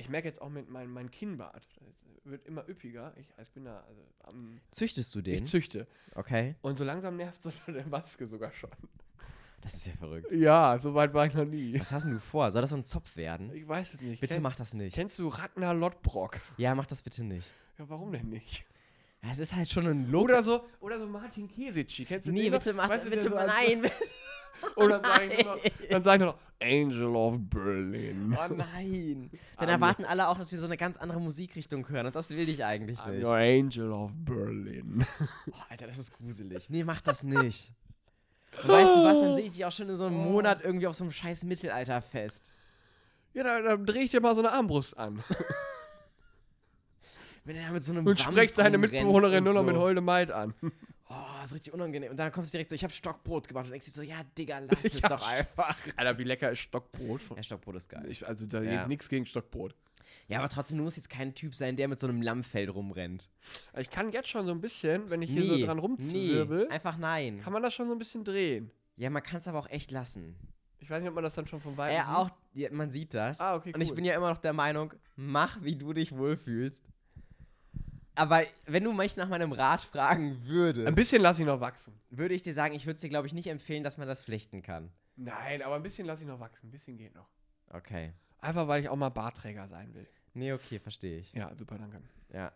Ich 0.00 0.08
merke 0.08 0.26
jetzt 0.28 0.40
auch 0.40 0.48
mit 0.48 0.70
meinem 0.70 0.92
mein 0.92 1.10
Kinnbart, 1.10 1.66
das 1.78 1.94
wird 2.24 2.46
immer 2.46 2.66
üppiger. 2.68 3.12
Ich, 3.18 3.26
ich 3.40 3.50
bin 3.50 3.64
da 3.66 3.80
also, 3.86 4.00
am. 4.24 4.58
züchtest 4.70 5.14
du 5.14 5.18
Ich 5.18 5.24
den? 5.24 5.44
züchte. 5.44 5.86
Okay. 6.14 6.54
Und 6.62 6.78
so 6.78 6.84
langsam 6.84 7.16
nervt 7.16 7.42
so 7.42 7.52
der 7.66 7.86
Maske 7.86 8.26
sogar 8.26 8.50
schon. 8.52 8.70
Das 9.60 9.74
ist 9.74 9.86
ja 9.86 9.92
verrückt. 9.92 10.32
Ja, 10.32 10.78
so 10.78 10.94
weit 10.94 11.12
war 11.12 11.26
ich 11.26 11.34
noch 11.34 11.44
nie. 11.44 11.78
Was 11.78 11.92
hast 11.92 12.04
denn 12.04 12.12
du 12.14 12.20
vor? 12.20 12.50
Soll 12.50 12.62
das 12.62 12.70
so 12.70 12.76
ein 12.76 12.86
Zopf 12.86 13.14
werden? 13.16 13.52
Ich 13.54 13.68
weiß 13.68 13.92
es 13.92 14.00
nicht. 14.00 14.20
Bitte 14.22 14.34
Kenn, 14.34 14.42
mach 14.42 14.56
das 14.56 14.72
nicht. 14.72 14.94
Kennst 14.94 15.18
du 15.18 15.28
Ragnar 15.28 15.74
Lodbrok? 15.74 16.40
Ja, 16.56 16.74
mach 16.74 16.86
das 16.86 17.02
bitte 17.02 17.22
nicht. 17.22 17.46
Ja, 17.78 17.86
warum 17.90 18.10
denn 18.12 18.30
nicht? 18.30 18.64
Es 19.30 19.38
ist 19.38 19.54
halt 19.54 19.68
schon 19.68 19.86
ein 19.86 20.10
Look. 20.10 20.24
Oder 20.24 20.42
so, 20.42 20.64
oder 20.80 20.98
so 20.98 21.06
Martin 21.06 21.46
Kesitschi. 21.46 22.06
Kennst 22.06 22.26
du 22.26 22.32
Nee, 22.32 22.44
den 22.44 22.52
noch? 22.52 22.58
bitte 22.58 22.72
mach 22.72 22.88
Weißt 22.88 23.04
das 23.04 23.10
bitte 23.12 23.28
mal. 23.28 23.46
Nein. 23.46 23.82
Und 24.76 24.90
dann 24.90 25.04
sage 25.04 25.26
ich, 25.26 25.44
nur 25.44 25.54
noch- 25.56 25.62
dann 25.90 26.02
sag 26.02 26.14
ich 26.14 26.20
nur 26.20 26.28
noch, 26.32 26.38
Angel 26.62 27.16
of 27.16 27.36
Berlin. 27.38 28.36
Oh 28.38 28.52
nein. 28.54 29.30
Dann 29.56 29.68
Arme. 29.68 29.72
erwarten 29.72 30.04
alle 30.04 30.28
auch, 30.28 30.36
dass 30.36 30.52
wir 30.52 30.58
so 30.58 30.66
eine 30.66 30.76
ganz 30.76 30.98
andere 30.98 31.18
Musikrichtung 31.20 31.88
hören 31.88 32.04
und 32.06 32.14
das 32.14 32.28
will 32.30 32.48
ich 32.48 32.62
eigentlich 32.64 32.98
I'm 32.98 33.12
nicht. 33.12 33.24
your 33.24 33.34
Angel 33.36 33.92
of 33.92 34.10
Berlin. 34.14 35.06
Oh, 35.50 35.54
Alter, 35.70 35.86
das 35.86 35.96
ist 35.98 36.12
gruselig. 36.12 36.68
Nee, 36.68 36.84
mach 36.84 37.00
das 37.00 37.22
nicht. 37.22 37.72
Und 38.62 38.68
weißt 38.68 38.94
du 38.94 39.04
was, 39.04 39.20
dann 39.20 39.34
sehe 39.36 39.44
ich 39.44 39.52
dich 39.52 39.64
auch 39.64 39.72
schon 39.72 39.88
in 39.88 39.96
so 39.96 40.04
einem 40.06 40.16
Oh. 40.20 40.30
Monat 40.30 40.62
irgendwie 40.62 40.86
auf 40.86 40.94
so 40.96 41.04
einem 41.04 41.12
scheiß 41.12 41.44
Mittelalterfest. 41.44 42.52
Ja, 43.32 43.44
dann, 43.44 43.64
dann 43.64 43.86
drehe 43.86 44.02
ich 44.02 44.10
dir 44.10 44.20
mal 44.20 44.34
so 44.34 44.40
eine 44.42 44.52
Armbrust 44.52 44.98
an. 44.98 45.22
Wenn 47.44 47.56
er 47.56 47.70
mit 47.72 47.82
so 47.82 47.92
einem 47.92 48.06
Und 48.06 48.20
sprech 48.20 48.52
seine 48.52 48.76
Wams 48.80 48.92
Mitbewohnerin 48.92 49.44
nur 49.44 49.54
noch 49.54 49.62
mit. 49.62 49.76
Holde 49.76 50.00
Maid 50.02 50.30
an. 50.30 50.52
Oh, 51.12 51.42
ist 51.44 51.52
richtig 51.52 51.72
unangenehm. 51.74 52.10
Und 52.10 52.16
dann 52.16 52.30
kommst 52.30 52.52
du 52.52 52.56
direkt 52.56 52.70
so, 52.70 52.76
ich 52.76 52.84
habe 52.84 52.92
Stockbrot 52.92 53.48
gemacht 53.48 53.64
und 53.66 53.72
denkst 53.72 53.86
dir 53.86 53.90
so, 53.92 54.02
ja, 54.02 54.22
Digga, 54.38 54.58
lass 54.70 54.84
es 54.84 55.00
Ja, 55.02 55.08
doch 55.08 55.28
einfach. 55.28 55.76
Alter, 55.96 56.18
wie 56.18 56.22
lecker 56.24 56.50
ist 56.52 56.60
Stockbrot? 56.60 57.20
Ja, 57.36 57.42
Stockbrot 57.42 57.74
ist 57.76 57.88
geil. 57.88 58.06
Ich, 58.08 58.26
also 58.26 58.46
da 58.46 58.62
Ja. 58.62 58.72
jetzt 58.72 58.88
nichts 58.88 59.08
gegen 59.08 59.26
Stockbrot. 59.26 59.74
Ja, 60.28 60.38
aber 60.38 60.48
trotzdem, 60.48 60.78
du 60.78 60.84
musst 60.84 60.96
jetzt 60.96 61.10
kein 61.10 61.34
Typ 61.34 61.54
sein, 61.54 61.76
der 61.76 61.88
mit 61.88 61.98
so 61.98 62.06
einem 62.06 62.22
Lammfell 62.22 62.68
rumrennt. 62.70 63.28
Ich 63.76 63.90
kann 63.90 64.12
jetzt 64.12 64.28
schon 64.28 64.46
so 64.46 64.52
ein 64.52 64.60
bisschen, 64.60 65.10
wenn 65.10 65.22
ich 65.22 65.30
hier 65.30 65.44
so 65.44 65.58
dran 65.58 65.78
rumzwirbel, 65.80 66.66
nee, 66.68 66.72
einfach 66.74 66.96
nein. 66.96 67.40
kann 67.40 67.52
man 67.52 67.62
das 67.62 67.74
schon 67.74 67.88
so 67.88 67.92
ein 67.94 67.98
bisschen 67.98 68.22
drehen. 68.22 68.70
Ja, 68.96 69.10
man 69.10 69.22
kann 69.22 69.38
es 69.38 69.48
aber 69.48 69.58
auch 69.58 69.68
echt 69.70 69.90
lassen. 69.90 70.36
Ich 70.78 70.88
weiß 70.88 71.00
nicht, 71.00 71.08
ob 71.08 71.14
man 71.16 71.24
das 71.24 71.34
dann 71.34 71.46
schon 71.46 71.60
vom 71.60 71.76
Weitem 71.76 71.96
Ja, 71.96 72.06
sieht. 72.06 72.14
auch, 72.16 72.30
ja, 72.54 72.68
man 72.72 72.90
sieht 72.90 73.14
das. 73.14 73.40
Ah, 73.40 73.54
okay, 73.56 73.72
Und 73.74 73.80
ich 73.80 73.90
cool. 73.90 73.96
bin 73.96 74.04
ja 74.04 74.14
immer 74.14 74.30
noch 74.30 74.38
der 74.38 74.52
Meinung, 74.52 74.92
mach, 75.16 75.62
wie 75.62 75.74
du 75.76 75.92
dich 75.92 76.16
wohlfühlst. 76.16 76.84
Aber 78.14 78.42
wenn 78.66 78.84
du 78.84 78.92
mich 78.92 79.16
nach 79.16 79.28
meinem 79.28 79.52
Rat 79.52 79.80
fragen 79.80 80.32
Ein 80.32 80.46
würdest, 80.46 80.94
bisschen 80.94 81.22
lasse 81.22 81.42
ich 81.42 81.46
noch 81.46 81.60
wachsen. 81.60 81.94
würde 82.10 82.34
ich 82.34 82.42
dir 82.42 82.52
sagen, 82.52 82.74
ich 82.74 82.84
würde 82.84 82.94
es 82.94 83.00
dir, 83.00 83.08
glaube 83.08 83.26
ich, 83.26 83.32
nicht 83.32 83.46
empfehlen, 83.46 83.84
dass 83.84 83.98
man 83.98 84.08
das 84.08 84.20
flechten 84.20 84.62
kann. 84.62 84.90
Nein, 85.16 85.62
aber 85.62 85.76
ein 85.76 85.82
bisschen 85.82 86.06
lasse 86.06 86.22
ich 86.22 86.28
noch 86.28 86.40
wachsen. 86.40 86.68
Ein 86.68 86.70
bisschen 86.70 86.96
geht 86.96 87.14
noch. 87.14 87.28
Okay. 87.70 88.12
Einfach, 88.38 88.66
weil 88.68 88.82
ich 88.82 88.88
auch 88.88 88.96
mal 88.96 89.10
Barträger 89.10 89.68
sein 89.68 89.94
will. 89.94 90.06
Nee, 90.34 90.52
okay, 90.52 90.78
verstehe 90.78 91.18
ich. 91.18 91.32
Ja, 91.32 91.54
super, 91.56 91.78
danke. 91.78 92.00
Ja. 92.32 92.52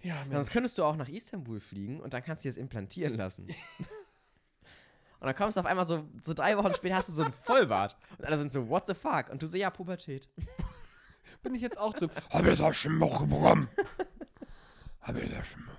Ja, 0.00 0.14
Mensch. 0.20 0.34
Sonst 0.34 0.50
könntest 0.50 0.78
du 0.78 0.84
auch 0.84 0.96
nach 0.96 1.08
Istanbul 1.08 1.60
fliegen 1.60 2.00
und 2.00 2.14
dann 2.14 2.22
kannst 2.22 2.44
du 2.44 2.48
dir 2.48 2.52
das 2.52 2.58
implantieren 2.58 3.14
lassen. 3.14 3.46
und 5.20 5.26
dann 5.26 5.34
kommst 5.34 5.56
du 5.56 5.60
auf 5.60 5.66
einmal 5.66 5.86
so, 5.86 6.06
so 6.22 6.34
drei 6.34 6.56
Wochen 6.56 6.72
später 6.74 6.96
hast 6.96 7.08
du 7.08 7.12
so 7.12 7.24
ein 7.24 7.32
Vollbart. 7.32 7.96
Und 8.16 8.24
alle 8.24 8.38
sind 8.38 8.52
so, 8.52 8.68
what 8.68 8.84
the 8.86 8.94
fuck? 8.94 9.28
Und 9.30 9.42
du 9.42 9.46
so, 9.46 9.56
ja, 9.56 9.70
Pubertät. 9.70 10.28
Bin 11.42 11.54
ich 11.54 11.62
jetzt 11.62 11.78
auch 11.78 11.94
drin. 11.94 12.10
Hab 12.30 12.46
ich 12.46 12.58
das 12.58 12.76
schon 12.76 12.98
mal 12.98 13.08
bekommen? 13.08 13.68
Hab 15.00 15.16
ich 15.16 15.30
das 15.30 15.46
schon 15.46 15.64
mal? 15.64 15.78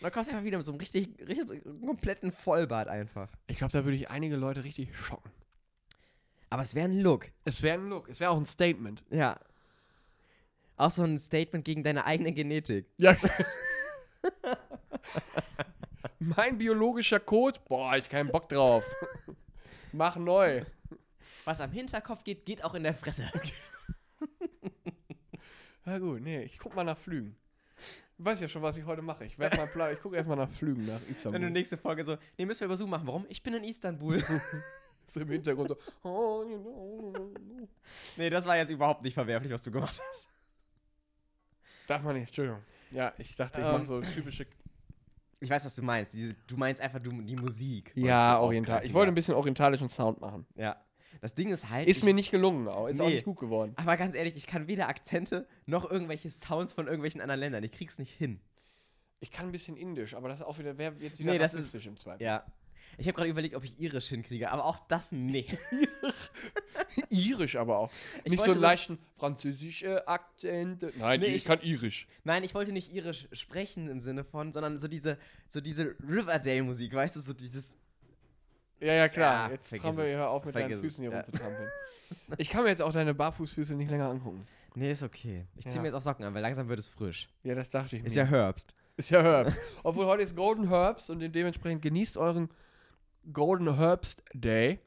Und 0.00 0.04
dann 0.04 0.12
kommst 0.12 0.30
du 0.30 0.34
einfach 0.34 0.46
wieder 0.46 0.56
mit 0.56 0.64
so 0.64 0.72
einem 0.72 0.80
richtig, 0.80 1.08
richtig 1.28 1.46
so 1.46 1.52
einem 1.52 1.86
kompletten 1.86 2.32
Vollbart 2.32 2.88
einfach. 2.88 3.28
Ich 3.48 3.58
glaube, 3.58 3.72
da 3.72 3.84
würde 3.84 3.96
ich 3.96 4.08
einige 4.08 4.36
Leute 4.36 4.64
richtig 4.64 4.96
schocken. 4.96 5.30
Aber 6.48 6.62
es 6.62 6.74
wäre 6.74 6.88
ein 6.88 7.00
Look. 7.00 7.26
Es 7.44 7.62
wäre 7.62 7.78
ein 7.78 7.88
Look, 7.88 8.08
es 8.08 8.18
wäre 8.18 8.30
auch 8.30 8.38
ein 8.38 8.46
Statement. 8.46 9.04
Ja. 9.10 9.38
Auch 10.76 10.90
so 10.90 11.04
ein 11.04 11.18
Statement 11.18 11.66
gegen 11.66 11.84
deine 11.84 12.06
eigene 12.06 12.32
Genetik. 12.32 12.86
Ja. 12.96 13.14
mein 16.18 16.56
biologischer 16.56 17.20
Code, 17.20 17.60
boah, 17.68 17.94
ich 17.96 18.08
keinen 18.08 18.30
Bock 18.30 18.48
drauf. 18.48 18.84
Mach 19.92 20.16
neu. 20.16 20.64
Was 21.44 21.60
am 21.60 21.72
Hinterkopf 21.72 22.24
geht, 22.24 22.46
geht 22.46 22.64
auch 22.64 22.74
in 22.74 22.82
der 22.82 22.94
Fresse. 22.94 23.30
Na 25.84 25.98
gut, 25.98 26.20
nee, 26.20 26.42
ich 26.42 26.58
guck 26.58 26.74
mal 26.74 26.84
nach 26.84 26.98
Flügen. 26.98 27.36
Ich 28.18 28.24
weiß 28.24 28.40
ja 28.40 28.48
schon, 28.48 28.60
was 28.62 28.76
ich 28.76 28.84
heute 28.84 29.00
mache. 29.02 29.24
Ich 29.24 29.38
werde 29.38 29.56
mal 29.56 29.66
Plan, 29.66 29.92
ich 29.94 30.00
gucke 30.00 30.16
erstmal 30.16 30.36
nach 30.36 30.50
Flügen 30.50 30.84
nach 30.84 31.00
Wenn 31.00 31.06
du 31.06 31.10
Istanbul. 31.12 31.50
nächste 31.50 31.78
Folge 31.78 32.04
so, 32.04 32.18
nee, 32.36 32.44
müssen 32.44 32.60
wir 32.60 32.66
über 32.66 32.76
Zoom 32.76 32.90
machen. 32.90 33.06
Warum? 33.06 33.24
Ich 33.28 33.42
bin 33.42 33.54
in 33.54 33.64
Istanbul. 33.64 34.22
So 35.10 35.18
im 35.20 35.28
Hintergrund 35.28 35.70
so. 35.70 35.76
oh, 36.08 36.44
you 36.48 36.58
know. 36.58 37.34
nee, 38.16 38.30
das 38.30 38.46
war 38.46 38.56
jetzt 38.56 38.70
überhaupt 38.70 39.02
nicht 39.02 39.14
verwerflich, 39.14 39.50
was 39.52 39.62
du 39.62 39.72
gemacht 39.72 40.00
hast. 40.00 40.28
Darf 41.88 42.02
man 42.04 42.14
nicht, 42.14 42.28
Entschuldigung. 42.28 42.62
Ja, 42.92 43.12
ich 43.18 43.34
dachte, 43.34 43.60
ich 43.60 43.66
Ähm. 43.66 43.72
mache 43.72 43.84
so 43.86 44.00
typische. 44.00 44.46
Ich 45.40 45.50
weiß, 45.50 45.64
was 45.64 45.74
du 45.74 45.82
meinst. 45.82 46.12
Diese, 46.12 46.34
du 46.46 46.56
meinst 46.56 46.80
einfach 46.80 47.00
du, 47.00 47.10
die 47.22 47.34
Musik. 47.34 47.92
Ja, 47.96 48.38
oriental. 48.38 48.84
Ich 48.86 48.94
wollte 48.94 49.10
ein 49.10 49.14
bisschen 49.16 49.34
orientalischen 49.34 49.88
Sound 49.88 50.20
machen. 50.20 50.46
Ja. 50.54 50.76
Das 51.20 51.34
Ding 51.34 51.50
ist 51.50 51.68
halt. 51.70 51.88
Ist 51.88 51.98
ich, 51.98 52.04
mir 52.04 52.14
nicht 52.14 52.30
gelungen, 52.30 52.68
auch. 52.68 52.86
Ist 52.88 53.00
auch 53.00 53.06
Nee. 53.08 53.14
nicht 53.14 53.24
gut 53.24 53.38
geworden. 53.38 53.72
Aber 53.76 53.96
ganz 53.96 54.14
ehrlich, 54.14 54.36
ich 54.36 54.46
kann 54.46 54.68
weder 54.68 54.88
Akzente 54.88 55.46
noch 55.66 55.90
irgendwelche 55.90 56.30
Sounds 56.30 56.72
von 56.72 56.86
irgendwelchen 56.86 57.20
anderen 57.20 57.40
Ländern. 57.40 57.62
Ich 57.64 57.72
krieg's 57.72 57.98
nicht 57.98 58.12
hin. 58.12 58.40
Ich 59.20 59.30
kann 59.30 59.46
ein 59.46 59.52
bisschen 59.52 59.76
Indisch, 59.76 60.14
aber 60.14 60.28
das 60.28 60.40
ist 60.40 60.46
auch 60.46 60.58
wieder, 60.58 60.78
wäre 60.78 60.94
jetzt 61.00 61.18
wieder 61.18 61.32
Nee, 61.32 61.38
das 61.38 61.54
rassistisch 61.54 61.86
im 61.86 61.96
Zweifel. 61.98 62.22
Ja. 62.24 62.44
Ich 62.98 63.06
habe 63.06 63.16
gerade 63.16 63.30
überlegt, 63.30 63.54
ob 63.54 63.64
ich 63.64 63.78
Irisch 63.80 64.08
hinkriege, 64.08 64.50
aber 64.50 64.64
auch 64.64 64.78
das 64.88 65.12
nee. 65.12 65.46
Irisch 67.08 67.56
aber 67.56 67.78
auch. 67.78 67.90
Ich 68.24 68.30
nicht 68.32 68.42
so 68.42 68.50
einen 68.52 68.60
leichten 68.60 68.98
französische 69.16 70.06
Akzente. 70.08 70.92
Nein, 70.96 71.20
Nee, 71.20 71.26
ich, 71.26 71.34
ich- 71.36 71.44
kann 71.44 71.60
Irisch. 71.62 72.06
Nein, 72.24 72.44
ich 72.44 72.54
wollte 72.54 72.72
nicht 72.72 72.92
Irisch 72.92 73.28
sprechen 73.32 73.88
im 73.88 74.00
Sinne 74.00 74.24
von, 74.24 74.52
sondern 74.52 74.78
so 74.78 74.88
diese, 74.88 75.18
so 75.48 75.60
diese 75.60 75.94
Riverdale-Musik, 76.06 76.92
weißt 76.94 77.16
du, 77.16 77.20
so 77.20 77.32
dieses. 77.32 77.76
Ja, 78.80 78.92
ja, 78.94 79.08
klar. 79.08 79.48
Ja, 79.48 79.52
jetzt 79.54 79.74
trampel 79.76 80.08
hör 80.08 80.30
auf 80.30 80.44
mit 80.44 80.54
Vergiss 80.54 80.70
deinen 80.76 80.82
Füßen 80.82 81.02
hier 81.02 81.12
ja. 81.12 81.20
rumzutrampeln. 81.20 81.68
Ich 82.38 82.50
kann 82.50 82.64
mir 82.64 82.70
jetzt 82.70 82.82
auch 82.82 82.92
deine 82.92 83.14
Barfußfüße 83.14 83.74
nicht 83.74 83.88
länger 83.90 84.08
angucken. 84.08 84.44
Nee, 84.74 84.90
ist 84.90 85.02
okay. 85.04 85.46
Ich 85.56 85.66
zieh 85.68 85.76
Ja. 85.76 85.80
mir 85.82 85.88
jetzt 85.88 85.94
auch 85.94 86.00
Socken 86.02 86.24
an, 86.24 86.34
weil 86.34 86.42
langsam 86.42 86.68
wird 86.68 86.80
es 86.80 86.88
frisch. 86.88 87.28
Ja, 87.44 87.54
das 87.54 87.68
dachte 87.68 87.96
ich 87.96 88.04
Ist 88.04 88.16
mir. 88.16 88.22
ja 88.22 88.28
Herbst. 88.28 88.74
Ist 88.96 89.10
ja 89.10 89.22
Herbst. 89.22 89.60
Obwohl 89.84 90.06
heute 90.06 90.22
ist 90.24 90.34
Golden 90.34 90.68
Herbst 90.68 91.08
und 91.10 91.20
dementsprechend 91.20 91.82
genießt 91.82 92.16
euren 92.16 92.48
Golden 93.32 93.76
Herbst 93.76 94.24
Day. 94.34 94.80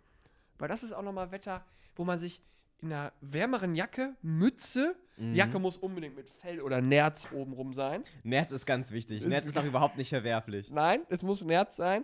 Weil 0.58 0.68
das 0.68 0.84
ist 0.84 0.92
auch 0.92 1.02
nochmal 1.02 1.32
Wetter, 1.32 1.64
wo 1.96 2.04
man 2.04 2.20
sich 2.20 2.42
in 2.82 2.92
einer 2.92 3.14
wärmeren 3.22 3.76
Jacke, 3.76 4.16
Mütze, 4.22 4.96
Mhm. 5.16 5.36
Jacke 5.36 5.60
muss 5.60 5.78
unbedingt 5.78 6.16
mit 6.16 6.28
Fell 6.30 6.60
oder 6.60 6.82
Nerz 6.82 7.28
obenrum 7.32 7.74
sein. 7.74 8.02
Nerz 8.24 8.52
ist 8.52 8.66
ganz 8.66 8.92
wichtig. 8.92 9.22
Ist 9.22 9.28
Nerz 9.28 9.46
ist 9.46 9.58
auch 9.58 9.64
überhaupt 9.64 9.96
nicht 9.96 10.10
verwerflich. 10.10 10.72
Nein, 10.72 11.02
es 11.10 11.22
muss 11.22 11.44
Nerz 11.44 11.76
sein. 11.76 12.04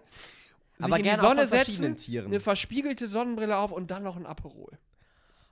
Sich 0.80 0.86
Aber 0.86 0.98
in 0.98 1.04
die 1.04 1.15
Sonne 1.15 1.48
setzen, 1.48 1.96
Tieren. 1.98 2.28
eine 2.28 2.39
verspiegelte 2.39 3.08
Sonnenbrille 3.08 3.58
auf 3.58 3.72
und 3.72 3.92
dann 3.92 4.04
noch 4.04 4.15
ein 4.15 4.26
Aperol. 4.26 4.78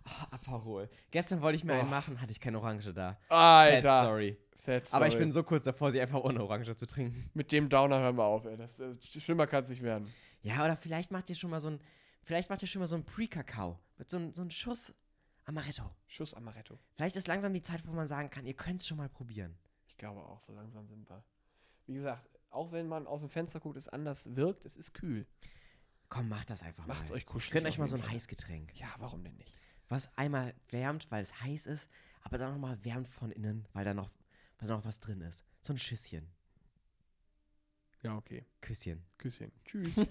Oh, 0.05 0.25
Aperol. 0.31 0.89
Gestern 1.11 1.41
wollte 1.41 1.57
ich 1.57 1.63
mir 1.65 1.73
Oh. 1.73 1.79
einen 1.81 1.89
machen, 1.89 2.21
hatte 2.21 2.31
ich 2.31 2.39
keine 2.39 2.59
Orange 2.59 2.93
da. 2.93 3.17
Alter. 3.27 3.81
Sad 3.81 4.03
Story. 4.05 4.37
Sad 4.55 4.93
Aber 4.93 5.05
ich 5.07 5.11
Story. 5.13 5.23
bin 5.25 5.31
so 5.33 5.43
kurz 5.43 5.65
davor, 5.65 5.91
sie 5.91 5.99
einfach 5.99 6.21
ohne 6.23 6.41
Orange 6.41 6.75
zu 6.77 6.87
trinken. 6.87 7.29
Mit 7.33 7.51
dem 7.51 7.67
Downer 7.69 7.99
hören 7.99 8.15
wir 8.17 8.23
auf, 8.23 8.45
ey. 8.45 8.55
Das, 8.55 8.79
äh, 8.79 8.95
schlimmer 9.01 9.47
kann 9.47 9.63
es 9.63 9.69
nicht 9.69 9.83
werden. 9.83 10.11
Ja, 10.43 10.63
oder 10.63 10.77
vielleicht 10.77 11.11
macht 11.11 11.29
ihr 11.29 11.35
schon 11.35 11.49
mal 11.49 11.59
so 11.59 11.71
ein, 11.71 11.81
vielleicht 12.23 12.49
macht 12.49 12.61
ihr 12.61 12.67
schon 12.69 12.79
mal 12.79 12.87
so 12.87 12.95
ein 12.95 13.03
Pre-Kakao. 13.03 13.77
Mit 13.97 14.09
so, 14.09 14.17
so 14.33 14.41
einem 14.43 14.51
Schuss 14.51 14.93
Amaretto. 15.43 15.83
Schuss 16.07 16.33
Amaretto. 16.33 16.79
Vielleicht 16.95 17.15
ist 17.17 17.27
langsam 17.27 17.51
die 17.53 17.61
Zeit, 17.61 17.85
wo 17.85 17.91
man 17.91 18.07
sagen 18.07 18.29
kann, 18.29 18.45
ihr 18.45 18.53
könnt 18.53 18.81
es 18.81 18.87
schon 18.87 18.97
mal 18.97 19.09
probieren. 19.09 19.57
Ich 19.87 19.97
glaube 19.97 20.21
auch, 20.21 20.39
so 20.39 20.53
langsam 20.53 20.87
sind 20.87 21.09
wir. 21.09 21.21
Wie 21.85 21.93
gesagt, 21.95 22.36
auch 22.57 22.71
wenn 22.71 22.87
man 22.87 23.07
aus 23.07 23.21
dem 23.21 23.29
Fenster 23.29 23.59
guckt, 23.59 23.77
es 23.77 23.87
anders 23.87 24.35
wirkt, 24.35 24.65
es 24.65 24.75
ist 24.75 24.93
kühl. 24.93 25.25
Komm, 26.09 26.29
macht 26.29 26.49
das 26.49 26.63
einfach 26.63 26.85
Macht's 26.87 27.09
mal. 27.09 27.15
euch 27.15 27.25
kuschelig. 27.25 27.53
Gönnt 27.53 27.67
euch 27.67 27.77
mal 27.77 27.87
so 27.87 27.97
ein. 27.97 28.09
Heißgetränk. 28.09 28.75
Ja, 28.79 28.87
warum 28.97 29.23
denn 29.23 29.35
nicht? 29.35 29.55
Was 29.89 30.15
einmal 30.17 30.53
wärmt, 30.69 31.09
weil 31.11 31.21
es 31.21 31.41
heiß 31.41 31.65
ist, 31.67 31.89
aber 32.23 32.37
dann 32.37 32.51
nochmal 32.51 32.83
wärmt 32.83 33.07
von 33.09 33.31
innen, 33.31 33.67
weil 33.73 33.85
da 33.85 33.93
noch, 33.93 34.11
weil 34.59 34.67
da 34.67 34.75
noch 34.77 34.85
was 34.85 34.99
drin 34.99 35.21
ist. 35.21 35.45
So 35.61 35.73
ein 35.73 35.79
Schüsschen. 35.79 36.27
Ja, 38.03 38.15
okay. 38.17 38.45
Küsschen. 38.61 39.03
Küsschen. 39.17 39.51
Tschüss. 39.65 39.93